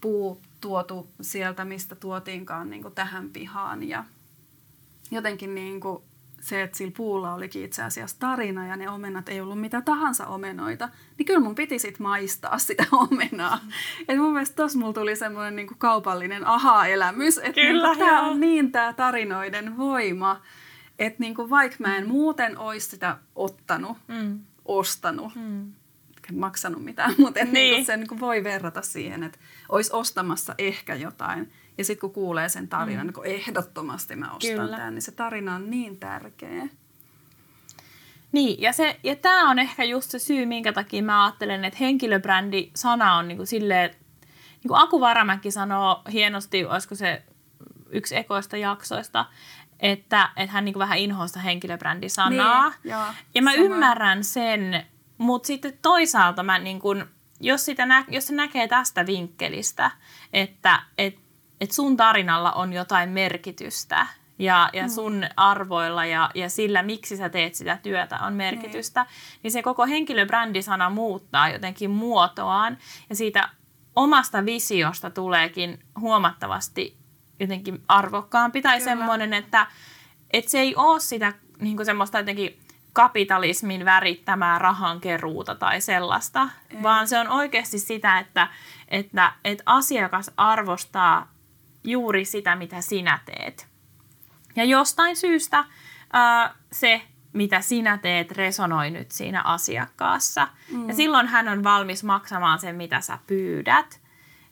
puu 0.00 0.42
tuotu 0.62 1.10
sieltä, 1.20 1.64
mistä 1.64 1.94
tuotiinkaan 1.94 2.70
niin 2.70 2.82
kuin 2.82 2.94
tähän 2.94 3.30
pihaan 3.30 3.82
ja 3.82 4.04
jotenkin 5.10 5.54
niin 5.54 5.80
kuin 5.80 6.02
se, 6.42 6.62
että 6.62 6.78
sillä 6.78 6.92
puulla 6.96 7.34
olikin 7.34 7.64
itse 7.64 7.82
asiassa 7.82 8.16
tarina 8.18 8.66
ja 8.66 8.76
ne 8.76 8.90
omenat 8.90 9.28
ei 9.28 9.40
ollut 9.40 9.60
mitä 9.60 9.80
tahansa 9.80 10.26
omenoita, 10.26 10.88
niin 11.18 11.26
kyllä 11.26 11.40
mun 11.40 11.54
piti 11.54 11.78
sitten 11.78 12.02
maistaa 12.02 12.58
sitä 12.58 12.84
omenaa. 13.10 13.56
Mm. 13.62 13.70
Et 14.08 14.18
mun 14.18 14.32
mielestä 14.32 14.56
tossa 14.56 14.78
mulla 14.78 14.92
tuli 14.92 15.16
semmoinen 15.16 15.56
niin 15.56 15.68
kaupallinen 15.78 16.46
aha-elämys, 16.46 17.38
että 17.38 17.60
niin 17.60 17.98
tämä 17.98 18.22
on 18.22 18.40
niin 18.40 18.72
tämä 18.72 18.92
tarinoiden 18.92 19.76
voima, 19.76 20.40
että 20.98 21.20
niin 21.20 21.34
kuin 21.34 21.50
vaikka 21.50 21.76
mä 21.78 21.96
en 21.96 22.04
mm. 22.04 22.10
muuten 22.10 22.58
olisi 22.58 22.88
sitä 22.88 23.18
ottanut, 23.34 23.98
mm. 24.08 24.40
ostanut, 24.64 25.34
mm. 25.34 25.72
maksanut 26.32 26.84
mitään, 26.84 27.14
mutta 27.18 27.44
niin. 27.44 27.52
niin 27.52 27.84
se 27.84 27.96
niin 27.96 28.20
voi 28.20 28.44
verrata 28.44 28.82
siihen, 28.82 29.22
että 29.22 29.38
olisi 29.72 29.90
ostamassa 29.92 30.54
ehkä 30.58 30.94
jotain– 30.94 31.52
ja 31.78 31.84
sitten 31.84 32.00
kun 32.00 32.12
kuulee 32.12 32.48
sen 32.48 32.68
tarinan, 32.68 33.06
mm. 33.06 33.12
niin 33.12 33.40
ehdottomasti 33.40 34.16
mä 34.16 34.32
ostan 34.32 34.56
Kyllä. 34.56 34.76
tämän, 34.76 34.94
niin 34.94 35.02
se 35.02 35.12
tarina 35.12 35.54
on 35.54 35.70
niin 35.70 35.96
tärkeä. 35.96 36.68
Niin, 38.32 38.62
ja, 38.62 38.72
se, 38.72 39.00
ja 39.02 39.16
tämä 39.16 39.50
on 39.50 39.58
ehkä 39.58 39.84
just 39.84 40.10
se 40.10 40.18
syy, 40.18 40.46
minkä 40.46 40.72
takia 40.72 41.02
mä 41.02 41.24
ajattelen, 41.24 41.64
että 41.64 41.78
henkilöbrändi-sana 41.80 43.16
on 43.16 43.28
niinku 43.28 43.46
silleen, 43.46 43.90
niin 44.30 44.68
kuin 44.68 44.80
Aku 44.80 45.00
Varamäki 45.00 45.50
sanoo 45.50 46.02
hienosti, 46.12 46.64
olisiko 46.64 46.94
se 46.94 47.22
yksi 47.90 48.16
ekoista 48.16 48.56
jaksoista, 48.56 49.26
että, 49.80 50.30
että 50.36 50.52
hän 50.52 50.64
niin 50.64 50.72
kuin 50.72 50.80
vähän 50.80 50.98
inhoaa 50.98 51.26
sitä 51.26 51.40
henkilöbrändisanaa. 51.40 52.68
Niin, 52.68 52.92
joo, 52.92 53.04
ja 53.34 53.42
mä 53.42 53.52
sama. 53.52 53.64
ymmärrän 53.64 54.24
sen, 54.24 54.86
mutta 55.18 55.46
sitten 55.46 55.78
toisaalta 55.82 56.42
mä 56.42 56.58
niin 56.58 56.80
kuin, 56.80 57.04
jos, 57.42 57.64
sitä 57.64 57.86
nä, 57.86 58.04
jos 58.08 58.26
se 58.26 58.34
näkee 58.34 58.68
tästä 58.68 59.06
vinkkelistä, 59.06 59.90
että 60.32 60.82
et 60.98 61.22
että 61.62 61.74
sun 61.74 61.96
tarinalla 61.96 62.52
on 62.52 62.72
jotain 62.72 63.10
merkitystä 63.10 64.06
ja, 64.38 64.70
ja 64.72 64.82
mm. 64.82 64.88
sun 64.88 65.24
arvoilla 65.36 66.04
ja, 66.04 66.30
ja 66.34 66.50
sillä, 66.50 66.82
miksi 66.82 67.16
sä 67.16 67.28
teet 67.28 67.54
sitä 67.54 67.78
työtä, 67.82 68.18
on 68.18 68.32
merkitystä, 68.32 69.02
niin, 69.02 69.40
niin 69.42 69.50
se 69.50 69.62
koko 69.62 69.86
henkilöbrändisana 69.86 70.90
muuttaa 70.90 71.48
jotenkin 71.48 71.90
muotoaan 71.90 72.78
ja 73.10 73.16
siitä 73.16 73.48
omasta 73.96 74.44
visiosta 74.44 75.10
tuleekin 75.10 75.78
huomattavasti 76.00 76.96
jotenkin 77.40 77.82
arvokkaampi 77.88 78.62
tai 78.62 78.78
Kyllä. 78.78 78.90
semmoinen, 78.90 79.32
että, 79.32 79.66
että 80.32 80.50
se 80.50 80.60
ei 80.60 80.76
ole 80.76 81.00
sitä 81.00 81.32
niin 81.60 81.84
semmoista 81.84 82.18
jotenkin 82.18 82.60
kapitalismin 82.92 83.84
värittämää 83.84 84.58
rahankeruuta 84.58 85.54
tai 85.54 85.80
sellaista, 85.80 86.48
ei. 86.70 86.82
vaan 86.82 87.08
se 87.08 87.18
on 87.18 87.28
oikeasti 87.28 87.78
sitä, 87.78 88.18
että, 88.18 88.48
että, 88.88 89.32
että 89.44 89.62
asiakas 89.66 90.30
arvostaa 90.36 91.32
juuri 91.84 92.24
sitä, 92.24 92.56
mitä 92.56 92.80
sinä 92.80 93.18
teet. 93.24 93.68
Ja 94.56 94.64
jostain 94.64 95.16
syystä 95.16 95.64
ää, 96.12 96.54
se, 96.72 97.02
mitä 97.32 97.60
sinä 97.60 97.98
teet, 97.98 98.32
resonoi 98.32 98.90
nyt 98.90 99.10
siinä 99.10 99.42
asiakkaassa. 99.42 100.48
Mm. 100.70 100.88
Ja 100.88 100.94
silloin 100.94 101.26
hän 101.26 101.48
on 101.48 101.64
valmis 101.64 102.04
maksamaan 102.04 102.58
sen, 102.58 102.76
mitä 102.76 103.00
sä 103.00 103.18
pyydät. 103.26 104.00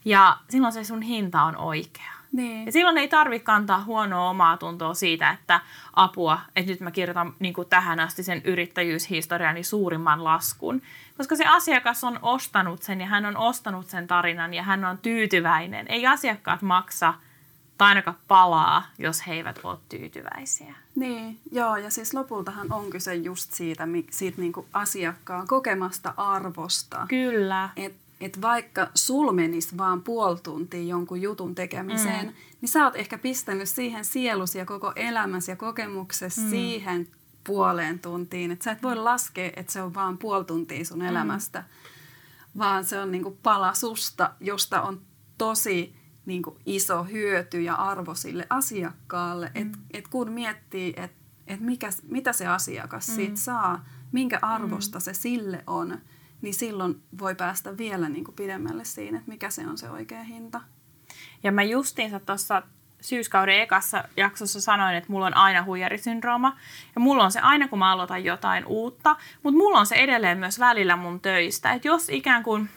Ja 0.05 0.37
silloin 0.51 0.73
se 0.73 0.85
sun 0.85 1.03
hinta 1.03 1.43
on 1.43 1.57
oikea. 1.57 2.20
Niin. 2.33 2.67
Ja 2.67 2.73
silloin 2.73 2.99
ei 2.99 3.09
tarvitse 3.09 3.45
kantaa 3.45 3.85
huonoa 3.85 4.31
omaa 4.31 4.57
tuntoa 4.57 4.95
siitä, 4.95 5.31
että 5.31 5.61
apua, 5.95 6.41
että 6.57 6.71
nyt 6.71 6.81
mä 6.81 6.91
kirjoitan 6.91 7.35
niin 7.39 7.55
kuin 7.55 7.69
tähän 7.69 8.01
asti 8.01 8.23
sen 8.23 8.43
yrittäjyyshistoriani 8.45 9.63
suurimman 9.63 10.25
laskun. 10.25 10.83
Koska 11.17 11.37
se 11.37 11.45
asiakas 11.45 12.05
on 12.05 12.19
ostanut 12.23 12.83
sen 12.83 13.01
ja 13.01 13.07
hän 13.07 13.27
on 13.27 13.37
ostanut 13.37 13.87
sen 13.87 14.07
tarinan 14.07 14.55
ja 14.55 14.63
hän 14.63 14.85
on 14.85 14.99
tyytyväinen. 14.99 15.87
Ei 15.89 16.07
asiakkaat 16.07 16.63
maksa 16.63 17.15
tai 17.79 17.89
ainakaan 17.89 18.17
palaa, 18.29 18.83
jos 18.99 19.27
he 19.27 19.35
eivät 19.35 19.61
ole 19.65 19.79
tyytyväisiä. 19.89 20.75
Niin, 20.95 21.41
joo, 21.53 21.77
ja 21.77 21.91
siis 21.91 22.15
lopultahan 22.15 22.73
on 22.73 22.91
kyse 22.91 23.15
just 23.15 23.53
siitä, 23.53 23.89
siitä 24.11 24.41
niin 24.41 24.53
kuin 24.53 24.67
asiakkaan 24.73 25.47
kokemasta 25.47 26.15
arvosta. 26.17 27.07
Kyllä. 27.09 27.69
Että 27.77 27.99
että 28.21 28.41
vaikka 28.41 28.91
sul 28.95 29.33
menisi 29.33 29.77
vaan 29.79 30.03
puoli 30.03 30.39
tuntia 30.43 30.83
jonkun 30.83 31.23
jutun 31.23 31.55
tekemiseen, 31.55 32.27
mm. 32.27 32.33
niin 32.61 32.69
sä 32.69 32.85
oot 32.85 32.97
ehkä 32.97 33.19
pistänyt 33.19 33.69
siihen 33.69 34.05
sielus 34.05 34.55
ja 34.55 34.67
koko 34.67 34.93
elämäsi 34.97 35.51
ja 35.51 35.57
kokemuksesi 35.57 36.41
mm. 36.41 36.51
siihen 36.51 37.09
puoleen 37.45 37.99
tuntiin. 37.99 38.51
Että 38.51 38.65
sä 38.65 38.71
et 38.71 38.83
voi 38.83 38.97
laskea, 38.97 39.51
että 39.57 39.73
se 39.73 39.83
on 39.83 39.95
vaan 39.95 40.19
puoli 40.19 40.45
tuntia 40.45 40.85
sun 40.85 40.99
mm. 40.99 41.07
elämästä, 41.07 41.65
vaan 42.59 42.85
se 42.85 42.99
on 42.99 43.11
niinku 43.11 43.39
pala 43.43 43.75
susta, 43.75 44.31
josta 44.41 44.83
on 44.83 45.01
tosi 45.39 45.95
niinku 46.27 46.59
iso 46.67 47.05
hyöty 47.05 47.63
ja 47.63 47.75
arvo 47.75 48.15
sille 48.15 48.47
asiakkaalle. 48.51 49.51
Mm. 49.55 49.63
Että 49.63 49.79
et 49.91 50.09
kun 50.09 50.33
miettii, 50.33 50.95
että 50.97 51.21
et 51.47 51.61
mitä 52.09 52.33
se 52.33 52.47
asiakas 52.47 53.09
mm. 53.09 53.15
siitä 53.15 53.37
saa, 53.37 53.85
minkä 54.13 54.39
arvosta 54.43 54.99
mm. 54.99 55.03
se 55.03 55.15
sille 55.15 55.65
on– 55.67 55.99
niin 56.43 56.55
silloin 56.55 57.03
voi 57.19 57.35
päästä 57.35 57.77
vielä 57.77 58.09
niin 58.09 58.25
kuin 58.25 58.35
pidemmälle 58.35 58.85
siinä, 58.85 59.19
että 59.19 59.31
mikä 59.31 59.51
se 59.51 59.67
on 59.67 59.79
se 59.79 59.91
oikea 59.91 60.23
hinta. 60.23 60.61
Ja 61.43 61.53
mä 61.53 61.63
justiinsa 61.63 62.21
tuossa 62.21 62.63
syyskauden 63.01 63.61
ekassa 63.61 64.05
jaksossa 64.17 64.61
sanoin, 64.61 64.95
että 64.95 65.13
mulla 65.13 65.27
on 65.27 65.37
aina 65.37 65.65
huijarisyndrooma. 65.65 66.57
Ja 66.95 67.01
mulla 67.01 67.25
on 67.25 67.33
se 67.33 67.41
aina, 67.41 67.69
kun 67.69 67.79
mä 67.79 67.93
aloitan 67.93 68.25
jotain 68.25 68.67
uutta. 68.67 69.17
Mutta 69.43 69.59
mulla 69.59 69.79
on 69.79 69.87
se 69.87 69.95
edelleen 69.95 70.39
myös 70.39 70.59
välillä 70.59 70.97
mun 70.97 71.21
töistä. 71.21 71.73
Että 71.73 71.89
jos 71.89 72.09
ikään 72.09 72.43
kuin, 72.43 72.69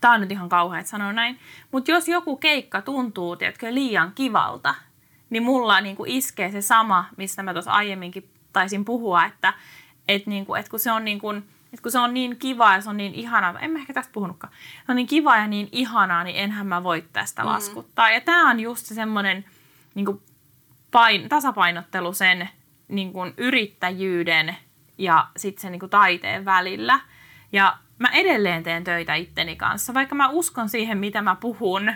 tää 0.00 0.10
on 0.10 0.20
nyt 0.20 0.32
ihan 0.32 0.48
kauhea, 0.48 0.80
että 0.80 0.90
sanon 0.90 1.14
näin, 1.14 1.38
mutta 1.72 1.90
jos 1.90 2.08
joku 2.08 2.36
keikka 2.36 2.82
tuntuu, 2.82 3.36
tiedätkö, 3.36 3.74
liian 3.74 4.12
kivalta, 4.14 4.74
niin 5.30 5.42
mulla 5.42 5.80
niin 5.80 5.96
kuin 5.96 6.10
iskee 6.10 6.50
se 6.50 6.62
sama, 6.62 7.04
mistä 7.16 7.42
mä 7.42 7.52
tuossa 7.52 7.72
aiemminkin 7.72 8.30
taisin 8.52 8.84
puhua, 8.84 9.24
että, 9.24 9.54
että, 10.08 10.30
niin 10.30 10.46
kuin, 10.46 10.60
että 10.60 10.70
kun 10.70 10.80
se 10.80 10.92
on 10.92 11.04
niin 11.04 11.20
kuin, 11.20 11.48
että 11.74 11.82
kun 11.82 11.92
se 11.92 11.98
on 11.98 12.14
niin 12.14 12.36
kiva 12.36 12.74
ja 12.74 12.80
se 12.80 12.90
on 12.90 12.96
niin 12.96 13.14
ihanaa, 13.14 13.58
en 13.58 13.70
mä 13.70 13.78
ehkä 13.78 13.92
tästä 13.92 14.12
puhunutkaan, 14.12 14.52
se 14.86 14.92
on 14.92 14.96
niin 14.96 15.06
kiva 15.06 15.36
ja 15.36 15.46
niin 15.46 15.68
ihanaa, 15.72 16.24
niin 16.24 16.36
enhän 16.36 16.66
mä 16.66 16.82
voi 16.82 17.04
tästä 17.12 17.42
mm. 17.42 17.48
laskuttaa. 17.48 18.10
Ja 18.10 18.20
tämä 18.20 18.50
on 18.50 18.60
just 18.60 18.86
se 18.86 18.94
semmoinen 18.94 19.44
niin 19.94 20.22
pain, 20.90 21.28
tasapainottelu 21.28 22.12
sen 22.12 22.48
niin 22.88 23.12
kuin 23.12 23.34
yrittäjyyden 23.36 24.56
ja 24.98 25.28
sitten 25.36 25.62
sen 25.62 25.72
niin 25.72 25.80
kuin 25.80 25.90
taiteen 25.90 26.44
välillä. 26.44 27.00
Ja 27.52 27.78
mä 27.98 28.08
edelleen 28.08 28.62
teen 28.62 28.84
töitä 28.84 29.14
itteni 29.14 29.56
kanssa, 29.56 29.94
vaikka 29.94 30.14
mä 30.14 30.28
uskon 30.28 30.68
siihen, 30.68 30.98
mitä 30.98 31.22
mä 31.22 31.36
puhun, 31.36 31.94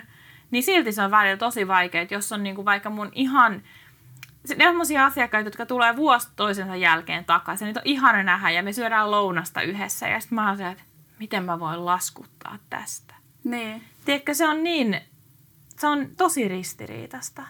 niin 0.51 0.63
silti 0.63 0.91
se 0.91 1.01
on 1.01 1.11
välillä 1.11 1.37
tosi 1.37 1.67
vaikea, 1.67 2.01
että 2.01 2.13
jos 2.13 2.31
on 2.31 2.43
niin 2.43 2.55
kuin 2.55 2.65
vaikka 2.65 2.89
mun 2.89 3.11
ihan 3.13 3.61
sellaisia 4.57 5.05
asiakkaita, 5.05 5.47
jotka 5.47 5.65
tulee 5.65 5.95
vuosi 5.95 6.27
toisensa 6.35 6.75
jälkeen 6.75 7.25
takaisin. 7.25 7.65
Niitä 7.65 7.79
on 7.79 7.87
ihana 7.87 8.23
nähdä 8.23 8.49
ja 8.49 8.63
me 8.63 8.73
syödään 8.73 9.11
lounasta 9.11 9.61
yhdessä. 9.61 10.07
Ja 10.07 10.19
sitten 10.19 10.35
mä 10.35 10.49
oon 10.49 10.61
että 10.61 10.83
miten 11.19 11.43
mä 11.43 11.59
voin 11.59 11.85
laskuttaa 11.85 12.57
tästä. 12.69 13.13
Niin. 13.43 13.83
Tiedätkö, 14.05 14.33
se 14.33 14.47
on 14.47 14.63
niin, 14.63 15.01
se 15.77 15.87
on 15.87 16.09
tosi 16.17 16.47
ristiriitasta. 16.47 17.43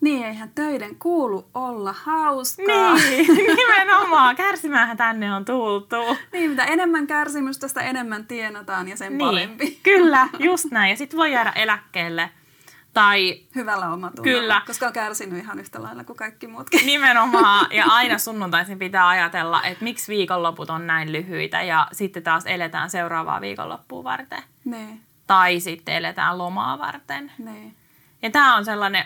Niin, 0.00 0.26
eihän 0.26 0.50
töiden 0.54 0.96
kuulu 0.96 1.50
olla 1.54 1.94
hauskaa. 2.02 2.94
Niin, 2.94 3.26
nimenomaan. 3.56 4.36
Kärsimäänhän 4.36 4.96
tänne 4.96 5.34
on 5.34 5.44
tultu. 5.44 5.96
Niin, 6.32 6.50
mitä 6.50 6.64
enemmän 6.64 7.06
kärsimystä, 7.06 7.68
sitä 7.68 7.80
enemmän 7.80 8.26
tienataan 8.26 8.88
ja 8.88 8.96
sen 8.96 9.18
niin, 9.18 9.28
parempi. 9.28 9.80
Kyllä, 9.82 10.28
just 10.38 10.70
näin. 10.70 10.90
Ja 10.90 10.96
sitten 10.96 11.18
voi 11.18 11.32
jäädä 11.32 11.52
eläkkeelle– 11.56 12.30
tai, 12.96 13.40
Hyvällä 13.54 13.92
omatunnolla, 13.92 14.40
kyllä. 14.40 14.62
koska 14.66 14.86
on 14.86 14.92
kärsinyt 14.92 15.38
ihan 15.38 15.58
yhtä 15.58 15.82
lailla 15.82 16.04
kuin 16.04 16.16
kaikki 16.16 16.46
muutkin. 16.46 16.86
Nimenomaan, 16.86 17.66
ja 17.70 17.84
aina 17.98 18.18
sunnuntaisin 18.18 18.78
pitää 18.78 19.08
ajatella, 19.08 19.62
että 19.62 19.84
miksi 19.84 20.12
viikonloput 20.12 20.70
on 20.70 20.86
näin 20.86 21.12
lyhyitä, 21.12 21.62
ja 21.62 21.88
sitten 21.92 22.22
taas 22.22 22.46
eletään 22.46 22.90
seuraavaa 22.90 23.40
viikonloppua 23.40 24.04
varten. 24.04 24.42
Ne. 24.64 24.98
Tai 25.26 25.60
sitten 25.60 25.94
eletään 25.94 26.38
lomaa 26.38 26.78
varten. 26.78 27.32
Ne. 27.38 27.72
Ja 28.22 28.30
tämä 28.30 28.56
on 28.56 28.64
sellainen 28.64 29.04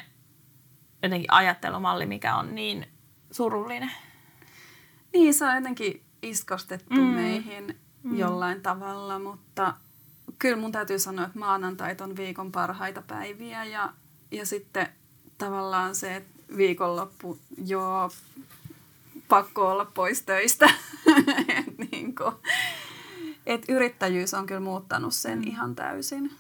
jotenkin 1.03 1.33
ajattelumalli, 1.33 2.07
mikä 2.07 2.37
on 2.37 2.55
niin 2.55 2.87
surullinen. 3.31 3.91
Niin, 5.13 5.35
se 5.35 5.45
on 5.45 5.55
jotenkin 5.55 6.03
iskostettu 6.23 7.01
mm. 7.01 7.07
meihin 7.07 7.81
mm. 8.03 8.19
jollain 8.19 8.63
tavalla, 8.63 9.19
mutta 9.19 9.75
kyllä 10.41 10.57
mun 10.57 10.73
täytyy 10.73 10.99
sanoa, 10.99 11.27
että 11.27 11.39
maanantait 11.39 12.01
on 12.01 12.17
viikon 12.17 12.53
parhaita 12.53 13.03
päiviä 13.03 13.65
ja, 13.65 13.93
ja 14.31 14.47
sitten 14.47 14.89
tavallaan 15.39 15.95
se, 15.95 16.17
että 16.17 16.31
viikonloppu, 16.57 17.39
joo, 17.67 18.11
pakko 19.29 19.71
olla 19.71 19.85
pois 19.85 20.23
töistä. 20.23 20.71
et 21.59 21.91
niin 21.93 22.15
kuin, 22.15 22.35
et 23.47 23.65
yrittäjyys 23.69 24.35
on 24.35 24.47
kyllä 24.47 24.61
muuttanut 24.61 25.15
sen 25.15 25.39
mm. 25.39 25.47
ihan 25.47 25.75
täysin. 25.75 26.33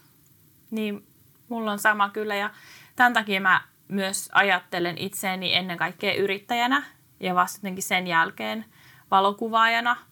Niin, 0.70 1.06
mulla 1.48 1.72
on 1.72 1.78
sama 1.78 2.10
kyllä 2.10 2.34
ja 2.34 2.50
tämän 2.96 3.12
takia 3.12 3.40
mä 3.40 3.60
myös 3.88 4.28
ajattelen 4.32 4.98
itseäni 4.98 5.54
ennen 5.54 5.78
kaikkea 5.78 6.14
yrittäjänä 6.14 6.82
ja 7.20 7.34
vasta 7.34 7.68
sen 7.78 8.06
jälkeen 8.06 8.64
valokuvaajana– 9.10 9.96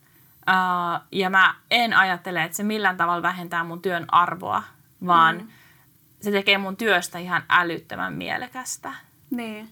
Uh, 0.49 1.01
ja 1.13 1.31
mä 1.31 1.55
en 1.71 1.95
ajattele, 1.95 2.45
että 2.45 2.57
se 2.57 2.63
millään 2.63 2.97
tavalla 2.97 3.23
vähentää 3.23 3.65
mun 3.65 3.83
työn 3.83 4.05
arvoa, 4.09 4.63
vaan 5.07 5.37
mm. 5.37 5.49
se 6.21 6.31
tekee 6.31 6.59
mun 6.59 6.77
työstä 6.77 7.19
ihan 7.19 7.43
älyttömän 7.49 8.13
mielekästä. 8.13 8.93
Niin. 9.31 9.69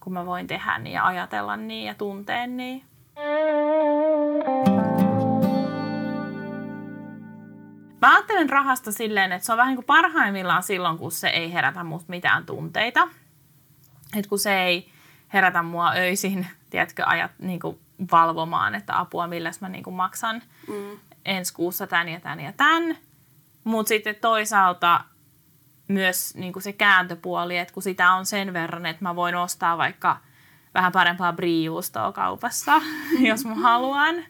Kun 0.00 0.12
mä 0.12 0.26
voin 0.26 0.46
tehdä 0.46 0.78
niin 0.78 0.94
ja 0.94 1.06
ajatella 1.06 1.56
niin 1.56 1.86
ja 1.86 1.94
tuntea 1.94 2.46
niin. 2.46 2.84
Mä 8.00 8.14
ajattelen 8.14 8.50
rahasta 8.50 8.92
silleen, 8.92 9.32
että 9.32 9.46
se 9.46 9.52
on 9.52 9.58
vähän 9.58 9.70
niin 9.70 9.76
kuin 9.76 9.86
parhaimmillaan 9.86 10.62
silloin, 10.62 10.98
kun 10.98 11.12
se 11.12 11.28
ei 11.28 11.52
herätä 11.52 11.84
musta 11.84 12.10
mitään 12.10 12.46
tunteita. 12.46 13.08
Että 14.16 14.28
kun 14.28 14.38
se 14.38 14.62
ei 14.62 14.92
herätä 15.32 15.62
mua 15.62 15.92
öisin, 15.92 16.46
tiedätkö, 16.70 17.02
ajat, 17.06 17.30
niin 17.38 17.60
kuin 17.60 17.78
valvomaan, 18.12 18.74
että 18.74 18.98
apua, 18.98 19.26
millä 19.26 19.50
mä 19.60 19.68
niin 19.68 19.84
kuin 19.84 19.96
maksan 19.96 20.42
mm. 20.68 20.98
ensi 21.24 21.54
kuussa 21.54 21.86
tämän 21.86 22.08
ja 22.08 22.20
tämän 22.20 22.40
ja 22.40 22.52
tämän. 22.52 22.96
Mutta 23.64 23.88
sitten 23.88 24.14
toisaalta 24.14 25.04
myös 25.88 26.34
niin 26.34 26.52
kuin 26.52 26.62
se 26.62 26.72
kääntöpuoli, 26.72 27.58
että 27.58 27.74
kun 27.74 27.82
sitä 27.82 28.12
on 28.12 28.26
sen 28.26 28.52
verran, 28.52 28.86
että 28.86 29.04
mä 29.04 29.16
voin 29.16 29.34
ostaa 29.34 29.78
vaikka 29.78 30.16
vähän 30.74 30.92
parempaa 30.92 31.32
briijuustoa 31.32 32.12
kaupassa, 32.12 32.80
jos 33.28 33.44
mä 33.44 33.54
haluan. 33.54 34.24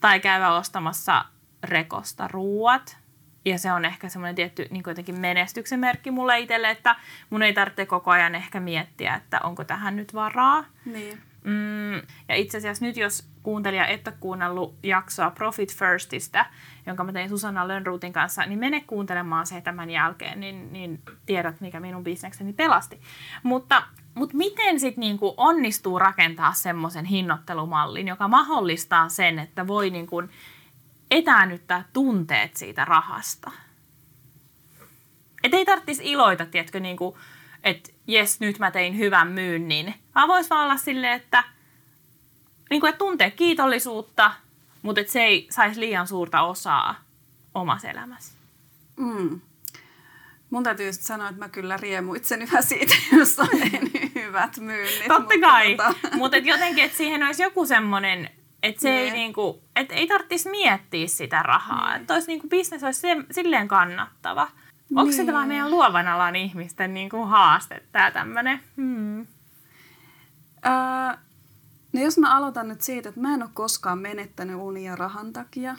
Tai 0.00 0.20
käydä 0.20 0.52
ostamassa 0.52 1.24
rekosta 1.62 2.28
ruuat. 2.28 2.96
Ja 3.44 3.58
se 3.58 3.72
on 3.72 3.84
ehkä 3.84 4.08
semmoinen 4.08 4.34
tietty 4.34 4.66
niin 4.70 4.82
jotenkin 4.86 5.20
menestyksen 5.20 5.80
merkki 5.80 6.10
mulle 6.10 6.38
itselle, 6.38 6.70
että 6.70 6.96
mun 7.30 7.42
ei 7.42 7.52
tarvitse 7.52 7.86
koko 7.86 8.10
ajan 8.10 8.34
ehkä 8.34 8.60
miettiä, 8.60 9.14
että 9.14 9.40
onko 9.40 9.64
tähän 9.64 9.96
nyt 9.96 10.14
varaa. 10.14 10.64
Niin. 10.84 11.22
Mm, 11.44 11.94
ja 12.28 12.34
itse 12.34 12.58
asiassa 12.58 12.84
nyt, 12.84 12.96
jos 12.96 13.28
kuuntelija 13.42 13.86
et 13.86 14.08
ole 14.08 14.16
kuunnellut 14.20 14.74
jaksoa 14.82 15.30
Profit 15.30 15.74
Firstistä, 15.74 16.46
jonka 16.86 17.04
mä 17.04 17.12
tein 17.12 17.28
Susanna 17.28 17.68
Lönnruutin 17.68 18.12
kanssa, 18.12 18.46
niin 18.46 18.58
mene 18.58 18.80
kuuntelemaan 18.86 19.46
se 19.46 19.60
tämän 19.60 19.90
jälkeen, 19.90 20.40
niin, 20.40 20.72
niin 20.72 21.02
tiedät, 21.26 21.60
mikä 21.60 21.80
minun 21.80 22.04
bisnekseni 22.04 22.52
pelasti. 22.52 23.00
Mutta, 23.42 23.82
mutta 24.14 24.36
miten 24.36 24.80
sitten 24.80 25.00
niinku 25.00 25.34
onnistuu 25.36 25.98
rakentaa 25.98 26.52
semmoisen 26.52 27.04
hinnoittelumallin, 27.04 28.08
joka 28.08 28.28
mahdollistaa 28.28 29.08
sen, 29.08 29.38
että 29.38 29.66
voi 29.66 29.90
niinku 29.90 30.22
etäännyttää 31.10 31.84
tunteet 31.92 32.56
siitä 32.56 32.84
rahasta? 32.84 33.50
Et 35.44 35.54
ei 35.54 35.64
tarvitsisi 35.64 36.10
iloita, 36.10 36.46
tiedätkö, 36.46 36.80
niinku, 36.80 37.18
että 37.64 37.93
jes, 38.06 38.40
nyt 38.40 38.58
mä 38.58 38.70
tein 38.70 38.98
hyvän 38.98 39.28
myynnin. 39.28 39.94
Vaan 40.14 40.28
voisi 40.28 40.50
vaan 40.50 40.64
olla 40.64 40.76
silleen, 40.76 41.12
että, 41.12 41.44
niin 42.70 42.80
kuin, 42.80 42.88
että 42.88 42.98
tuntee 42.98 43.30
kiitollisuutta, 43.30 44.32
mutta 44.82 45.00
että 45.00 45.12
se 45.12 45.24
ei 45.24 45.46
saisi 45.50 45.80
liian 45.80 46.06
suurta 46.06 46.42
osaa 46.42 46.94
omassa 47.54 47.88
elämässä. 47.88 48.32
Mm. 48.96 49.40
Mun 50.50 50.62
täytyy 50.62 50.86
just 50.86 51.02
sanoa, 51.02 51.28
että 51.28 51.38
mä 51.38 51.48
kyllä 51.48 51.76
riemuitsen 51.76 52.40
hyvä 52.40 52.62
siitä, 52.62 52.94
jos 53.18 53.38
on 53.38 53.48
hyvät 54.14 54.56
myynnit. 54.56 55.08
Totta 55.08 55.20
mutta 55.20 55.40
kai, 55.40 55.76
tota... 55.76 56.16
mutta 56.16 56.36
et 56.36 56.46
jotenkin, 56.46 56.84
että 56.84 56.96
siihen 56.96 57.22
olisi 57.22 57.42
joku 57.42 57.66
semmoinen, 57.66 58.30
että 58.62 58.82
se 58.82 58.98
ei, 58.98 59.10
niinku, 59.10 59.62
et 59.76 59.92
ei 59.92 60.06
tarvitsisi 60.06 60.50
miettiä 60.50 61.06
sitä 61.06 61.42
rahaa. 61.42 61.90
Mm. 61.90 61.96
Että 61.96 62.14
olisi 62.14 62.26
niinku, 62.26 62.48
bisnes 62.48 62.84
olisi 62.84 63.06
silleen 63.30 63.68
kannattava. 63.68 64.48
Onko 64.90 65.02
niin. 65.02 65.12
se 65.14 65.24
tämä 65.24 65.46
meidän 65.46 65.70
luovan 65.70 66.08
alan 66.08 66.36
ihmisten 66.36 66.94
niin 66.94 67.10
kuin 67.10 67.28
haaste, 67.28 67.82
tämä 67.92 68.10
tämmöinen? 68.10 68.60
Hmm. 68.76 69.20
Öö, 70.66 71.16
no 71.92 72.00
jos 72.00 72.18
mä 72.18 72.36
aloitan 72.36 72.68
nyt 72.68 72.80
siitä, 72.80 73.08
että 73.08 73.20
mä 73.20 73.34
en 73.34 73.42
ole 73.42 73.50
koskaan 73.54 73.98
menettänyt 73.98 74.56
unia 74.56 74.96
rahan 74.96 75.32
takia. 75.32 75.76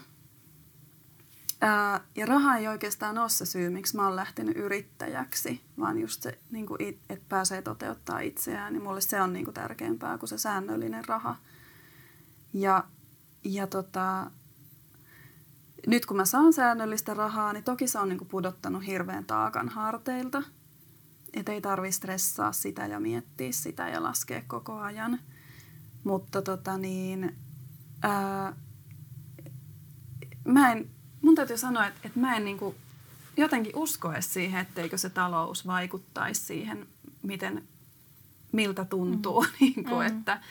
Öö, 1.63 1.99
ja 2.15 2.25
raha 2.25 2.57
ei 2.57 2.67
oikeastaan 2.67 3.17
ole 3.17 3.29
se 3.29 3.45
syy, 3.45 3.69
miksi 3.69 3.95
mä 3.95 4.05
oon 4.05 4.15
lähtenyt 4.15 4.57
yrittäjäksi, 4.57 5.61
vaan 5.79 5.99
just 5.99 6.21
se, 6.21 6.39
niin 6.51 6.65
kuin 6.65 6.81
it, 6.81 6.99
että 7.09 7.25
pääsee 7.29 7.61
toteuttaa 7.61 8.19
itseään. 8.19 8.73
Niin 8.73 8.83
mulle 8.83 9.01
se 9.01 9.21
on 9.21 9.33
niin 9.33 9.45
kuin 9.45 9.55
tärkeämpää 9.55 10.17
kuin 10.17 10.29
se 10.29 10.37
säännöllinen 10.37 11.05
raha. 11.05 11.35
Ja, 12.53 12.83
ja 13.43 13.67
tota, 13.67 14.31
nyt 15.87 16.05
kun 16.05 16.17
mä 16.17 16.25
saan 16.25 16.53
säännöllistä 16.53 17.13
rahaa, 17.13 17.53
niin 17.53 17.63
toki 17.63 17.87
se 17.87 17.99
on 17.99 18.09
niin 18.09 18.17
kuin 18.17 18.27
pudottanut 18.27 18.85
hirveän 18.85 19.25
taakan 19.25 19.69
harteilta. 19.69 20.43
Että 21.33 21.51
ei 21.51 21.61
tarvi 21.61 21.91
stressaa 21.91 22.51
sitä 22.51 22.85
ja 22.85 22.99
miettiä 22.99 23.51
sitä 23.51 23.89
ja 23.89 24.03
laskea 24.03 24.41
koko 24.47 24.79
ajan. 24.79 25.19
Mutta 26.03 26.41
tota 26.41 26.77
niin, 26.77 27.35
ää, 28.01 28.53
mä 30.45 30.71
en, 30.71 30.89
mun 31.21 31.35
täytyy 31.35 31.57
sanoa, 31.57 31.87
että, 31.87 31.99
että 32.03 32.19
mä 32.19 32.35
en 32.35 32.45
niin 32.45 32.57
kuin 32.57 32.75
jotenkin 33.37 33.75
usko 33.75 34.13
edes 34.13 34.33
siihen, 34.33 34.61
etteikö 34.61 34.97
se 34.97 35.09
talous 35.09 35.67
vaikuttaisi 35.67 36.41
siihen, 36.41 36.87
miten, 37.23 37.63
miltä 38.51 38.85
tuntuu. 38.85 39.45
Mm. 39.45 39.55
niin 39.59 39.83
kuin, 39.83 40.11
mm. 40.11 40.17
että, 40.17 40.41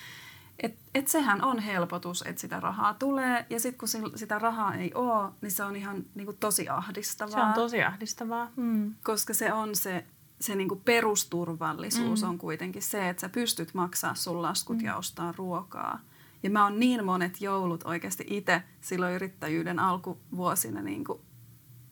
et, 0.95 1.05
et 1.05 1.09
sehän 1.09 1.45
on 1.45 1.59
helpotus, 1.59 2.23
että 2.27 2.41
sitä 2.41 2.61
rahaa 2.61 2.95
tulee 2.95 3.47
ja 3.51 3.61
sitten 3.61 3.79
kun 3.79 4.19
sitä 4.19 4.39
rahaa 4.39 4.75
ei 4.75 4.95
ole, 4.95 5.33
niin 5.41 5.51
se 5.51 5.65
on 5.65 5.77
ihan 5.77 6.05
niin 6.15 6.27
kuin 6.27 6.37
tosi 6.37 6.69
ahdistavaa. 6.69 7.35
Se 7.35 7.41
on 7.41 7.53
tosi 7.53 7.83
ahdistavaa. 7.83 8.51
Mm. 8.57 8.95
Koska 9.05 9.35
se 9.35 9.53
on 9.53 9.77
se, 9.77 10.05
se 10.41 10.55
niinku 10.55 10.77
perusturvallisuus 10.77 12.23
mm. 12.23 12.29
on 12.29 12.39
kuitenkin 12.39 12.83
se, 12.83 13.09
että 13.09 13.21
sä 13.21 13.29
pystyt 13.29 13.75
maksaa 13.75 14.15
sun 14.15 14.43
laskut 14.43 14.79
mm. 14.79 14.85
ja 14.85 14.97
ostaa 14.97 15.35
ruokaa. 15.37 16.01
Ja 16.43 16.51
mä 16.51 16.65
oon 16.65 16.81
niin 16.81 17.05
monet 17.05 17.41
joulut 17.41 17.85
oikeasti 17.85 18.25
itse 18.27 18.63
silloin 18.81 19.15
yrittäjyyden 19.15 19.79
alkuvuosina 19.79 20.83
niinku 20.83 21.21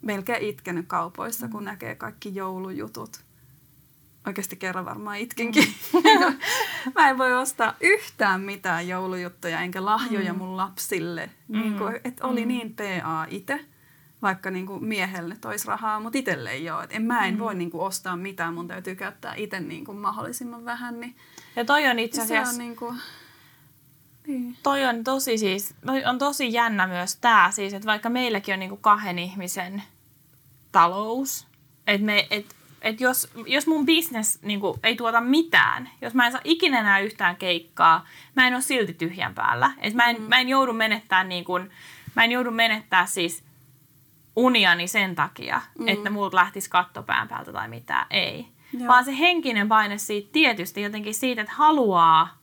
melkein 0.03 0.43
itkenyt 0.43 0.87
kaupoissa, 0.87 1.47
mm. 1.47 1.53
kun 1.53 1.65
näkee 1.65 1.95
kaikki 1.95 2.35
joulujutut. 2.35 3.21
Oikeasti 4.27 4.57
kerran 4.57 4.85
varmaan 4.85 5.19
itkinkin. 5.19 5.65
Mm. 5.93 6.39
mä 6.97 7.11
en 7.11 7.19
voi 7.19 7.33
ostaa 7.33 7.75
yhtään 7.81 8.41
mitään 8.41 8.89
joulujuttuja 8.89 9.61
enkä 9.61 9.85
lahjoja 9.85 10.33
mm. 10.33 10.39
mun 10.39 10.57
lapsille. 10.57 11.31
Mm. 11.49 11.61
Niin 11.61 11.79
kuin, 11.79 12.01
että 12.05 12.27
oli 12.27 12.43
mm. 12.43 12.49
niin 12.49 12.75
PA 12.75 13.27
itse 13.31 13.65
vaikka 14.23 14.51
niin 14.51 14.67
kuin 14.67 14.85
miehelle 14.85 15.37
tois 15.41 15.67
rahaa, 15.67 16.01
mutta 16.01 16.19
itselle 16.19 16.51
ei 16.51 16.71
ole. 16.71 16.85
Et 16.85 16.93
en, 16.93 17.03
mä 17.03 17.27
en 17.27 17.35
mm. 17.35 17.41
voi 17.41 17.55
niin 17.55 17.71
kuin 17.71 17.83
ostaa 17.83 18.17
mitään, 18.17 18.55
mun 18.55 18.69
täytyy 18.69 18.95
käyttää 18.95 19.35
itse 19.35 19.61
niin 19.61 19.85
kuin 19.85 19.99
mahdollisimman 19.99 20.65
vähän. 20.65 21.01
Niin 21.01 21.17
ja 21.57 21.65
toi 21.65 21.87
on 21.87 21.99
itse 21.99 22.23
asiassa... 22.23 22.53
Se 22.53 22.63
on 22.63 22.67
niin 22.67 22.77
kuin, 22.77 23.01
niin. 24.27 24.57
Toi 24.63 24.85
on 24.85 25.05
tosi 25.05 25.39
siis, 25.39 25.75
on 26.09 26.19
tosi 26.19 26.53
jännä 26.53 26.87
myös 26.87 27.17
tää 27.17 27.51
siis, 27.51 27.75
että 27.75 27.87
vaikka 27.87 28.09
meilläkin 28.09 28.53
on 28.53 28.59
niin 28.59 28.71
kuin 28.71 28.81
kahden 28.81 29.19
ihmisen 29.19 29.83
talous, 30.73 31.47
että 31.87 32.07
me, 32.07 32.27
et, 32.31 32.57
et 32.83 33.01
jos, 33.01 33.33
jos 33.47 33.67
mun 33.67 33.87
business 33.87 34.43
niin 34.43 34.61
kuin, 34.61 34.81
ei 34.83 34.97
tuota 34.97 35.21
mitään, 35.21 35.91
jos 36.01 36.15
mä 36.15 36.27
en 36.27 36.33
saa 36.33 36.41
ikinä 36.45 36.81
enää 36.81 36.99
yhtään 36.99 37.37
keikkaa, 37.37 38.07
mä 38.37 38.47
en 38.47 38.55
ole 38.55 38.63
silti 38.63 38.95
tyhjän 38.95 39.35
päällä. 39.35 39.71
Et 39.79 39.95
mä, 39.95 40.11
en, 40.11 40.17
mm. 40.17 40.29
mä 40.29 40.41
en 40.41 40.49
joudu 40.49 40.73
menettää 40.73 41.25
niin 41.25 41.45
kuin, 41.45 41.71
mä 42.15 42.25
en 42.25 42.33
joudu 42.33 42.51
menettää 42.51 43.07
siis 43.07 43.45
uniani 44.37 44.89
sen 44.89 45.15
takia, 45.15 45.61
mm. 45.79 45.89
että 45.89 46.11
multa 46.11 46.37
lähtisi 46.37 46.71
kattopään 46.71 47.29
päältä 47.29 47.53
tai 47.53 47.69
mitään. 47.69 48.07
Ei. 48.11 48.47
Joo. 48.73 48.89
Vaan 48.89 49.05
se 49.05 49.19
henkinen 49.19 49.69
paine 49.69 49.99
siitä 49.99 50.29
tietysti 50.33 50.83
jotenkin 50.83 51.15
siitä, 51.15 51.43
että 51.43 51.55
haluaa 51.57 52.39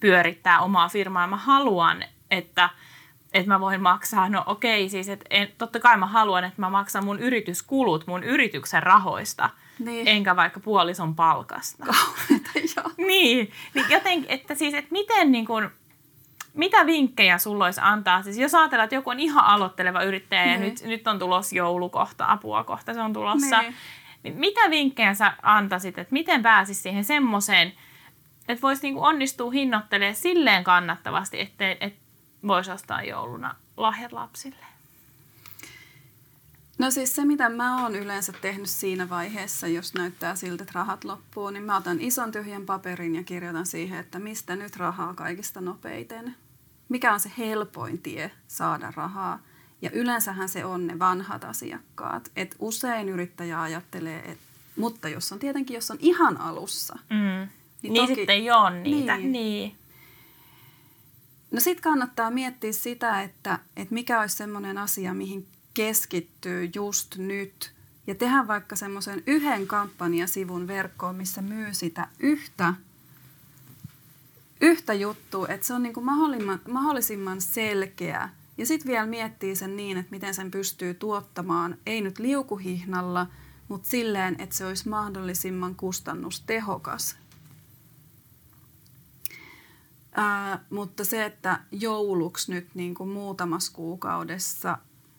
pyörittää 0.00 0.60
omaa 0.60 0.88
firmaa. 0.88 1.26
Mä 1.26 1.36
haluan, 1.36 2.04
että, 2.30 2.70
että 3.36 3.48
mä 3.48 3.60
voin 3.60 3.82
maksaa, 3.82 4.28
no 4.28 4.42
okei, 4.46 4.88
siis 4.88 5.08
että 5.08 5.26
en, 5.30 5.48
totta 5.58 5.80
kai 5.80 5.96
mä 5.96 6.06
haluan, 6.06 6.44
että 6.44 6.60
mä 6.60 6.70
maksan 6.70 7.04
mun 7.04 7.20
yrityskulut 7.20 8.06
mun 8.06 8.24
yrityksen 8.24 8.82
rahoista, 8.82 9.50
niin. 9.78 10.08
enkä 10.08 10.36
vaikka 10.36 10.60
puolison 10.60 11.14
palkasta. 11.14 11.84
Kauheeta, 11.86 12.50
joo. 12.76 12.90
niin, 13.08 13.50
niin 13.74 13.86
jotenkin, 13.88 14.30
että 14.30 14.54
siis, 14.54 14.74
että 14.74 14.92
miten 14.92 15.32
niin 15.32 15.46
kuin, 15.46 15.70
mitä 16.54 16.86
vinkkejä 16.86 17.38
sulla 17.38 17.64
olisi 17.64 17.80
antaa? 17.82 18.22
Siis 18.22 18.38
jos 18.38 18.54
ajatellaan, 18.54 18.84
että 18.84 18.94
joku 18.94 19.10
on 19.10 19.20
ihan 19.20 19.44
aloitteleva 19.44 20.02
yrittäjä 20.02 20.44
niin. 20.44 20.52
ja 20.52 20.58
nyt, 20.58 20.82
nyt 20.84 21.08
on 21.08 21.18
tulossa 21.18 21.56
joulukohta, 21.56 22.24
apua 22.28 22.64
kohta 22.64 22.94
se 22.94 23.00
on 23.00 23.12
tulossa. 23.12 23.62
Niin. 23.62 23.74
niin 24.22 24.36
mitä 24.36 24.60
vinkkejä 24.70 25.14
sä 25.14 25.32
antaisit, 25.42 25.98
että 25.98 26.12
miten 26.12 26.42
pääsisi 26.42 26.82
siihen 26.82 27.04
semmoiseen, 27.04 27.72
että 28.48 28.62
voisi 28.62 28.82
niinku 28.82 29.04
onnistua 29.04 29.50
hinnoittelemaan 29.50 30.14
silleen 30.14 30.64
kannattavasti, 30.64 31.40
että 31.40 31.76
et 31.80 32.05
voisi 32.46 32.70
ostaa 32.70 33.02
jouluna 33.02 33.54
lahjat 33.76 34.12
lapsille? 34.12 34.66
No 36.78 36.90
siis 36.90 37.14
se, 37.14 37.24
mitä 37.24 37.48
mä 37.48 37.82
oon 37.82 37.94
yleensä 37.94 38.32
tehnyt 38.32 38.70
siinä 38.70 39.08
vaiheessa, 39.08 39.66
jos 39.66 39.94
näyttää 39.94 40.34
siltä, 40.34 40.62
että 40.62 40.72
rahat 40.74 41.04
loppuu, 41.04 41.50
niin 41.50 41.62
mä 41.62 41.76
otan 41.76 42.00
ison 42.00 42.32
tyhjän 42.32 42.66
paperin 42.66 43.14
ja 43.14 43.24
kirjoitan 43.24 43.66
siihen, 43.66 43.98
että 43.98 44.18
mistä 44.18 44.56
nyt 44.56 44.76
rahaa 44.76 45.14
kaikista 45.14 45.60
nopeiten 45.60 46.36
mikä 46.88 47.12
on 47.12 47.20
se 47.20 47.32
helpoin 47.38 47.98
tie 47.98 48.30
saada 48.48 48.92
rahaa. 48.96 49.38
Ja 49.82 49.90
yleensähän 49.90 50.48
se 50.48 50.64
on 50.64 50.86
ne 50.86 50.98
vanhat 50.98 51.44
asiakkaat. 51.44 52.30
Et 52.36 52.56
usein 52.58 53.08
yrittäjä 53.08 53.62
ajattelee, 53.62 54.18
että 54.18 54.46
mutta 54.76 55.08
jos 55.08 55.32
on 55.32 55.38
tietenkin, 55.38 55.74
jos 55.74 55.90
on 55.90 55.96
ihan 56.00 56.40
alussa. 56.40 56.98
Mm. 57.10 57.16
Niin, 57.16 57.48
niin 57.82 57.94
toki, 57.94 58.14
sitten 58.14 58.36
ei 58.36 58.50
ole 58.50 58.70
niitä. 58.70 59.16
Niin. 59.16 59.32
niin. 59.32 59.76
No 61.50 61.60
sitten 61.60 61.82
kannattaa 61.82 62.30
miettiä 62.30 62.72
sitä, 62.72 63.22
että, 63.22 63.58
että 63.76 63.94
mikä 63.94 64.20
olisi 64.20 64.36
semmoinen 64.36 64.78
asia, 64.78 65.14
mihin 65.14 65.46
keskittyy 65.74 66.70
just 66.74 67.16
nyt. 67.16 67.72
Ja 68.06 68.14
tehdä 68.14 68.46
vaikka 68.46 68.76
semmoisen 68.76 69.22
yhden 69.26 69.66
kampanjasivun 69.66 70.68
verkkoon, 70.68 71.16
missä 71.16 71.42
myy 71.42 71.74
sitä 71.74 72.08
yhtä 72.18 72.74
yhtä 74.60 74.94
juttua, 74.94 75.48
että 75.48 75.66
se 75.66 75.74
on 75.74 75.82
niin 75.82 75.92
kuin 75.92 76.06
mahdollisimman, 76.06 76.60
mahdollisimman 76.68 77.40
selkeä. 77.40 78.28
Ja 78.58 78.66
sitten 78.66 78.90
vielä 78.92 79.06
miettii 79.06 79.56
sen 79.56 79.76
niin, 79.76 79.98
että 79.98 80.10
miten 80.10 80.34
sen 80.34 80.50
pystyy 80.50 80.94
tuottamaan, 80.94 81.78
ei 81.86 82.00
nyt 82.00 82.18
liukuhihnalla, 82.18 83.26
mutta 83.68 83.88
silleen, 83.88 84.36
että 84.38 84.56
se 84.56 84.66
olisi 84.66 84.88
mahdollisimman 84.88 85.74
kustannustehokas. 85.74 87.16
Ää, 90.16 90.64
mutta 90.70 91.04
se, 91.04 91.24
että 91.24 91.60
jouluksi 91.70 92.52
nyt 92.52 92.68
niin 92.74 92.94
kuin 92.94 93.08
muutamassa 93.08 93.72
kuukaudessa 93.72 94.78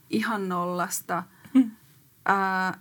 ihan 0.10 0.50
nollasta. 0.50 1.24
Hmm. 1.54 1.72
Ää, 2.26 2.80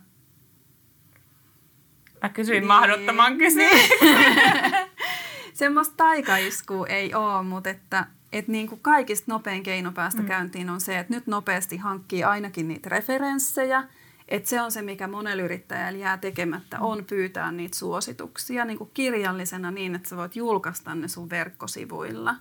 Mä 2.21 2.29
kysyin 2.29 2.61
niin, 2.61 2.67
mahdottoman 2.67 3.37
kysymyksen. 3.37 3.89
semmoista 5.53 5.93
taikaiskua 5.97 6.87
ei 6.87 7.13
ole, 7.13 7.43
mutta 7.43 7.69
että 7.69 8.07
et 8.33 8.47
niin 8.47 8.67
kuin 8.67 8.81
kaikista 8.81 9.31
nopein 9.31 9.63
keino 9.63 9.91
päästä 9.91 10.21
mm. 10.21 10.27
käyntiin 10.27 10.69
on 10.69 10.81
se, 10.81 10.99
että 10.99 11.13
nyt 11.13 11.27
nopeasti 11.27 11.77
hankkii 11.77 12.23
ainakin 12.23 12.67
niitä 12.67 12.89
referenssejä. 12.89 13.83
Että 14.27 14.49
se 14.49 14.61
on 14.61 14.71
se, 14.71 14.81
mikä 14.81 15.07
monella 15.07 15.43
yrittäjällä 15.43 15.99
jää 15.99 16.17
tekemättä, 16.17 16.79
on 16.79 17.05
pyytää 17.05 17.51
niitä 17.51 17.77
suosituksia 17.77 18.65
niin 18.65 18.77
kuin 18.77 18.89
kirjallisena 18.93 19.71
niin, 19.71 19.95
että 19.95 20.09
sä 20.09 20.17
voit 20.17 20.35
julkaista 20.35 20.95
ne 20.95 21.07
sun 21.07 21.29
verkkosivuilla. 21.29 22.35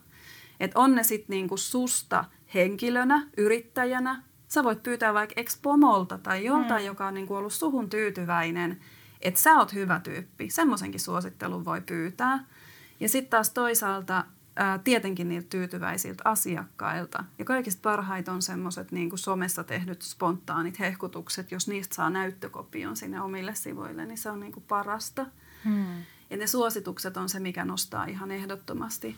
Että 0.61 0.79
on 0.79 0.95
ne 0.95 1.03
sitten 1.03 1.35
niin 1.35 1.49
kuin 1.49 1.59
susta 1.59 2.25
henkilönä, 2.55 3.29
yrittäjänä. 3.37 4.23
Sä 4.49 4.65
voit 4.65 4.83
pyytää 4.83 5.15
vaikka 5.15 5.35
ex-pomolta 5.37 6.19
tai 6.19 6.45
joltain, 6.45 6.83
mm. 6.83 6.87
joka 6.87 7.07
on 7.07 7.15
niin 7.15 7.27
kuin 7.27 7.39
ollut 7.39 7.53
suhun 7.53 7.91
tyytyväinen, 7.91 8.81
että 9.21 9.41
sä 9.41 9.59
oot 9.59 9.73
hyvä 9.73 10.01
tyyppi. 10.01 10.51
Semmoisenkin 10.51 11.01
suosittelun 11.01 11.65
voi 11.65 11.81
pyytää. 11.81 12.45
Ja 13.01 13.09
sitten 13.09 13.31
taas 13.31 13.51
toisaalta 13.51 14.25
ää, 14.57 14.79
tietenkin 14.79 15.29
niiltä 15.29 15.47
tyytyväisiltä 15.51 16.23
asiakkailta. 16.25 17.25
Ja 17.39 17.45
kaikista 17.45 17.81
parhaita 17.83 18.33
on 18.33 18.43
semmoiset 18.43 18.93
niin 18.93 19.19
somessa 19.19 19.65
tehdyt 19.65 20.03
spontaanit 20.03 20.79
hehkutukset, 20.79 21.53
jos 21.53 21.69
niistä 21.69 21.95
saa 21.95 22.11
näyttökopion 22.11 22.97
sinne 22.97 23.21
omille 23.21 23.55
sivuille, 23.55 24.07
niin 24.07 24.19
se 24.19 24.31
on 24.31 24.41
niin 24.41 24.53
kuin 24.53 24.65
parasta. 24.69 25.27
Hmm. 25.65 26.03
Ja 26.31 26.37
ne 26.37 26.47
suositukset 26.47 27.17
on 27.17 27.29
se, 27.29 27.41
mikä 27.41 27.65
nostaa 27.65 28.05
ihan 28.05 28.31
ehdottomasti 28.31 29.17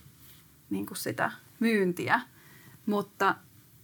niin 0.70 0.86
kuin 0.86 0.99
sitä 0.99 1.30
myyntiä. 1.61 2.20
Mutta, 2.86 3.34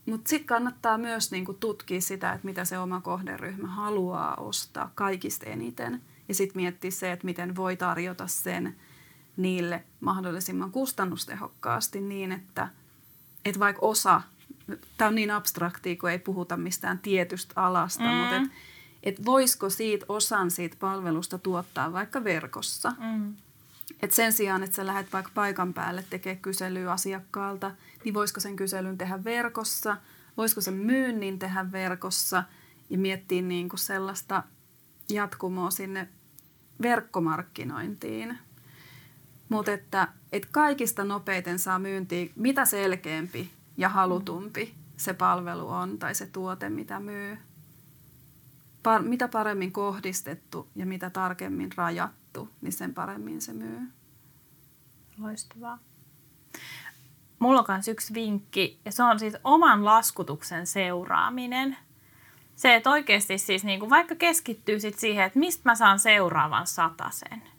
mutta 0.07 0.28
sitten 0.28 0.46
kannattaa 0.46 0.98
myös 0.98 1.30
niin 1.30 1.44
kuin 1.44 1.59
tutkia 1.59 2.00
sitä, 2.00 2.32
että 2.32 2.46
mitä 2.46 2.64
se 2.64 2.78
oma 2.78 3.00
kohderyhmä 3.00 3.68
haluaa 3.68 4.34
ostaa 4.34 4.92
kaikista 4.94 5.46
eniten. 5.46 6.02
Ja 6.28 6.34
sitten 6.34 6.62
miettiä 6.62 6.90
se, 6.90 7.12
että 7.12 7.24
miten 7.24 7.57
voi 7.57 7.76
tarjota 7.76 8.26
sen– 8.26 8.74
niille 9.37 9.85
mahdollisimman 10.01 10.70
kustannustehokkaasti 10.70 12.01
niin, 12.01 12.32
että, 12.32 12.68
että 13.45 13.61
vaikka 13.61 13.87
osa, 13.87 14.22
tämä 14.97 15.09
on 15.09 15.14
niin 15.14 15.30
abstraktia, 15.30 15.97
kun 15.97 16.11
ei 16.11 16.18
puhuta 16.18 16.57
mistään 16.57 16.99
tietystä 16.99 17.53
alasta, 17.57 18.05
mm. 18.05 18.11
mutta 18.11 18.37
että 18.37 18.49
et 19.03 19.24
voisiko 19.24 19.70
siitä 19.70 20.07
osan 20.09 20.51
siitä 20.51 20.76
palvelusta 20.80 21.39
tuottaa 21.39 21.93
vaikka 21.93 22.24
verkossa. 22.24 22.93
Mm. 22.99 23.35
Et 24.03 24.12
sen 24.12 24.32
sijaan, 24.32 24.62
että 24.62 24.76
sä 24.76 24.87
lähdet 24.87 25.12
vaikka 25.12 25.30
paikan 25.35 25.74
päälle 25.74 26.05
tekemään 26.11 26.43
kyselyä 26.43 26.93
asiakkaalta, 26.93 27.70
niin 28.05 28.14
voisiko 28.14 28.41
sen 28.41 28.57
kyselyn 28.57 28.99
tehdä 28.99 29.24
verkossa, 29.24 29.97
voisiko 30.37 30.61
sen 30.61 30.74
myynnin 30.74 31.39
tehdä 31.39 31.72
verkossa 31.72 32.43
ja 32.91 32.99
miettiä 32.99 33.43
niin 33.43 33.68
kuin 33.68 33.80
sellaista 33.80 34.43
jatkumoa 35.09 35.70
sinne 35.70 36.09
verkkomarkkinointiin. 36.82 38.39
Mutta 39.49 39.72
että, 39.72 40.09
että 40.32 40.49
kaikista 40.53 41.05
nopeiten 41.05 41.59
saa 41.59 41.78
myyntiä, 41.78 42.26
mitä 42.36 42.64
selkeämpi 42.64 43.51
ja 43.76 43.88
halutumpi 43.88 44.74
se 44.97 45.14
palvelu 45.14 45.68
on 45.68 45.99
tai 45.99 46.14
se 46.14 46.26
tuote, 46.26 46.68
mitä 46.68 47.01
myy. 47.01 47.38
Par, 48.82 49.03
mitä 49.03 49.28
paremmin 49.28 49.72
kohdistettu 49.72 50.68
ja 50.76 50.86
mitä 50.86 51.11
tarkemmin 51.11 51.70
rajattu, 51.76 52.49
niin 52.61 52.72
sen 52.72 52.95
paremmin 52.95 53.40
se 53.40 53.53
myy. 53.53 53.80
Loistavaa. 55.18 55.78
Mulla 57.38 57.61
on 57.61 57.64
myös 57.68 57.88
yksi 57.88 58.14
vinkki, 58.14 58.80
ja 58.84 58.92
se 58.92 59.03
on 59.03 59.18
siis 59.18 59.36
oman 59.45 59.84
laskutuksen 59.84 60.66
seuraaminen. 60.66 61.76
Se, 62.57 62.74
että 62.74 62.90
oikeasti 62.90 63.38
siis 63.38 63.64
niin 63.64 63.80
kuin 63.80 63.90
vaikka 63.90 64.14
keskittyy 64.14 64.80
sit 64.80 64.99
siihen, 64.99 65.24
että 65.24 65.38
mistä 65.38 65.62
mä 65.64 65.74
saan 65.74 65.99
seuraavan 65.99 66.66
ja 66.66 67.53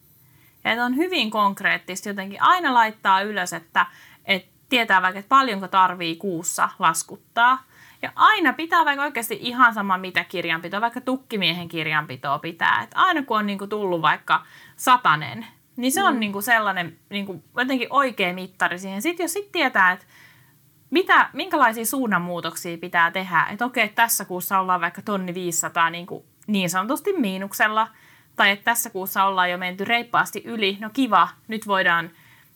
että 0.65 0.85
on 0.85 0.95
hyvin 0.95 1.31
konkreettista 1.31 2.09
jotenkin 2.09 2.41
aina 2.41 2.73
laittaa 2.73 3.21
ylös, 3.21 3.53
että, 3.53 3.85
että 4.25 4.51
tietää 4.69 5.01
vaikka, 5.01 5.19
että 5.19 5.29
paljonko 5.29 5.67
tarvii 5.67 6.15
kuussa 6.15 6.69
laskuttaa. 6.79 7.63
Ja 8.01 8.11
aina 8.15 8.53
pitää 8.53 8.85
vaikka 8.85 9.03
oikeasti 9.03 9.37
ihan 9.41 9.73
sama 9.73 9.97
mitä 9.97 10.23
kirjanpitoa, 10.23 10.81
vaikka 10.81 11.01
tukkimiehen 11.01 11.67
kirjanpitoa 11.67 12.39
pitää. 12.39 12.81
Että 12.83 12.99
aina 12.99 13.23
kun 13.23 13.37
on 13.37 13.45
niinku 13.45 13.67
tullut 13.67 14.01
vaikka 14.01 14.45
satanen, 14.75 15.45
niin 15.75 15.91
se 15.91 16.03
on 16.03 16.13
mm. 16.13 16.19
niinku 16.19 16.41
sellainen 16.41 16.97
niinku 17.09 17.43
jotenkin 17.57 17.87
oikea 17.89 18.33
mittari 18.33 18.79
siihen. 18.79 19.01
Sitten 19.01 19.23
jos 19.23 19.33
sit 19.33 19.51
tietää, 19.51 19.91
että 19.91 20.05
mitä, 20.89 21.29
minkälaisia 21.33 21.85
suunnanmuutoksia 21.85 22.77
pitää 22.77 23.11
tehdä. 23.11 23.45
Että 23.51 23.65
okei, 23.65 23.89
tässä 23.89 24.25
kuussa 24.25 24.59
ollaan 24.59 24.81
vaikka 24.81 25.01
tonni 25.01 25.33
500 25.33 25.89
niin, 25.89 26.05
kuin 26.05 26.23
niin 26.47 26.69
sanotusti 26.69 27.13
miinuksella, 27.13 27.87
tai 28.35 28.51
että 28.51 28.65
tässä 28.65 28.89
kuussa 28.89 29.23
ollaan 29.23 29.51
jo 29.51 29.57
menty 29.57 29.85
reippaasti 29.85 30.41
yli. 30.45 30.77
No 30.81 30.89
kiva, 30.93 31.27
nyt 31.47 31.67
voidaan 31.67 32.09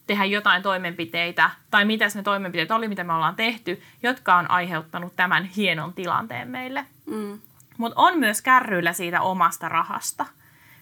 tehdä 0.08 0.26
jotain 0.26 0.64
toimenpiteitä, 0.64 1.50
tai 1.72 1.86
mitä 1.86 2.06
ne 2.16 2.24
toimenpiteet 2.24 2.72
oli, 2.72 2.88
mitä 2.88 3.04
me 3.04 3.14
ollaan 3.14 3.36
tehty, 3.36 3.82
jotka 4.04 4.36
on 4.36 4.52
aiheuttanut 4.52 5.16
tämän 5.16 5.44
hienon 5.44 5.94
tilanteen 5.94 6.48
meille. 6.48 6.86
Mm. 7.06 7.40
Mutta 7.78 8.02
on 8.02 8.20
myös 8.20 8.42
kärryillä 8.42 8.94
siitä 8.94 9.22
omasta 9.22 9.70
rahasta. 9.70 10.26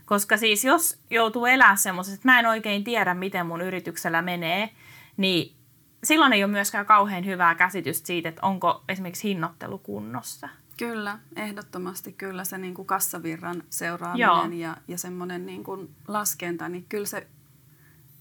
Koska 0.05 0.37
siis 0.37 0.65
jos 0.65 0.99
joutuu 1.09 1.45
elämään 1.45 1.77
semmoisessa, 1.77 2.15
että 2.15 2.27
mä 2.27 2.39
en 2.39 2.45
oikein 2.45 2.83
tiedä, 2.83 3.13
miten 3.13 3.45
mun 3.45 3.61
yrityksellä 3.61 4.21
menee, 4.21 4.69
niin 5.17 5.55
silloin 6.03 6.33
ei 6.33 6.43
ole 6.43 6.51
myöskään 6.51 6.85
kauhean 6.85 7.25
hyvää 7.25 7.55
käsitystä 7.55 8.07
siitä, 8.07 8.29
että 8.29 8.45
onko 8.45 8.83
esimerkiksi 8.89 9.27
hinnoittelu 9.27 9.77
kunnossa. 9.77 10.49
Kyllä, 10.77 11.19
ehdottomasti 11.35 12.13
kyllä 12.13 12.43
se 12.43 12.57
niin 12.57 12.73
kuin 12.73 12.85
kassavirran 12.85 13.63
seuraaminen 13.69 14.59
ja, 14.59 14.77
ja 14.87 14.97
semmoinen 14.97 15.45
niin 15.45 15.63
kuin 15.63 15.95
laskenta, 16.07 16.69
niin 16.69 16.85
kyllä 16.89 17.05
se, 17.05 17.27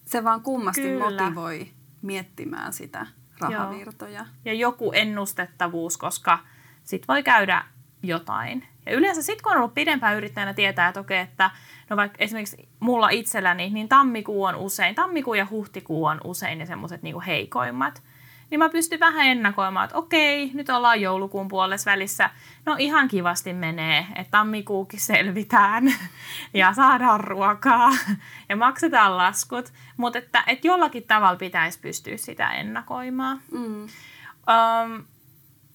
se 0.04 0.24
vaan 0.24 0.42
kummasti 0.42 0.82
kyllä. 0.82 1.10
motivoi 1.10 1.68
miettimään 2.02 2.72
sitä 2.72 3.06
rahavirtoja. 3.40 4.20
Joo. 4.20 4.26
Ja 4.44 4.52
joku 4.52 4.92
ennustettavuus, 4.92 5.96
koska 5.96 6.38
sit 6.84 7.08
voi 7.08 7.22
käydä 7.22 7.64
jotain. 8.02 8.66
Ja 8.86 8.92
yleensä 8.92 9.22
sitten 9.22 9.42
kun 9.42 9.52
on 9.52 9.58
ollut 9.58 9.74
pidempään 9.74 10.16
yrittäjänä 10.16 10.54
tietää, 10.54 10.88
että 10.88 11.00
okei, 11.00 11.20
että 11.20 11.50
no 11.90 11.96
vaikka 11.96 12.16
esimerkiksi 12.18 12.68
mulla 12.80 13.08
itselläni, 13.08 13.70
niin 13.70 13.88
tammikuu 13.88 14.44
on 14.44 14.56
usein, 14.56 14.94
tammikuu 14.94 15.34
ja 15.34 15.46
huhtikuu 15.50 16.04
on 16.04 16.20
usein 16.24 16.58
ne 16.58 16.66
semmoiset 16.66 17.02
niinku 17.02 17.22
heikoimmat. 17.26 18.02
Niin 18.50 18.58
mä 18.58 18.68
pystyn 18.68 19.00
vähän 19.00 19.26
ennakoimaan, 19.26 19.84
että 19.84 19.96
okei, 19.96 20.50
nyt 20.54 20.68
ollaan 20.68 21.00
joulukuun 21.00 21.48
puolessa 21.48 21.90
välissä. 21.90 22.30
No 22.64 22.76
ihan 22.78 23.08
kivasti 23.08 23.52
menee, 23.52 24.06
että 24.14 24.30
tammikuukin 24.30 25.00
selvitään 25.00 25.84
ja 26.54 26.72
saadaan 26.72 27.20
ruokaa 27.20 27.90
ja 28.48 28.56
maksetaan 28.56 29.16
laskut. 29.16 29.72
Mutta 29.96 30.18
että, 30.18 30.44
että 30.46 30.66
jollakin 30.66 31.02
tavalla 31.02 31.36
pitäisi 31.36 31.80
pystyä 31.80 32.16
sitä 32.16 32.50
ennakoimaan. 32.50 33.40
Mm. 33.52 33.86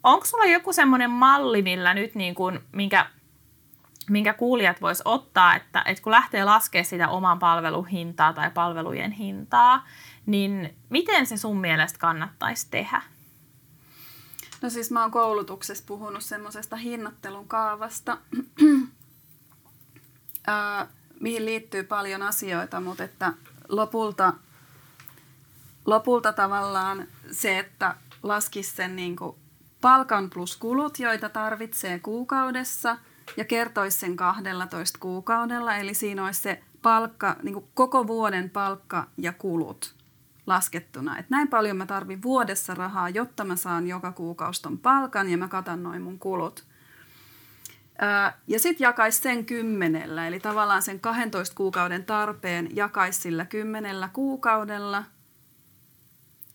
Onko 0.03 0.25
sulla 0.25 0.45
joku 0.45 0.73
semmoinen 0.73 1.11
malli, 1.11 1.61
millä 1.61 1.93
nyt 1.93 2.15
niin 2.15 2.35
kuin, 2.35 2.59
minkä, 2.71 3.05
minkä 4.09 4.33
kuulijat 4.33 4.81
vois 4.81 5.01
ottaa, 5.05 5.55
että, 5.55 5.83
että 5.85 6.03
kun 6.03 6.11
lähtee 6.11 6.43
laskemaan 6.43 6.85
sitä 6.85 7.09
oman 7.09 7.39
palvelun 7.39 7.87
hintaa 7.87 8.33
tai 8.33 8.51
palvelujen 8.51 9.11
hintaa, 9.11 9.85
niin 10.25 10.75
miten 10.89 11.25
se 11.25 11.37
sun 11.37 11.57
mielestä 11.57 11.99
kannattaisi 11.99 12.67
tehdä? 12.71 13.01
No 14.61 14.69
siis 14.69 14.91
mä 14.91 15.01
oon 15.01 15.11
koulutuksessa 15.11 15.83
puhunut 15.87 16.23
semmoisesta 16.23 16.75
hinnoittelun 16.75 17.47
kaavasta, 17.47 18.17
mihin 21.19 21.45
liittyy 21.45 21.83
paljon 21.83 22.21
asioita, 22.21 22.79
mutta 22.79 23.03
että 23.03 23.33
lopulta, 23.69 24.33
lopulta 25.85 26.33
tavallaan 26.33 27.07
se, 27.31 27.59
että 27.59 27.95
laskisi 28.23 28.75
sen 28.75 28.95
niin 28.95 29.15
kuin 29.15 29.35
palkan 29.81 30.29
plus 30.29 30.57
kulut, 30.57 30.99
joita 30.99 31.29
tarvitsee 31.29 31.99
kuukaudessa 31.99 32.97
ja 33.37 33.45
kertoisi 33.45 33.99
sen 33.99 34.15
12 34.15 34.99
kuukaudella. 34.99 35.75
Eli 35.75 35.93
siinä 35.93 36.25
olisi 36.25 36.41
se 36.41 36.63
palkka, 36.81 37.35
niin 37.43 37.53
kuin 37.53 37.65
koko 37.73 38.07
vuoden 38.07 38.49
palkka 38.49 39.07
ja 39.17 39.33
kulut 39.33 40.00
laskettuna. 40.47 41.17
Että 41.17 41.35
näin 41.35 41.47
paljon 41.47 41.77
mä 41.77 41.85
tarvin 41.85 42.21
vuodessa 42.21 42.73
rahaa, 42.73 43.09
jotta 43.09 43.43
mä 43.43 43.55
saan 43.55 43.87
joka 43.87 44.11
kuukausi 44.11 44.61
ton 44.61 44.77
palkan 44.77 45.29
ja 45.29 45.37
mä 45.37 45.47
katan 45.47 45.83
noin 45.83 46.01
mun 46.01 46.19
kulut. 46.19 46.65
Ja 48.47 48.59
sitten 48.59 48.85
jakaisi 48.85 49.21
sen 49.21 49.45
kymmenellä, 49.45 50.27
eli 50.27 50.39
tavallaan 50.39 50.81
sen 50.81 50.99
12 50.99 51.55
kuukauden 51.55 52.05
tarpeen 52.05 52.75
jakaisi 52.75 53.21
sillä 53.21 53.45
kymmenellä 53.45 54.09
kuukaudella– 54.13 55.03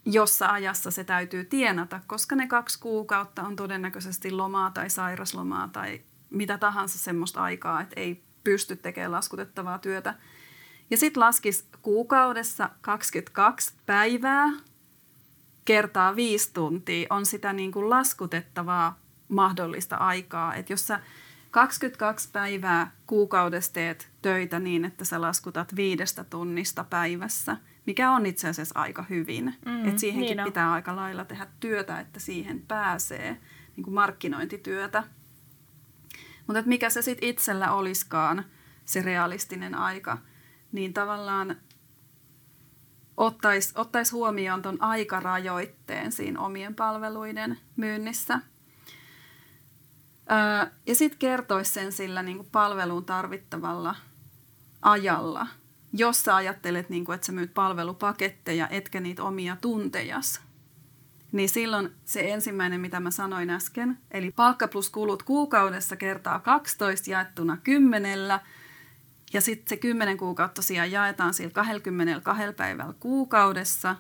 jossa 0.06 0.46
ajassa 0.46 0.90
se 0.90 1.04
täytyy 1.04 1.44
tienata, 1.44 2.00
koska 2.06 2.36
ne 2.36 2.46
kaksi 2.46 2.80
kuukautta 2.80 3.42
on 3.42 3.56
todennäköisesti 3.56 4.30
lomaa 4.30 4.70
tai 4.70 4.90
sairaslomaa 4.90 5.68
tai 5.72 6.00
mitä 6.30 6.58
tahansa 6.58 6.98
semmoista 6.98 7.42
aikaa, 7.42 7.80
että 7.80 8.00
ei 8.00 8.22
pysty 8.44 8.76
tekemään 8.76 9.12
laskutettavaa 9.12 9.78
työtä. 9.78 10.14
Ja 10.90 10.96
sitten 10.96 11.20
laskisi 11.20 11.64
kuukaudessa 11.82 12.70
22 12.80 13.74
päivää 13.86 14.48
kertaa 15.64 16.16
viisi 16.16 16.50
tuntia 16.52 17.06
on 17.10 17.26
sitä 17.26 17.52
niin 17.52 17.72
kuin 17.72 17.90
laskutettavaa 17.90 18.98
mahdollista 19.28 19.96
aikaa. 19.96 20.54
Että 20.54 20.72
jos 20.72 20.86
sä 20.86 21.00
22 21.50 22.28
päivää 22.32 22.90
kuukaudessa 23.06 23.72
teet 23.72 24.08
töitä 24.22 24.58
niin, 24.60 24.84
että 24.84 25.04
sä 25.04 25.20
laskutat 25.20 25.76
viidestä 25.76 26.24
tunnista 26.24 26.84
päivässä– 26.84 27.56
mikä 27.86 28.10
on 28.10 28.26
itse 28.26 28.48
asiassa 28.48 28.80
aika 28.80 29.04
hyvin. 29.10 29.54
Mm, 29.66 29.88
että 29.88 30.00
siihenkin 30.00 30.36
niin 30.36 30.44
pitää 30.44 30.72
aika 30.72 30.96
lailla 30.96 31.24
tehdä 31.24 31.46
työtä, 31.60 32.00
että 32.00 32.20
siihen 32.20 32.60
pääsee 32.68 33.36
niin 33.76 33.84
kuin 33.84 33.94
markkinointityötä. 33.94 35.04
Mutta 36.46 36.62
mikä 36.66 36.90
se 36.90 37.02
sitten 37.02 37.28
itsellä 37.28 37.72
olisikaan, 37.72 38.44
se 38.84 39.02
realistinen 39.02 39.74
aika, 39.74 40.18
niin 40.72 40.92
tavallaan 40.92 41.56
ottaisi 43.16 43.72
ottais 43.74 44.12
huomioon 44.12 44.62
tuon 44.62 44.82
aikarajoitteen 44.82 46.12
siinä 46.12 46.40
omien 46.40 46.74
palveluiden 46.74 47.58
myynnissä. 47.76 48.40
Öö, 50.30 50.70
ja 50.86 50.94
sitten 50.94 51.18
kertoisi 51.18 51.72
sen 51.72 51.92
sillä 51.92 52.22
niin 52.22 52.36
kuin 52.36 52.48
palveluun 52.52 53.04
tarvittavalla 53.04 53.94
ajalla– 54.82 55.46
jos 55.98 56.22
sä 56.22 56.36
ajattelet, 56.36 56.88
niin 56.88 57.04
kuin, 57.04 57.14
että 57.14 57.26
sä 57.26 57.32
myyt 57.32 57.54
palvelupaketteja, 57.54 58.68
etkä 58.68 59.00
niitä 59.00 59.22
omia 59.22 59.56
tuntejas, 59.60 60.40
niin 61.32 61.48
silloin 61.48 61.90
se 62.04 62.32
ensimmäinen, 62.32 62.80
mitä 62.80 63.00
mä 63.00 63.10
sanoin 63.10 63.50
äsken, 63.50 63.98
eli 64.10 64.30
palkka 64.30 64.68
plus 64.68 64.90
kulut 64.90 65.22
kuukaudessa 65.22 65.96
kertaa 65.96 66.40
12 66.40 67.10
jaettuna 67.10 67.56
kymmenellä, 67.56 68.40
ja 69.36 69.40
sitten 69.40 69.68
se 69.68 69.76
10 69.76 70.18
kuukautta 70.18 70.54
tosiaan 70.54 70.90
jaetaan 70.90 71.34
sillä 71.34 71.50
22 71.50 72.42
päivällä 72.56 72.94
kuukaudessa, 73.00 73.96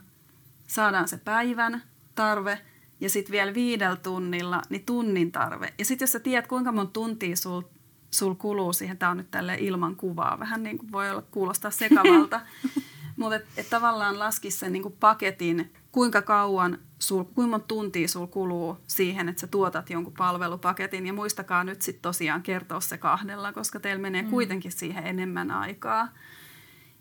saadaan 0.66 1.08
se 1.08 1.16
päivän 1.16 1.82
tarve, 2.14 2.60
ja 3.00 3.10
sitten 3.10 3.32
vielä 3.32 3.54
viidellä 3.54 3.96
tunnilla, 3.96 4.62
niin 4.68 4.84
tunnin 4.86 5.32
tarve. 5.32 5.74
Ja 5.78 5.84
sitten 5.84 6.02
jos 6.06 6.12
sä 6.12 6.20
tiedät, 6.20 6.46
kuinka 6.46 6.72
monta 6.72 6.92
tuntia 6.92 7.36
sul 7.36 7.62
sul 8.10 8.34
kuluu 8.34 8.72
siihen, 8.72 8.98
tämä 8.98 9.10
on 9.10 9.16
nyt 9.16 9.30
tälle 9.30 9.56
ilman 9.60 9.96
kuvaa, 9.96 10.38
vähän 10.38 10.62
niin 10.62 10.78
kuin 10.78 10.92
voi 10.92 11.10
olla 11.10 11.22
kuulostaa 11.22 11.70
sekavalta, 11.70 12.40
mutta 13.16 13.36
et, 13.36 13.46
et 13.56 13.70
tavallaan 13.70 14.18
laski 14.18 14.50
sen 14.50 14.72
niin 14.72 14.82
kuin 14.82 14.96
paketin, 15.00 15.72
kuinka 15.96 16.22
kauan, 16.22 16.78
sul, 16.98 17.24
kuinka 17.24 17.50
monta 17.50 17.66
tuntia 17.66 18.08
sul 18.08 18.26
kuluu 18.26 18.78
siihen, 18.86 19.28
että 19.28 19.40
sä 19.40 19.46
tuotat 19.46 19.90
jonkun 19.90 20.12
palvelupaketin 20.12 21.06
ja 21.06 21.12
muistakaa 21.12 21.64
nyt 21.64 21.82
sitten 21.82 22.02
tosiaan 22.02 22.42
kertoa 22.42 22.80
se 22.80 22.98
kahdella, 22.98 23.52
koska 23.52 23.80
teillä 23.80 24.02
menee 24.02 24.22
mm. 24.22 24.30
kuitenkin 24.30 24.72
siihen 24.72 25.06
enemmän 25.06 25.50
aikaa. 25.50 26.08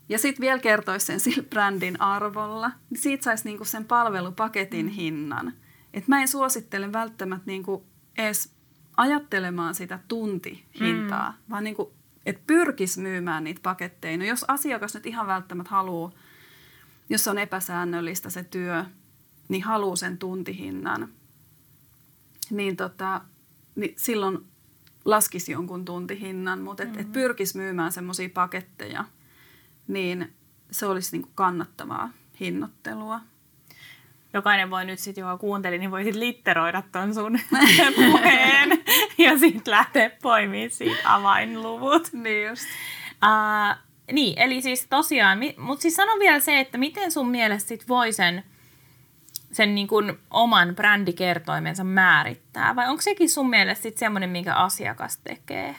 Ja 0.08 0.18
sitten 0.18 0.40
vielä 0.40 0.58
kertoisi 0.58 1.06
sen 1.06 1.20
sillä 1.20 1.42
brändin 1.50 2.00
arvolla, 2.00 2.70
niin 2.90 3.00
siitä 3.00 3.24
saisi 3.24 3.44
niinku 3.44 3.64
sen 3.64 3.84
palvelupaketin 3.84 4.86
mm. 4.86 4.92
hinnan. 4.92 5.52
Et 5.94 6.08
mä 6.08 6.20
en 6.20 6.28
suosittele 6.28 6.92
välttämättä 6.92 7.46
niinku 7.46 7.86
edes 8.18 8.52
ajattelemaan 8.96 9.74
sitä 9.74 9.98
tuntihintaa, 10.08 11.30
mm. 11.30 11.50
vaan 11.50 11.64
niin 11.64 11.76
kuin, 11.76 11.88
että 12.26 12.42
pyrkisi 12.46 13.00
myymään 13.00 13.44
niitä 13.44 13.60
paketteja. 13.62 14.18
No 14.18 14.24
jos 14.24 14.44
asiakas 14.48 14.94
nyt 14.94 15.06
ihan 15.06 15.26
välttämättä 15.26 15.70
haluaa, 15.70 16.12
jos 17.08 17.28
on 17.28 17.38
epäsäännöllistä 17.38 18.30
se 18.30 18.44
työ, 18.44 18.84
niin 19.48 19.62
haluaa 19.62 19.96
sen 19.96 20.18
tuntihinnan, 20.18 21.08
niin, 22.50 22.76
tota, 22.76 23.20
niin 23.74 23.94
silloin 23.96 24.38
laskisi 25.04 25.52
jonkun 25.52 25.84
tuntihinnan, 25.84 26.60
mutta 26.60 26.82
et, 26.82 26.92
mm. 26.92 27.00
et 27.00 27.12
pyrkisi 27.12 27.58
myymään 27.58 27.92
semmoisia 27.92 28.28
paketteja, 28.34 29.04
niin 29.88 30.32
se 30.70 30.86
olisi 30.86 31.12
niin 31.12 31.22
kuin 31.22 31.32
kannattavaa 31.34 32.10
hinnoittelua 32.40 33.20
jokainen 34.36 34.70
voi 34.70 34.84
nyt 34.84 34.98
sitten, 34.98 35.22
joka 35.22 35.38
kuunteli, 35.38 35.78
niin 35.78 35.90
voi 35.90 36.04
sitten 36.04 36.20
litteroida 36.20 36.82
ton 36.92 37.14
sun 37.14 37.38
puheen 37.96 38.84
ja 39.18 39.38
sitten 39.38 39.70
lähteä 39.72 40.10
poimimaan 40.22 40.70
siitä 40.70 41.14
avainluvut. 41.14 42.12
Niin 42.12 42.48
just. 42.48 42.64
Uh, 43.10 43.85
niin, 44.12 44.38
eli 44.38 44.62
siis 44.62 44.86
tosiaan, 44.90 45.38
mutta 45.56 45.82
siis 45.82 45.94
sano 45.96 46.12
vielä 46.18 46.40
se, 46.40 46.60
että 46.60 46.78
miten 46.78 47.12
sun 47.12 47.28
mielestä 47.28 47.68
sit 47.68 47.88
voi 47.88 48.12
sen 48.12 48.44
sen 49.52 49.74
niin 49.74 49.86
kuin 49.86 50.18
oman 50.30 50.74
brändikertoimensa 50.76 51.84
määrittää? 51.84 52.76
Vai 52.76 52.88
onko 52.88 53.02
sekin 53.02 53.30
sun 53.30 53.50
mielestä 53.50 53.82
sitten 53.82 53.98
semmoinen, 53.98 54.30
minkä 54.30 54.54
asiakas 54.54 55.18
tekee? 55.18 55.76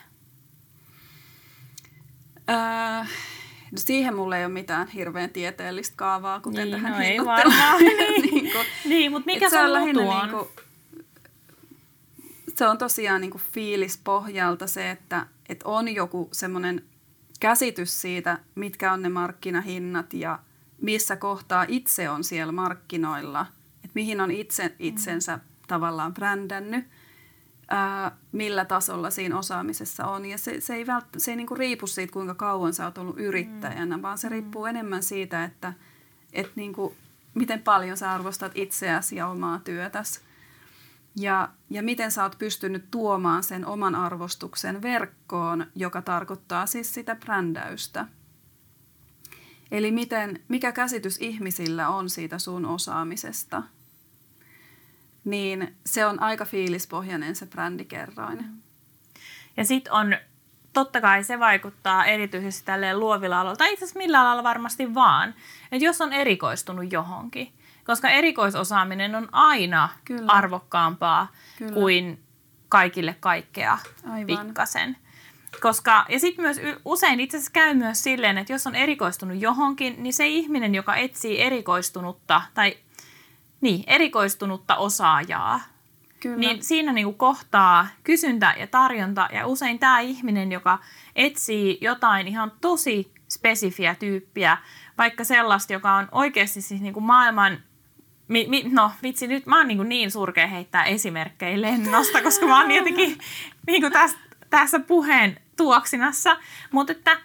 Öö, 2.50 2.56
no 3.72 3.78
siihen 3.78 4.16
mulle 4.16 4.38
ei 4.40 4.46
ole 4.46 4.54
mitään 4.54 4.88
hirveän 4.88 5.30
tieteellistä 5.30 5.94
kaavaa, 5.98 6.40
kuten 6.40 6.64
Niin, 6.64 6.72
tähän 6.72 6.92
no 6.94 7.00
ei 7.00 7.26
varmaan. 7.26 7.84
niin 8.32 8.52
kuin, 8.52 8.66
Niin, 8.86 9.12
mutta 9.12 9.26
mikä 9.26 9.50
se 9.50 9.60
on 9.60 9.74
lähinnä 9.74 10.02
on? 10.02 10.28
niinku- 10.28 10.50
se 12.58 12.68
on 12.68 12.78
tosiaan 12.78 13.22
niinku 13.22 13.42
fiilispohjalta 13.52 14.68
se, 14.68 14.92
että 14.92 15.26
et 15.50 15.62
on 15.64 15.96
joku 15.96 16.30
semmoinen 16.32 16.84
käsitys 17.40 18.02
siitä, 18.02 18.40
mitkä 18.56 18.94
on 18.94 19.02
ne 19.02 19.10
markkinahinnat 19.10 20.14
ja 20.14 20.40
missä 20.82 21.16
kohtaa 21.16 21.66
itse 21.68 22.10
on 22.10 22.24
siellä 22.24 22.52
markkinoilla, 22.52 23.46
että 23.76 23.92
mihin 23.94 24.22
on 24.22 24.32
itse 24.32 24.76
itsensä 24.80 25.40
tavallaan 25.68 26.14
brändännyt, 26.14 26.86
ää, 27.68 28.18
millä 28.32 28.66
tasolla 28.66 29.10
siinä 29.10 29.38
osaamisessa 29.38 30.06
on. 30.06 30.26
Ja 30.26 30.38
se, 30.38 30.62
se 30.62 30.76
ei, 30.76 30.88
vält, 30.88 31.06
se 31.18 31.32
ei 31.32 31.38
niinku 31.38 31.56
riipu 31.56 31.88
siitä, 31.88 32.14
kuinka 32.14 32.36
kauan 32.36 32.74
sä 32.74 32.86
oot 32.86 32.98
ollut 32.98 33.20
yrittäjänä, 33.20 34.02
vaan 34.02 34.18
se 34.18 34.30
riippuu 34.30 34.66
enemmän 34.66 35.04
siitä, 35.04 35.44
että 35.44 35.74
et 36.34 36.52
niinku, 36.56 36.96
miten 37.34 37.62
paljon 37.62 37.98
sä 37.98 38.12
arvostat 38.12 38.52
itseäsi 38.56 39.16
ja 39.16 39.28
omaa 39.28 39.60
työtäsi. 39.60 40.27
Ja, 41.20 41.50
ja 41.70 41.84
miten 41.84 42.12
sä 42.12 42.24
oot 42.24 42.38
pystynyt 42.38 42.92
tuomaan 42.92 43.44
sen 43.44 43.66
oman 43.66 43.96
arvostuksen 43.96 44.82
verkkoon, 44.82 45.68
joka 45.76 46.02
tarkoittaa 46.02 46.66
siis 46.66 46.94
sitä 46.94 47.16
brändäystä. 47.16 48.06
Eli 49.72 49.92
miten, 49.92 50.44
mikä 50.48 50.72
käsitys 50.72 51.18
ihmisillä 51.22 51.90
on 51.90 52.10
siitä 52.10 52.40
sun 52.40 52.66
osaamisesta, 52.66 53.64
niin 55.26 55.76
se 55.86 56.06
on 56.06 56.22
aika 56.22 56.46
fiilispohjainen 56.46 57.36
se 57.36 57.46
brändikerroin. 57.46 58.46
Ja 59.58 59.66
sitten 59.66 59.94
on, 59.94 60.18
totta 60.74 61.02
kai 61.02 61.24
se 61.24 61.40
vaikuttaa 61.40 62.06
erityisesti 62.06 62.66
tälleen 62.66 63.00
luovilla 63.00 63.42
aloilla, 63.42 63.58
tai 63.58 63.74
itse 63.74 63.86
asiassa 63.86 64.00
millä 64.00 64.22
alalla 64.22 64.44
varmasti 64.44 64.94
vaan, 64.94 65.34
että 65.72 65.86
jos 65.86 66.02
on 66.02 66.14
erikoistunut 66.14 66.94
johonkin, 66.94 67.54
koska 67.88 68.10
erikoisosaaminen 68.10 69.16
on 69.16 69.30
aina 69.32 69.90
Kyllä. 70.06 70.32
arvokkaampaa 70.32 71.28
Kyllä. 71.58 71.74
kuin 71.74 72.24
kaikille 72.70 73.16
kaikkea 73.20 73.78
Aivan. 74.12 74.26
pikkasen. 74.26 74.98
Koska, 75.62 76.06
ja 76.10 76.20
sitten 76.20 76.46
myös 76.46 76.58
usein 76.86 77.20
itse 77.20 77.38
asiassa 77.38 77.52
käy 77.52 77.74
myös 77.74 78.04
silleen, 78.04 78.38
että 78.38 78.54
jos 78.54 78.68
on 78.68 78.76
erikoistunut 78.76 79.42
johonkin, 79.42 80.04
niin 80.04 80.14
se 80.14 80.28
ihminen, 80.28 80.76
joka 80.76 80.96
etsii 80.96 81.42
erikoistunutta 81.42 82.42
tai 82.54 82.78
niin, 83.62 83.84
erikoistunutta 83.88 84.76
osaajaa, 84.76 85.62
Kyllä. 86.20 86.38
niin 86.38 86.64
siinä 86.64 86.94
niinku 86.94 87.14
kohtaa 87.14 87.88
kysyntä 88.04 88.56
ja 88.58 88.68
tarjonta 88.68 89.30
ja 89.34 89.48
usein 89.48 89.80
tämä 89.80 90.00
ihminen, 90.00 90.52
joka 90.52 90.80
etsii 91.16 91.78
jotain 91.82 92.28
ihan 92.28 92.52
tosi 92.62 93.12
spesifiä 93.30 93.96
tyyppiä, 93.96 94.58
vaikka 94.98 95.24
sellaista, 95.24 95.74
joka 95.74 95.94
on 95.94 96.08
oikeasti 96.12 96.62
siis 96.62 96.82
niinku 96.82 97.02
maailman 97.02 97.64
Mi, 98.28 98.46
mi, 98.50 98.64
no 98.72 98.92
vitsi, 99.04 99.28
nyt 99.28 99.46
mä 99.46 99.58
oon 99.58 99.68
niin, 99.68 99.90
niin 99.90 100.12
surkea 100.12 100.48
heittää 100.48 100.86
esimerkkejä 100.86 101.62
lennosta, 101.62 102.22
koska 102.22 102.48
mä 102.48 102.62
oon 102.62 102.72
jotenkin 102.72 103.18
niin 103.68 103.92
tässä, 103.92 104.18
tässä 104.50 104.80
puheen 104.80 105.40
tuoksinassa. 105.58 106.38
Mutta 106.72 106.92
että, 106.92 107.18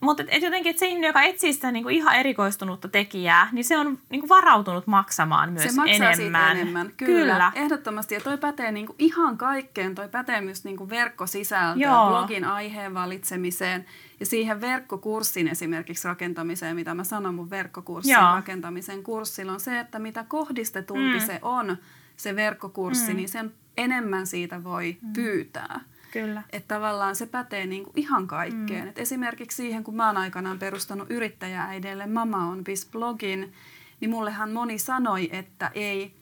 mutta 0.00 0.22
et, 0.22 0.28
et 0.32 0.42
jotenkin, 0.42 0.70
että 0.70 0.80
se 0.80 0.86
ihminen, 0.86 1.08
joka 1.08 1.22
etsii 1.22 1.52
sitä 1.52 1.70
niin 1.72 1.82
kuin 1.82 1.94
ihan 1.94 2.14
erikoistunutta 2.16 2.88
tekijää, 2.88 3.48
niin 3.52 3.64
se 3.64 3.78
on 3.78 3.98
niin 4.10 4.20
kuin 4.20 4.28
varautunut 4.28 4.86
maksamaan 4.86 5.52
myös 5.52 5.62
se 5.64 5.76
maksaa 5.76 5.94
enemmän. 6.10 6.16
siitä 6.16 6.50
enemmän. 6.50 6.92
Kyllä, 6.96 7.32
Kyllä, 7.32 7.52
ehdottomasti. 7.54 8.14
Ja 8.14 8.20
toi 8.20 8.38
pätee 8.38 8.72
niinku 8.72 8.94
ihan 8.98 9.38
kaikkeen. 9.38 9.94
Toi 9.94 10.08
pätee 10.08 10.40
myös 10.40 10.64
niinku 10.64 10.88
verkkosisältöön, 10.88 11.80
Joo. 11.80 12.08
blogin 12.08 12.44
aiheen 12.44 12.94
valitsemiseen 12.94 13.84
ja 14.20 14.26
siihen 14.26 14.60
verkkokurssin 14.60 15.48
esimerkiksi 15.48 16.08
rakentamiseen, 16.08 16.76
mitä 16.76 16.94
mä 16.94 17.04
sanon 17.04 17.34
mun 17.34 17.50
verkkokurssin 17.50 18.12
Joo. 18.12 18.34
rakentamisen 18.34 19.02
kurssilla, 19.02 19.52
on 19.52 19.60
se, 19.60 19.80
että 19.80 19.98
mitä 19.98 20.24
kohdistetumpi 20.28 21.18
Mm. 21.18 21.26
se 21.26 21.38
on, 21.42 21.76
se 22.16 22.36
verkkokurssi, 22.36 23.10
Mm. 23.10 23.16
niin 23.16 23.28
sen 23.28 23.54
enemmän 23.76 24.26
siitä 24.26 24.64
voi 24.64 24.96
pyytää. 25.14 25.80
Kyllä. 26.12 26.42
Että 26.52 26.74
tavallaan 26.74 27.16
se 27.16 27.26
pätee 27.26 27.66
niin 27.66 27.84
kuin 27.84 27.92
ihan 27.96 28.26
kaikkeen. 28.26 28.82
Mm. 28.82 28.88
Et 28.88 28.98
esimerkiksi 28.98 29.56
siihen, 29.56 29.84
kun 29.84 29.96
mä 29.96 30.06
oon 30.06 30.16
aikanaan 30.16 30.58
perustanut 30.58 31.10
yrittäjääideille 31.10 32.06
Mama 32.06 32.48
on 32.48 32.64
Biz 32.64 32.90
blogin, 32.90 33.52
niin 34.00 34.10
mullehan 34.10 34.50
moni 34.50 34.78
sanoi, 34.78 35.28
että 35.32 35.70
ei, 35.74 36.14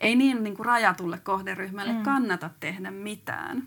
ei 0.00 0.16
niin, 0.16 0.44
niin 0.44 0.56
kuin 0.56 0.66
rajatulle 0.66 1.18
kohderyhmälle 1.18 1.92
mm. 1.92 2.02
kannata 2.02 2.50
tehdä 2.60 2.90
mitään. 2.90 3.62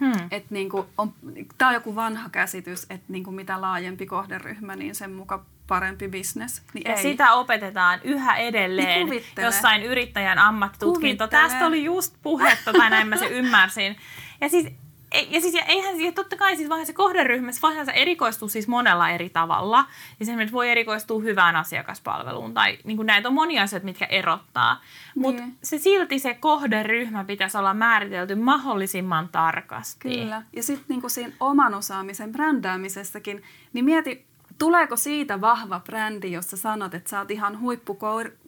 Hmm. 0.00 0.28
Et 0.30 0.50
niin 0.50 0.68
kuin 0.70 0.86
on, 0.98 1.12
tämä 1.58 1.68
on 1.68 1.74
joku 1.74 1.94
vanha 1.94 2.28
käsitys, 2.28 2.86
että 2.90 3.06
niin 3.12 3.24
kuin 3.24 3.34
mitä 3.34 3.60
laajempi 3.60 4.06
kohderyhmä, 4.06 4.76
niin 4.76 4.94
sen 4.94 5.12
muka 5.12 5.44
parempi 5.66 6.08
bisnes. 6.08 6.62
Niin 6.74 6.82
Ja 6.86 6.94
ei. 6.94 7.02
sitä 7.02 7.32
opetetaan 7.32 8.00
yhä 8.04 8.36
edelleen 8.36 8.88
Niin 8.88 9.06
kuvittele. 9.06 9.46
jossain 9.46 9.82
yrittäjän 9.82 10.38
ammattitutkinto. 10.38 11.24
Kuvittele. 11.24 11.42
Tästä 11.48 11.66
oli 11.66 11.84
just 11.84 12.14
puhetta, 12.22 12.72
tai 12.72 12.90
näin 12.90 13.08
mä 13.08 13.16
se 13.16 13.28
ymmärsin. 13.28 13.96
Ja 14.40 14.48
siis, 14.48 14.66
ei- 15.12 15.28
ja 15.30 15.40
siis 15.40 15.54
ja 15.54 15.62
eihän 15.64 16.00
ja 16.00 16.12
totta 16.12 16.36
kai 16.36 16.56
siis 16.56 16.68
se 16.84 16.92
kohderyhmässä 16.92 17.84
se 17.84 17.92
erikoistuu 17.92 18.48
siis 18.48 18.68
monella 18.68 19.10
eri 19.10 19.30
tavalla. 19.30 19.76
Ja 20.20 20.26
se 20.26 20.32
esimerkiksi 20.32 20.52
voi 20.52 20.70
erikoistua 20.70 21.20
hyvään 21.22 21.56
asiakaspalveluun 21.56 22.54
tai 22.54 22.78
niin 22.84 22.96
kuin 22.96 23.06
näitä 23.06 23.28
on 23.28 23.34
monia 23.34 23.62
asioita, 23.62 23.84
mitkä 23.84 24.04
erottaa. 24.04 24.80
Mutta 25.14 25.42
Niin. 25.42 25.56
se 25.62 25.78
silti 25.78 26.18
se 26.18 26.34
kohderyhmä 26.34 27.24
pitäisi 27.24 27.58
olla 27.58 27.74
määritelty 27.74 28.34
mahdollisimman 28.34 29.28
tarkasti. 29.28 30.08
Kyllä. 30.08 30.42
Ja 30.52 30.62
sitten 30.62 30.86
niinku 30.88 31.08
siinä 31.08 31.32
oman 31.40 31.74
osaamisen 31.74 32.32
brändäämisessäkin, 32.32 33.42
niin 33.72 33.84
mieti, 33.84 34.26
tuleeko 34.58 34.96
siitä 34.96 35.40
vahva 35.40 35.80
brändi, 35.80 36.32
jossa 36.32 36.56
sanot, 36.56 36.94
että 36.94 37.10
sä 37.10 37.18
oot 37.18 37.30
ihan 37.30 37.60
huippu, 37.60 37.98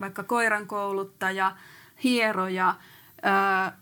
vaikka 0.01 0.23
koiran 0.23 0.67
kouluttaja, 0.67 1.53
hieroja, 2.05 2.75
öö, 3.25 3.73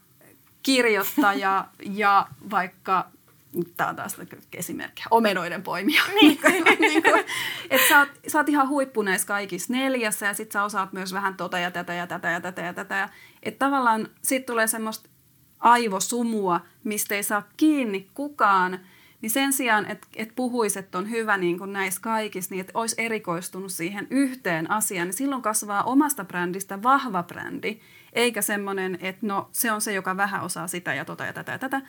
kirjoittaja 0.62 1.68
ja 1.90 2.28
vaikka, 2.50 3.09
tämä 3.76 3.90
on 3.90 3.96
taas 3.96 4.16
esimerkki, 4.54 5.02
omenoiden 5.11 5.62
poimija. 5.62 6.02
Niin. 6.14 6.38
niin 6.80 7.02
kuin, 7.02 7.24
että 7.70 7.88
sä 7.88 7.98
oot, 7.98 8.09
sä 8.28 8.38
oot 8.38 8.48
ihan 8.48 8.68
huippu 8.68 9.02
näissä 9.02 9.26
kaikissa 9.26 9.72
neljässä 9.72 10.26
ja 10.26 10.34
sit 10.34 10.52
sä 10.52 10.64
osaat 10.64 10.92
myös 10.92 11.12
vähän 11.12 11.34
tota 11.34 11.59
ja 11.59 11.70
tätä 11.70 11.94
ja 11.94 12.06
tätä 12.06 12.30
ja 12.30 12.40
tätä 12.40 12.62
ja 12.62 12.74
tätä. 12.74 12.94
Ja, 12.94 13.09
että 13.42 13.66
tavallaan 13.66 14.09
sit 14.22 14.46
tulee 14.46 14.66
semmoista 14.66 15.09
aivosumua, 15.59 16.61
mistä 16.84 17.14
ei 17.14 17.22
saa 17.22 17.48
kiinni 17.56 18.09
kukaan, 18.14 18.78
niin 19.20 19.30
sen 19.30 19.52
sijaan, 19.52 19.86
että 19.86 20.09
et 20.16 20.32
puhuisi, 20.36 20.78
että 20.78 20.98
on 20.98 21.11
hyvä 21.11 21.36
niin 21.36 21.59
kuin 21.59 21.72
näissä 21.72 22.00
kaikissa, 22.00 22.54
niin 22.54 22.61
että 22.61 22.78
olisi 22.78 22.94
erikoistunut 22.98 23.72
siihen 23.72 24.06
yhteen 24.11 24.70
asiaan, 24.70 25.09
niin 25.09 25.16
silloin 25.16 25.42
kasvaa 25.42 25.82
omasta 25.82 26.24
brändistä 26.24 26.82
vahva 26.82 27.22
brändi, 27.22 27.80
eikä 28.18 28.42
semmoinen, 28.42 28.98
että 29.00 29.26
no 29.26 29.48
se 29.52 29.72
on 29.72 29.80
se, 29.80 29.92
joka 29.92 30.16
vähän 30.16 30.42
osaa 30.42 30.68
sitä 30.68 30.94
ja 30.94 31.04
tota 31.04 31.24
ja 31.24 31.32
tätä 31.32 31.52
ja 31.52 31.58
tätä, 31.58 31.82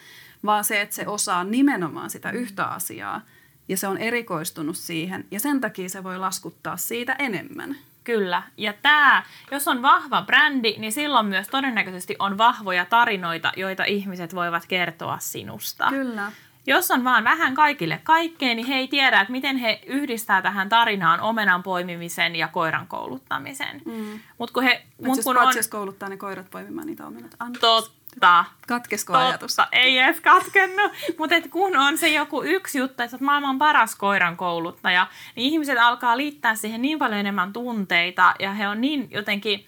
vaan 0.45 0.63
se, 0.63 0.82
että 0.82 0.95
se 0.95 1.07
osaa 1.07 1.43
nimenomaan 1.43 2.09
sitä 2.09 2.32
yhtä 2.32 2.65
asiaa 2.65 3.21
ja 3.67 3.77
se 3.77 3.88
on 3.88 3.97
erikoistunut 3.97 4.77
siihen 4.77 5.25
ja 5.32 5.39
sen 5.39 5.61
takia 5.61 5.89
se 5.89 6.03
voi 6.03 6.17
laskuttaa 6.17 6.77
siitä 6.77 7.15
enemmän. 7.19 7.75
Kyllä. 8.03 8.43
Ja 8.57 8.73
tämä, 8.73 9.23
jos 9.51 9.67
on 9.67 9.82
vahva 9.82 10.21
brändi, 10.21 10.75
niin 10.77 10.91
silloin 10.91 11.25
myös 11.25 11.47
todennäköisesti 11.47 12.15
on 12.19 12.38
vahvoja 12.38 12.86
tarinoita, 12.86 13.51
joita 13.57 13.84
ihmiset 13.84 14.36
voivat 14.36 14.65
kertoa 14.65 15.17
sinusta. 15.19 15.89
Kyllä. 15.89 16.32
Jos 16.68 16.91
on 16.91 17.03
vaan 17.03 17.24
vähän 17.24 17.55
kaikille 17.55 17.99
kaikkea, 18.03 18.55
niin 18.55 18.68
he 18.68 18.76
ei 18.76 18.88
tiedä, 18.88 19.22
että 19.22 19.32
miten 19.32 19.57
he 19.57 19.82
yhdistää 19.86 20.41
tähän 20.41 20.70
tarinaan 20.70 21.20
omenan 21.22 21.64
poimimisen 21.64 22.36
ja 22.36 22.47
koiran 22.47 22.88
kouluttamisen. 22.88 23.82
Mm. 23.86 24.20
Mutta 24.38 24.53
kun 24.53 24.64
he, 24.64 24.86
Mut 24.97 25.07
mut 25.07 25.18
jos 25.18 25.26
kun 25.26 25.38
on 25.38 25.53
kouluttaa 25.70 26.10
ne 26.10 26.18
koirat 26.18 26.49
poimimaan 26.49 26.88
niitä 26.88 27.07
omenat. 27.07 27.36
Anteeksi. 27.39 27.62
totta, 27.62 28.45
Katkesko 28.68 29.14
ajatus? 29.18 29.55
totta, 29.55 29.70
ei 29.72 29.97
edes 29.97 30.22
katkennut. 30.22 30.91
Mutta 31.18 31.36
kun 31.49 31.78
on 31.78 31.97
se 31.97 32.10
joku 32.10 32.43
yksi 32.43 32.80
juttu, 32.80 33.03
että 33.03 33.18
maailman 33.22 33.57
paras 33.57 33.95
koiran 33.95 34.38
kouluttaja, 34.38 35.07
niin 35.36 35.53
ihmiset 35.53 35.78
alkaa 35.78 36.18
liittää 36.18 36.55
siihen 36.55 36.82
niin 36.82 36.99
paljon 36.99 37.20
enemmän 37.20 37.53
tunteita 37.53 38.34
ja 38.39 38.53
he 38.53 38.68
on 38.68 38.82
niin 38.82 39.07
jotenkin 39.12 39.66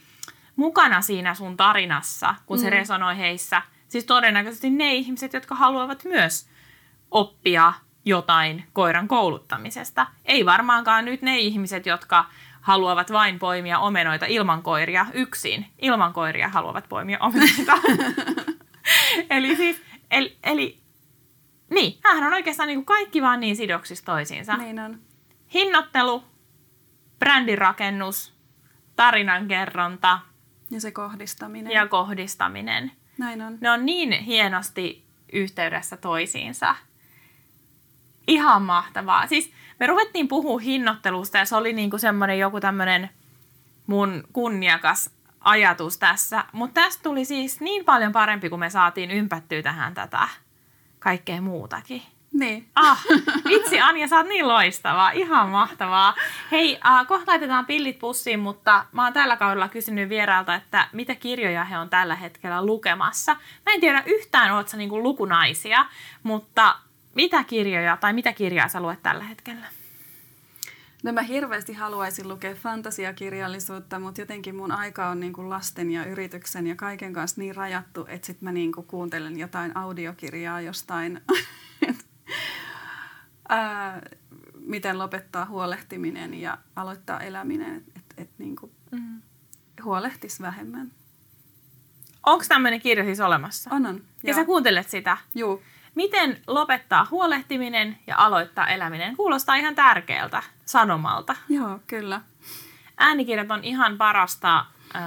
mukana 0.55 1.01
siinä 1.01 1.33
sun 1.33 1.57
tarinassa, 1.57 2.35
kun 2.45 2.59
se 2.59 2.65
Mm. 2.65 2.71
resonoi 2.71 3.17
heissä. 3.17 3.61
Siis 3.87 4.05
todennäköisesti 4.05 4.69
ne 4.69 4.93
ihmiset, 4.93 5.33
jotka 5.33 5.55
haluavat 5.55 6.03
myös 6.03 6.50
oppia 7.11 7.73
jotain 8.05 8.63
koiran 8.73 9.07
kouluttamisesta. 9.07 10.07
Ei 10.25 10.45
varmaankaan 10.45 11.05
nyt 11.05 11.21
ne 11.21 11.39
ihmiset, 11.39 11.85
jotka 11.85 12.25
haluavat 12.61 13.11
vain 13.11 13.39
poimia 13.39 13.79
omenoita 13.79 14.25
ilman 14.25 14.63
koiria 14.63 15.05
yksin. 15.13 15.65
Ilman 15.81 16.13
koiria 16.13 16.49
haluavat 16.49 16.89
poimia 16.89 17.17
omenoita. 17.21 17.73
eli 19.29 19.55
siis, 19.55 19.81
eli, 20.11 20.37
eli 20.43 20.81
niin, 21.69 21.99
nämähän 22.03 22.27
on 22.27 22.33
oikeastaan 22.33 22.67
niin 22.67 22.77
kuin 22.77 22.85
kaikki 22.85 23.21
vaan 23.21 23.39
niin 23.39 23.55
sidoksissa 23.55 24.05
toisiinsa. 24.05 24.57
Niin 24.57 24.79
on. 24.79 24.99
Hinnoittelu, 25.53 26.23
brändirakennus, 27.19 28.33
tarinankerronta, 28.95 30.19
Ja 30.69 30.81
se 30.81 30.91
kohdistaminen. 30.91 31.71
ja 31.71 31.87
kohdistaminen. 31.87 32.91
Näin 33.17 33.41
on. 33.41 33.57
Ne 33.61 33.71
on 33.71 33.85
niin 33.85 34.11
hienosti 34.11 35.05
yhteydessä 35.33 35.97
toisiinsa. 35.97 36.75
Ihan 38.31 38.61
mahtavaa. 38.61 39.27
Siis 39.27 39.51
me 39.79 39.87
ruvettiin 39.87 40.27
puhua 40.27 40.59
hinnoittelusta 40.59 41.37
ja 41.37 41.45
se 41.45 41.55
oli 41.55 41.73
niinku 41.73 41.97
semmoinen 41.97 42.39
joku 42.39 42.59
tämmöinen 42.59 43.09
mun 43.87 44.23
kunniakas 44.33 45.09
ajatus 45.39 45.97
tässä. 45.97 46.45
Mutta 46.51 46.81
tästä 46.81 47.03
tuli 47.03 47.25
siis 47.25 47.61
niin 47.61 47.85
paljon 47.85 48.11
parempi, 48.11 48.49
kun 48.49 48.59
me 48.59 48.69
saatiin 48.69 49.11
ympättyä 49.11 49.61
tähän 49.61 49.93
tätä 49.93 50.27
kaikkea 50.99 51.41
muutakin. 51.41 52.01
Niin. 52.33 52.69
Ah, 52.75 53.03
vitsi 53.49 53.81
Anja, 53.81 54.07
sä 54.07 54.17
oot 54.17 54.27
niin 54.27 54.47
loistavaa. 54.47 55.11
Ihan 55.11 55.49
mahtavaa. 55.49 56.15
Hei, 56.51 56.79
äh, 56.85 57.07
kohta 57.07 57.31
laitetaan 57.31 57.65
pillit 57.65 57.99
pussiin, 57.99 58.39
mutta 58.39 58.85
mä 58.91 59.03
oon 59.03 59.13
tällä 59.13 59.37
kaudella 59.37 59.67
kysynyt 59.67 60.09
vierailta, 60.09 60.55
että 60.55 60.87
mitä 60.93 61.15
kirjoja 61.15 61.63
he 61.63 61.77
on 61.77 61.89
tällä 61.89 62.15
hetkellä 62.15 62.65
lukemassa. 62.65 63.33
Mä 63.65 63.73
en 63.73 63.81
tiedä 63.81 64.03
yhtään, 64.05 64.51
oot 64.51 64.67
sä 64.67 64.77
niinku 64.77 65.03
lukunaisia, 65.03 65.85
mutta 66.23 66.75
mitä 67.15 67.43
kirjoja 67.43 67.97
tai 67.97 68.13
mitä 68.13 68.33
kirjaa 68.33 68.67
sä 68.67 68.79
luet 68.81 69.03
tällä 69.03 69.23
hetkellä? 69.23 69.65
No 71.03 71.11
mä 71.11 71.21
hirveästi 71.21 71.73
haluaisin 71.73 72.27
lukea 72.27 72.55
fantasiakirjallisuutta, 72.55 73.99
mutta 73.99 74.21
jotenkin 74.21 74.55
mun 74.55 74.71
aika 74.71 75.09
on 75.09 75.19
niin 75.19 75.33
kuin 75.33 75.49
lasten 75.49 75.91
ja 75.91 76.05
yrityksen 76.05 76.67
ja 76.67 76.75
kaiken 76.75 77.13
kanssa 77.13 77.41
niin 77.41 77.55
rajattu, 77.55 78.05
että 78.09 78.27
sit 78.27 78.41
mä 78.41 78.51
niin 78.51 78.71
kuin 78.71 78.87
kuuntelen 78.87 79.39
jotain 79.39 79.77
audiokirjaa 79.77 80.61
jostain, 80.61 81.21
ää, 83.49 84.01
miten 84.59 84.99
lopettaa 84.99 85.45
huolehtiminen 85.45 86.33
ja 86.33 86.57
aloittaa 86.75 87.19
eläminen, 87.19 87.75
että 87.75 87.91
et, 87.97 88.05
et 88.17 88.29
niin 88.37 88.55
kuin 88.55 88.71
Mm. 88.91 89.21
huolehtis 89.83 90.41
vähemmän. 90.41 90.91
Onko 92.25 92.45
tämmöinen 92.47 92.81
kirja 92.81 93.03
siis 93.05 93.19
olemassa? 93.19 93.69
On, 93.73 93.85
on. 93.85 93.95
Ja 94.23 94.29
joo. 94.29 94.35
sä 94.35 94.45
kuuntelet 94.45 94.89
sitä? 94.89 95.17
Juu. 95.35 95.63
Miten 95.95 96.41
lopettaa 96.47 97.07
huolehtiminen 97.11 97.97
ja 98.07 98.15
aloittaa 98.17 98.67
eläminen? 98.67 99.15
Kuulostaa 99.15 99.55
ihan 99.55 99.75
tärkeältä 99.75 100.43
sanomalta. 100.65 101.35
Joo, 101.49 101.79
kyllä. 101.87 102.21
äänikirjat 102.97 103.51
on 103.51 103.63
ihan 103.63 103.97
parasta 103.97 104.65
äh, 104.95 105.03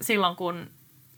silloin, 0.00 0.36
kun 0.36 0.70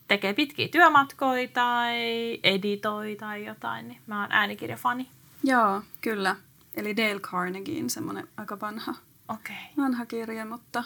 tekee 0.08 0.34
pitkiä 0.34 0.68
työmatkoja 0.68 1.48
tai 1.48 1.94
editoi 2.42 3.16
tai 3.16 3.44
jotain, 3.44 3.88
niin 3.88 4.00
mä 4.06 4.20
oon 4.20 4.32
äänikirjafani. 4.32 5.08
Joo, 5.44 5.82
kyllä. 6.00 6.36
Eli 6.74 6.96
Dale 6.96 7.20
Carnegien 7.20 7.90
semmoinen 7.90 8.28
aika 8.36 8.60
vanha, 8.60 8.94
Okei. 9.28 9.56
Okay. 9.56 9.84
vanha 9.84 10.06
kirja, 10.06 10.44
mutta 10.44 10.84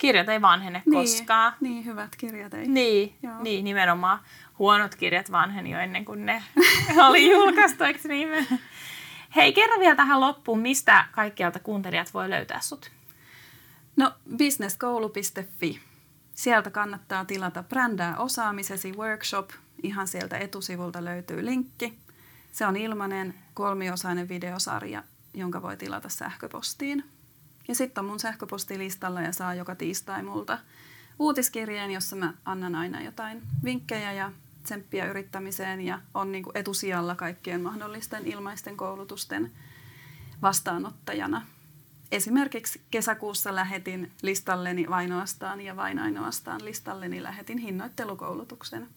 Kirjat 0.00 0.28
ei 0.28 0.40
vanhene 0.42 0.82
niin, 0.86 1.00
koskaan. 1.00 1.52
niin 1.60 1.84
hyvät 1.84 2.16
kirjat 2.16 2.54
ei. 2.54 2.68
Niin, 2.68 3.14
Joo. 3.22 3.42
niin, 3.42 3.64
nimenomaan. 3.64 4.20
Huonot 4.58 4.94
kirjat 4.94 5.32
vanheni 5.32 5.70
jo 5.70 5.78
ennen 5.78 6.04
kuin 6.04 6.26
ne 6.26 6.42
oli 7.08 7.30
julkaistu, 7.30 7.84
eikö 7.84 8.08
niin? 8.08 8.28
Hei, 9.36 9.52
kerro 9.52 9.80
vielä 9.80 9.96
tähän 9.96 10.20
loppuun, 10.20 10.60
mistä 10.60 11.04
kaikkialta 11.12 11.58
kuuntelijat 11.58 12.14
voi 12.14 12.30
löytää 12.30 12.60
sut? 12.60 12.90
No, 13.96 14.12
businesskoulu.fi. 14.36 15.80
Sieltä 16.34 16.70
kannattaa 16.70 17.24
tilata 17.24 17.62
brändää 17.62 18.16
osaamisesi 18.18 18.92
workshop. 18.92 19.50
Ihan 19.82 20.08
sieltä 20.08 20.38
etusivulta 20.38 21.04
löytyy 21.04 21.44
linkki. 21.44 21.98
Se 22.52 22.66
on 22.66 22.76
ilmainen 22.76 23.34
kolmiosainen 23.54 24.28
videosarja, 24.28 25.02
jonka 25.34 25.62
voi 25.62 25.76
tilata 25.76 26.08
sähköpostiin. 26.08 27.04
Ja 27.70 27.74
sitten 27.74 28.02
on 28.02 28.10
mun 28.10 28.20
sähköpostilistalla 28.20 29.20
ja 29.20 29.32
saa 29.32 29.54
joka 29.54 29.74
tiistai 29.74 30.22
multa 30.22 30.58
uutiskirjeen, 31.18 31.90
jossa 31.90 32.16
mä 32.16 32.34
annan 32.44 32.74
aina 32.74 33.02
jotain 33.02 33.42
vinkkejä 33.64 34.12
ja 34.12 34.32
tsemppiä 34.62 35.10
yrittämiseen 35.10 35.80
ja 35.80 35.98
on 36.14 36.32
niin 36.32 36.44
kuin 36.44 36.56
etusijalla 36.56 37.14
kaikkien 37.14 37.60
mahdollisten 37.60 38.26
ilmaisten 38.26 38.76
koulutusten 38.76 39.52
vastaanottajana. 40.42 41.46
Esimerkiksi 42.12 42.80
kesäkuussa 42.90 43.54
lähetin 43.54 44.12
listalleni 44.22 44.86
vain 44.88 45.12
ainoastaan 45.12 45.60
ja 45.60 45.76
vain 45.76 45.98
ainoastaan 45.98 46.64
listalleni 46.64 47.22
lähetin 47.22 47.58
hinnoittelukoulutuksen. 47.58 48.88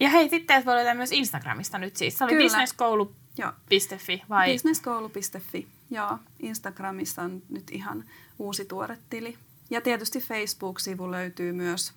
Ja 0.00 0.08
hei, 0.08 0.28
sitten 0.28 0.64
voi 0.64 0.74
löytää 0.74 0.94
myös 0.94 1.12
Instagramista 1.12 1.78
nyt 1.78 1.96
siis. 1.96 2.18
Se 2.18 2.24
oli 2.24 2.42
businesskoulu.fi 2.42 4.22
vai? 4.28 4.52
businesskoulu.fi. 4.52 5.68
Joo, 5.94 6.18
Instagramissa 6.40 7.22
on 7.22 7.42
nyt 7.48 7.70
ihan 7.70 8.04
uusi 8.38 8.64
tuore 8.64 8.98
tili. 9.10 9.38
Ja 9.70 9.80
tietysti 9.80 10.20
Facebook-sivu 10.20 11.10
löytyy 11.10 11.52
myös. 11.52 11.94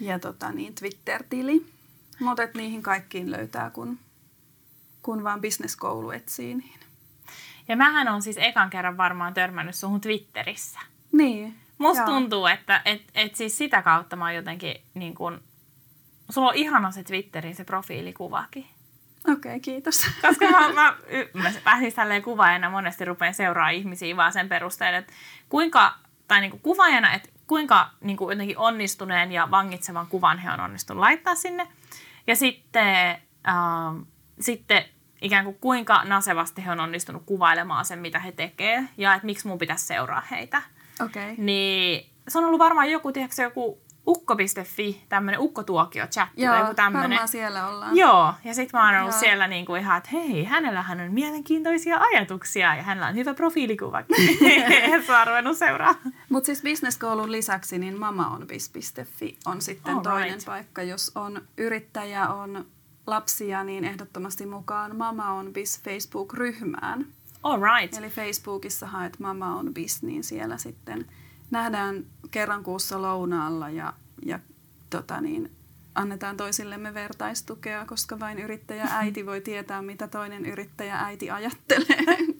Ja 0.00 0.18
tota 0.18 0.52
niin, 0.52 0.74
Twitter-tili. 0.74 1.66
Mutta 2.20 2.42
niihin 2.54 2.82
kaikkiin 2.82 3.30
löytää, 3.30 3.70
kun, 3.70 3.98
kun 5.02 5.24
vaan 5.24 5.40
businesskoulu 5.40 6.10
etsii. 6.10 6.54
Niin. 6.54 6.80
Ja 7.68 7.76
mähän 7.76 8.08
on 8.08 8.22
siis 8.22 8.36
ekan 8.38 8.70
kerran 8.70 8.96
varmaan 8.96 9.34
törmännyt 9.34 9.74
suhun 9.74 10.00
Twitterissä. 10.00 10.80
niin 11.12 11.54
Musta 11.78 12.02
joo. 12.02 12.10
tuntuu, 12.10 12.46
että 12.46 12.82
et, 12.84 13.02
et 13.14 13.34
siis 13.34 13.58
sitä 13.58 13.82
kautta 13.82 14.16
mä 14.16 14.24
oon 14.24 14.34
jotenkin 14.34 14.76
niin 14.94 15.14
kun, 15.14 15.40
sulla 16.30 16.48
on 16.48 16.54
ihana 16.54 16.90
se 16.90 17.04
Twitterin 17.04 17.54
se 17.54 17.64
profiilikuvakin. 17.64 18.66
Okei, 19.28 19.34
okay, 19.34 19.60
kiitos. 19.60 20.06
Koska 20.28 20.50
mä, 20.50 20.68
mä, 20.68 20.96
mä, 21.32 21.52
mä 21.64 21.78
siis 21.78 21.94
tälleen 21.94 22.22
kuvaajana 22.22 22.70
monesti 22.70 23.04
rupean 23.04 23.34
seuraa 23.34 23.70
ihmisiä 23.70 24.16
vaan 24.16 24.32
sen 24.32 24.48
perusteella, 24.48 24.98
että 24.98 25.12
kuinka, 25.48 25.94
tai 26.28 26.40
niin 26.40 26.50
kuin 26.50 26.60
kuvaajana, 26.60 27.14
että 27.14 27.28
kuinka 27.46 27.90
niin 28.00 28.16
kuin 28.16 28.32
jotenkin 28.32 28.58
onnistuneen 28.58 29.32
ja 29.32 29.50
vangitsevan 29.50 30.06
kuvan 30.06 30.38
he 30.38 30.50
on 30.50 30.60
onnistunut 30.60 31.00
laittaa 31.00 31.34
sinne. 31.34 31.68
Ja 32.26 32.36
sitten, 32.36 33.18
ähm, 33.48 34.00
sitten 34.40 34.84
ikään 35.22 35.44
kuin 35.44 35.58
kuinka 35.60 36.04
nasevasti 36.04 36.64
he 36.64 36.70
on 36.70 36.80
onnistunut 36.80 37.22
kuvailemaan 37.26 37.84
sen, 37.84 37.98
mitä 37.98 38.18
he 38.18 38.32
tekee, 38.32 38.84
ja 38.96 39.14
että 39.14 39.26
miksi 39.26 39.48
mun 39.48 39.58
pitäisi 39.58 39.86
seuraa 39.86 40.22
heitä. 40.30 40.62
Okei. 41.04 41.32
Okay. 41.32 41.44
Niin 41.44 42.10
se 42.28 42.38
on 42.38 42.44
ollut 42.44 42.58
varmaan 42.58 42.90
joku, 42.90 43.12
tiedätkö, 43.12 43.42
joku 43.42 43.83
ukko.fi, 44.06 45.04
tämmöinen 45.08 45.40
ukkotuokio 45.40 46.06
chat 46.06 46.28
tai 46.36 46.60
joku 46.60 46.74
tämmöinen. 46.74 47.28
siellä 47.28 47.68
ollaan. 47.68 47.96
Joo, 47.96 48.34
ja 48.44 48.54
sitten 48.54 48.80
mä 48.80 48.86
oon 48.86 49.00
ollut 49.00 49.14
Joo. 49.14 49.20
siellä 49.20 49.48
niinku 49.48 49.74
ihan, 49.74 49.98
että 49.98 50.10
hei, 50.12 50.44
hänellähän 50.44 51.00
on 51.00 51.12
mielenkiintoisia 51.12 51.98
ajatuksia 52.00 52.74
ja 52.74 52.82
hänellä 52.82 53.08
on 53.08 53.14
hyvä 53.14 53.34
profiilikuvakin. 53.34 54.16
Se 55.06 55.16
on 55.16 55.26
ruvennut 55.26 55.58
seuraa. 55.58 55.94
Mutta 56.28 56.46
siis 56.46 56.62
bisneskoulun 56.62 57.32
lisäksi 57.32 57.78
niin 57.78 57.98
mamaonbis.fi 57.98 59.38
on 59.46 59.62
sitten 59.62 59.94
All 59.94 60.02
toinen 60.02 60.30
right. 60.30 60.46
paikka. 60.46 60.82
Jos 60.82 61.12
on 61.14 61.42
yrittäjä, 61.58 62.28
on 62.28 62.66
lapsia, 63.06 63.64
niin 63.64 63.84
ehdottomasti 63.84 64.46
mukaan 64.46 64.96
Mama 64.96 65.32
on 65.32 65.52
Biz 65.52 65.82
Facebook-ryhmään. 65.82 67.06
All 67.42 67.62
right. 67.62 67.98
Eli 67.98 68.08
Facebookissa 68.10 68.86
haet 68.86 69.18
Mama 69.18 69.56
on 69.56 69.74
Biz, 69.74 70.02
niin 70.02 70.24
siellä 70.24 70.58
sitten 70.58 71.06
nähdään 71.54 72.04
kerran 72.30 72.62
kuussa 72.62 73.02
lounaalla 73.02 73.70
ja, 73.70 73.92
ja 74.26 74.38
tota 74.90 75.20
niin, 75.20 75.50
annetaan 75.94 76.36
toisillemme 76.36 76.94
vertaistukea, 76.94 77.86
koska 77.86 78.20
vain 78.20 78.38
yrittäjä 78.38 78.88
äiti 78.90 79.26
voi 79.26 79.40
tietää, 79.40 79.82
mitä 79.82 80.08
toinen 80.08 80.46
yrittäjä 80.46 80.98
äiti 80.98 81.30
ajattelee. 81.30 82.16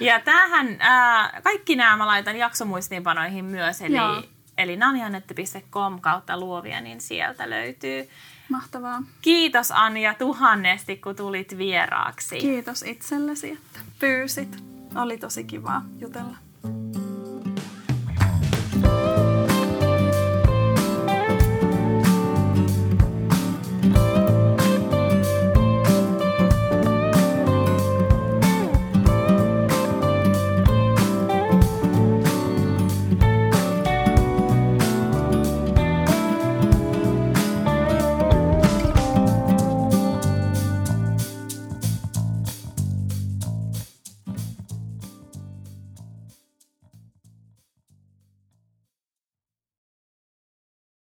Ja 0.00 0.20
tämähän, 0.20 0.76
ää, 0.80 1.40
kaikki 1.42 1.76
nämä 1.76 1.96
mä 1.96 2.06
laitan 2.06 2.36
jaksomuistiinpanoihin 2.36 3.44
myös, 3.44 3.82
eli, 3.82 3.96
Joo. 3.96 4.22
eli 4.58 4.76
nanjanette.com 4.76 6.00
kautta 6.00 6.40
luovia, 6.40 6.80
niin 6.80 7.00
sieltä 7.00 7.50
löytyy. 7.50 8.08
Mahtavaa. 8.48 9.02
Kiitos 9.22 9.72
Anja 9.72 10.14
tuhannesti, 10.14 10.96
kun 10.96 11.16
tulit 11.16 11.58
vieraaksi. 11.58 12.38
Kiitos 12.38 12.82
itsellesi, 12.82 13.50
että 13.50 13.80
pyysit. 13.98 14.62
Oli 14.94 15.18
tosi 15.18 15.44
kiva 15.44 15.82
jutella. 15.98 16.36